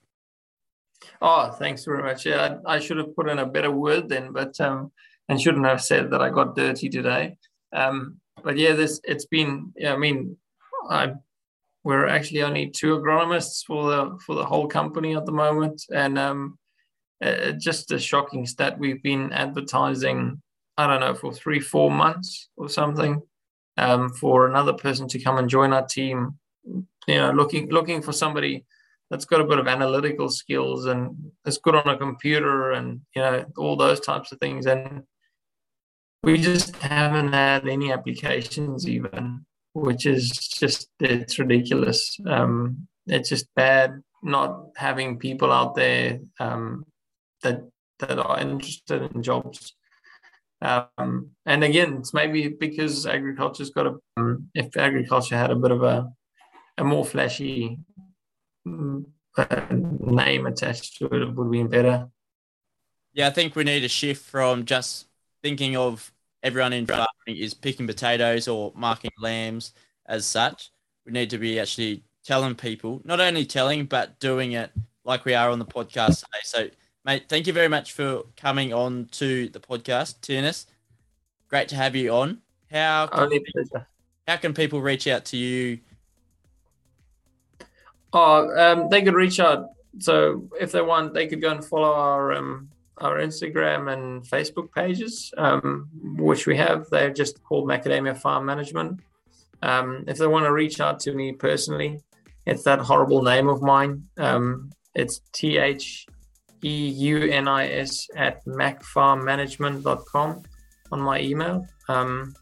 Oh, 1.21 1.51
thanks 1.51 1.85
very 1.85 2.01
much. 2.01 2.25
Yeah, 2.25 2.57
I, 2.65 2.75
I 2.75 2.79
should 2.79 2.97
have 2.97 3.15
put 3.15 3.29
in 3.29 3.39
a 3.39 3.45
better 3.45 3.71
word 3.71 4.09
then, 4.09 4.31
but 4.31 4.59
um, 4.59 4.91
and 5.29 5.39
shouldn't 5.39 5.65
have 5.65 5.81
said 5.81 6.11
that 6.11 6.21
I 6.21 6.29
got 6.29 6.55
dirty 6.55 6.89
today. 6.89 7.37
Um, 7.73 8.17
but 8.43 8.57
yeah, 8.57 8.73
this 8.73 8.99
it's 9.03 9.25
been. 9.25 9.73
Yeah, 9.75 9.93
I 9.93 9.97
mean, 9.97 10.37
I 10.89 11.13
we're 11.83 12.07
actually 12.07 12.43
only 12.43 12.69
two 12.69 12.97
agronomists 12.97 13.65
for 13.65 13.89
the 13.89 14.19
for 14.25 14.35
the 14.35 14.45
whole 14.45 14.67
company 14.67 15.15
at 15.15 15.25
the 15.25 15.31
moment, 15.31 15.83
and 15.93 16.17
um, 16.17 16.57
uh, 17.23 17.51
just 17.51 17.91
a 17.91 17.99
shocking 17.99 18.45
stat. 18.45 18.77
We've 18.77 19.01
been 19.01 19.31
advertising, 19.31 20.41
I 20.77 20.87
don't 20.87 20.99
know, 20.99 21.13
for 21.13 21.33
three, 21.33 21.59
four 21.59 21.89
months 21.91 22.49
or 22.57 22.69
something, 22.69 23.21
um, 23.77 24.09
for 24.09 24.47
another 24.47 24.73
person 24.73 25.07
to 25.09 25.19
come 25.19 25.37
and 25.37 25.49
join 25.49 25.73
our 25.73 25.85
team. 25.85 26.37
You 26.65 27.15
know, 27.15 27.31
looking 27.31 27.69
looking 27.69 28.01
for 28.01 28.11
somebody 28.11 28.65
that's 29.09 29.25
got 29.25 29.41
a 29.41 29.45
bit 29.45 29.59
of 29.59 29.67
analytical 29.67 30.29
skills 30.29 30.85
and 30.85 31.31
is 31.45 31.57
good 31.57 31.75
on 31.75 31.87
a 31.87 31.97
computer 31.97 32.71
and 32.71 33.01
you 33.15 33.21
know 33.21 33.45
all 33.55 33.77
those 33.77 34.01
types 34.01 34.33
of 34.33 34.39
things 34.39 34.65
and 34.65 35.03
we 36.23 36.37
just 36.37 36.75
haven't 36.77 37.31
had 37.31 37.65
any 37.69 37.93
applications 37.93 38.85
even 38.85 39.45
which 39.81 40.05
is 40.05 40.29
just 40.29 40.89
it's 40.99 41.39
ridiculous. 41.39 42.17
Um, 42.25 42.87
it's 43.05 43.29
just 43.29 43.47
bad 43.55 44.01
not 44.23 44.69
having 44.75 45.19
people 45.19 45.51
out 45.51 45.75
there 45.75 46.19
um, 46.39 46.85
that 47.43 47.61
that 47.99 48.19
are 48.19 48.39
interested 48.39 49.11
in 49.13 49.23
jobs. 49.23 49.75
Um, 50.61 51.31
and 51.45 51.63
again, 51.63 51.97
it's 51.97 52.13
maybe 52.13 52.47
because 52.47 53.05
agriculture's 53.05 53.69
got 53.69 53.87
a 53.87 53.95
um, 54.17 54.49
if 54.55 54.75
agriculture 54.75 55.37
had 55.37 55.51
a 55.51 55.55
bit 55.55 55.71
of 55.71 55.83
a 55.83 56.09
a 56.77 56.83
more 56.83 57.05
flashy 57.05 57.79
uh, 58.67 58.99
name 59.69 60.45
attached 60.45 60.97
to 60.97 61.05
it, 61.05 61.21
it 61.21 61.35
would 61.35 61.51
be 61.51 61.63
better. 61.63 62.07
Yeah, 63.13 63.27
I 63.27 63.31
think 63.31 63.55
we 63.55 63.63
need 63.63 63.83
a 63.83 63.89
shift 63.89 64.25
from 64.25 64.65
just 64.65 65.07
thinking 65.41 65.75
of 65.75 66.11
everyone 66.43 66.73
in 66.73 66.85
farming 66.85 67.07
is 67.27 67.53
picking 67.53 67.87
potatoes 67.87 68.47
or 68.47 68.71
marking 68.75 69.11
lambs 69.19 69.73
as 70.05 70.25
such. 70.25 70.71
We 71.05 71.11
need 71.11 71.29
to 71.31 71.37
be 71.37 71.59
actually 71.59 72.03
telling 72.23 72.55
people, 72.55 73.01
not 73.05 73.19
only 73.19 73.45
telling, 73.45 73.85
but 73.85 74.19
doing 74.19 74.51
it 74.51 74.71
like 75.03 75.25
we 75.25 75.33
are 75.33 75.49
on 75.49 75.59
the 75.59 75.65
podcast 75.65 76.19
today. 76.19 76.43
So, 76.43 76.69
mate, 77.07 77.23
thank 77.29 77.47
you 77.47 77.53
very 77.53 77.69
much 77.69 77.93
for 77.93 78.23
coming 78.35 78.73
on 78.73 79.07
to 79.11 79.47
the 79.49 79.59
podcast, 79.59 80.19
Theunis. 80.19 80.65
Great 81.47 81.69
to 81.69 81.75
have 81.75 81.95
you 81.95 82.11
on. 82.11 82.41
How 82.69 83.07
can, 83.07 83.21
Only 83.21 83.39
people, 83.39 83.85
how 84.27 84.35
can 84.35 84.53
people 84.53 84.81
reach 84.81 85.07
out 85.07 85.23
to 85.25 85.37
you? 85.37 85.79
Oh, 88.11 88.49
um, 88.59 88.89
they 88.89 89.01
could 89.01 89.13
reach 89.13 89.39
out. 89.39 89.69
So 89.99 90.49
if 90.59 90.73
they 90.73 90.81
want, 90.81 91.13
they 91.13 91.27
could 91.27 91.41
go 91.41 91.49
and 91.49 91.63
follow 91.63 91.93
our 91.93 92.33
um, 92.33 92.69
our 92.97 93.19
Instagram 93.19 93.93
and 93.93 94.23
Facebook 94.23 94.73
pages, 94.73 95.33
um, 95.37 95.87
which 96.17 96.45
we 96.45 96.57
have. 96.57 96.89
They're 96.89 97.13
just 97.13 97.41
called 97.43 97.67
Macadamia 97.67 98.17
Farm 98.17 98.45
Management. 98.45 98.99
Um, 99.61 100.03
if 100.07 100.17
they 100.17 100.27
want 100.27 100.45
to 100.45 100.51
reach 100.51 100.81
out 100.81 100.99
to 101.01 101.13
me 101.13 101.31
personally, 101.31 102.01
it's 102.45 102.63
that 102.63 102.79
horrible 102.79 103.21
name 103.23 103.47
of 103.47 103.61
mine. 103.61 104.07
Um, 104.17 104.71
it's 104.93 105.21
T 105.31 105.57
H 105.57 106.05
E 106.63 106.87
U 106.87 107.29
N 107.29 107.47
I 107.47 107.69
S 107.69 108.07
at 108.15 108.43
macfarmmanagement.com 108.45 110.43
on 110.91 111.01
my 111.01 111.19
email. 111.19 111.65
Um, 111.89 112.33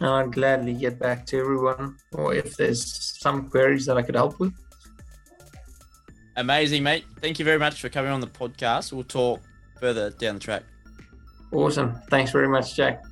and 0.00 0.08
I'd 0.10 0.32
gladly 0.32 0.74
get 0.74 0.98
back 0.98 1.26
to 1.26 1.38
everyone, 1.38 1.96
or 2.12 2.34
if 2.34 2.56
there's 2.56 3.18
some 3.20 3.48
queries 3.48 3.86
that 3.86 3.96
I 3.96 4.02
could 4.02 4.14
help 4.14 4.38
with. 4.38 4.52
Amazing, 6.36 6.84
mate. 6.84 7.04
Thank 7.20 7.38
you 7.40 7.44
very 7.44 7.58
much 7.58 7.80
for 7.80 7.88
coming 7.88 8.12
on 8.12 8.20
the 8.20 8.28
podcast. 8.28 8.92
We'll 8.92 9.02
talk 9.02 9.40
further 9.80 10.10
down 10.10 10.34
the 10.34 10.40
track. 10.40 10.62
Awesome. 11.52 12.00
Thanks 12.10 12.30
very 12.30 12.48
much, 12.48 12.76
Jack. 12.76 13.02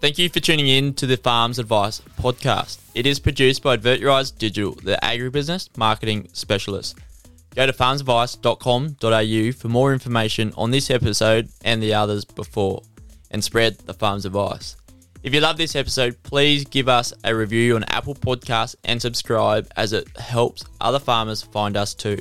Thank 0.00 0.16
you 0.16 0.30
for 0.30 0.40
tuning 0.40 0.66
in 0.66 0.94
to 0.94 1.06
the 1.06 1.18
Farms 1.18 1.58
Advice 1.58 2.00
podcast. 2.18 2.78
It 2.94 3.06
is 3.06 3.20
produced 3.20 3.62
by 3.62 3.74
Advert 3.74 4.00
Your 4.00 4.12
Eyes 4.12 4.30
Digital, 4.30 4.72
the 4.72 4.98
agribusiness 5.02 5.68
marketing 5.76 6.26
specialist. 6.32 6.98
Go 7.54 7.66
to 7.66 7.72
farmsadvice.com.au 7.74 9.52
for 9.52 9.68
more 9.68 9.92
information 9.92 10.54
on 10.56 10.70
this 10.70 10.90
episode 10.90 11.50
and 11.66 11.82
the 11.82 11.92
others 11.92 12.24
before, 12.24 12.82
and 13.30 13.44
spread 13.44 13.76
the 13.80 13.92
farm's 13.92 14.24
advice. 14.24 14.74
If 15.22 15.34
you 15.34 15.40
love 15.40 15.58
this 15.58 15.76
episode, 15.76 16.16
please 16.22 16.64
give 16.64 16.88
us 16.88 17.12
a 17.24 17.34
review 17.34 17.76
on 17.76 17.84
Apple 17.84 18.14
Podcasts 18.14 18.76
and 18.84 19.02
subscribe 19.02 19.70
as 19.76 19.92
it 19.92 20.08
helps 20.16 20.64
other 20.80 20.98
farmers 20.98 21.42
find 21.42 21.76
us 21.76 21.92
too. 21.92 22.18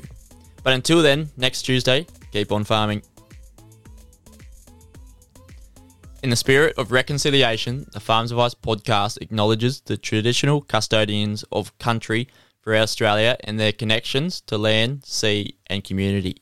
But 0.64 0.74
until 0.74 1.02
then, 1.02 1.30
next 1.38 1.62
Tuesday, 1.62 2.06
keep 2.34 2.52
on 2.52 2.66
farming. 2.66 3.04
In 6.22 6.32
the 6.32 6.36
spirit 6.36 6.78
of 6.78 6.92
reconciliation, 6.92 7.88
the 7.94 8.02
Farms 8.02 8.32
Advice 8.32 8.54
podcast 8.54 9.22
acknowledges 9.22 9.80
the 9.80 9.96
traditional 9.96 10.60
custodians 10.60 11.44
of 11.50 11.78
country 11.78 12.28
throughout 12.62 12.84
Australia 12.84 13.38
and 13.46 13.58
their 13.58 13.72
connections 13.72 14.42
to 14.42 14.58
land, 14.58 15.06
sea, 15.06 15.56
and 15.68 15.82
community. 15.82 16.42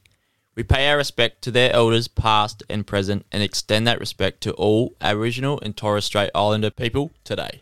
We 0.55 0.63
pay 0.63 0.89
our 0.89 0.97
respect 0.97 1.43
to 1.43 1.51
their 1.51 1.71
elders, 1.71 2.07
past 2.07 2.63
and 2.67 2.87
present, 2.87 3.27
and 3.31 3.43
extend 3.43 3.85
that 3.85 3.99
respect 3.99 4.41
to 4.41 4.53
all 4.53 4.95
Aboriginal 4.99 5.59
and 5.61 5.77
Torres 5.77 6.05
Strait 6.05 6.31
Islander 6.33 6.71
people 6.71 7.11
today. 7.23 7.61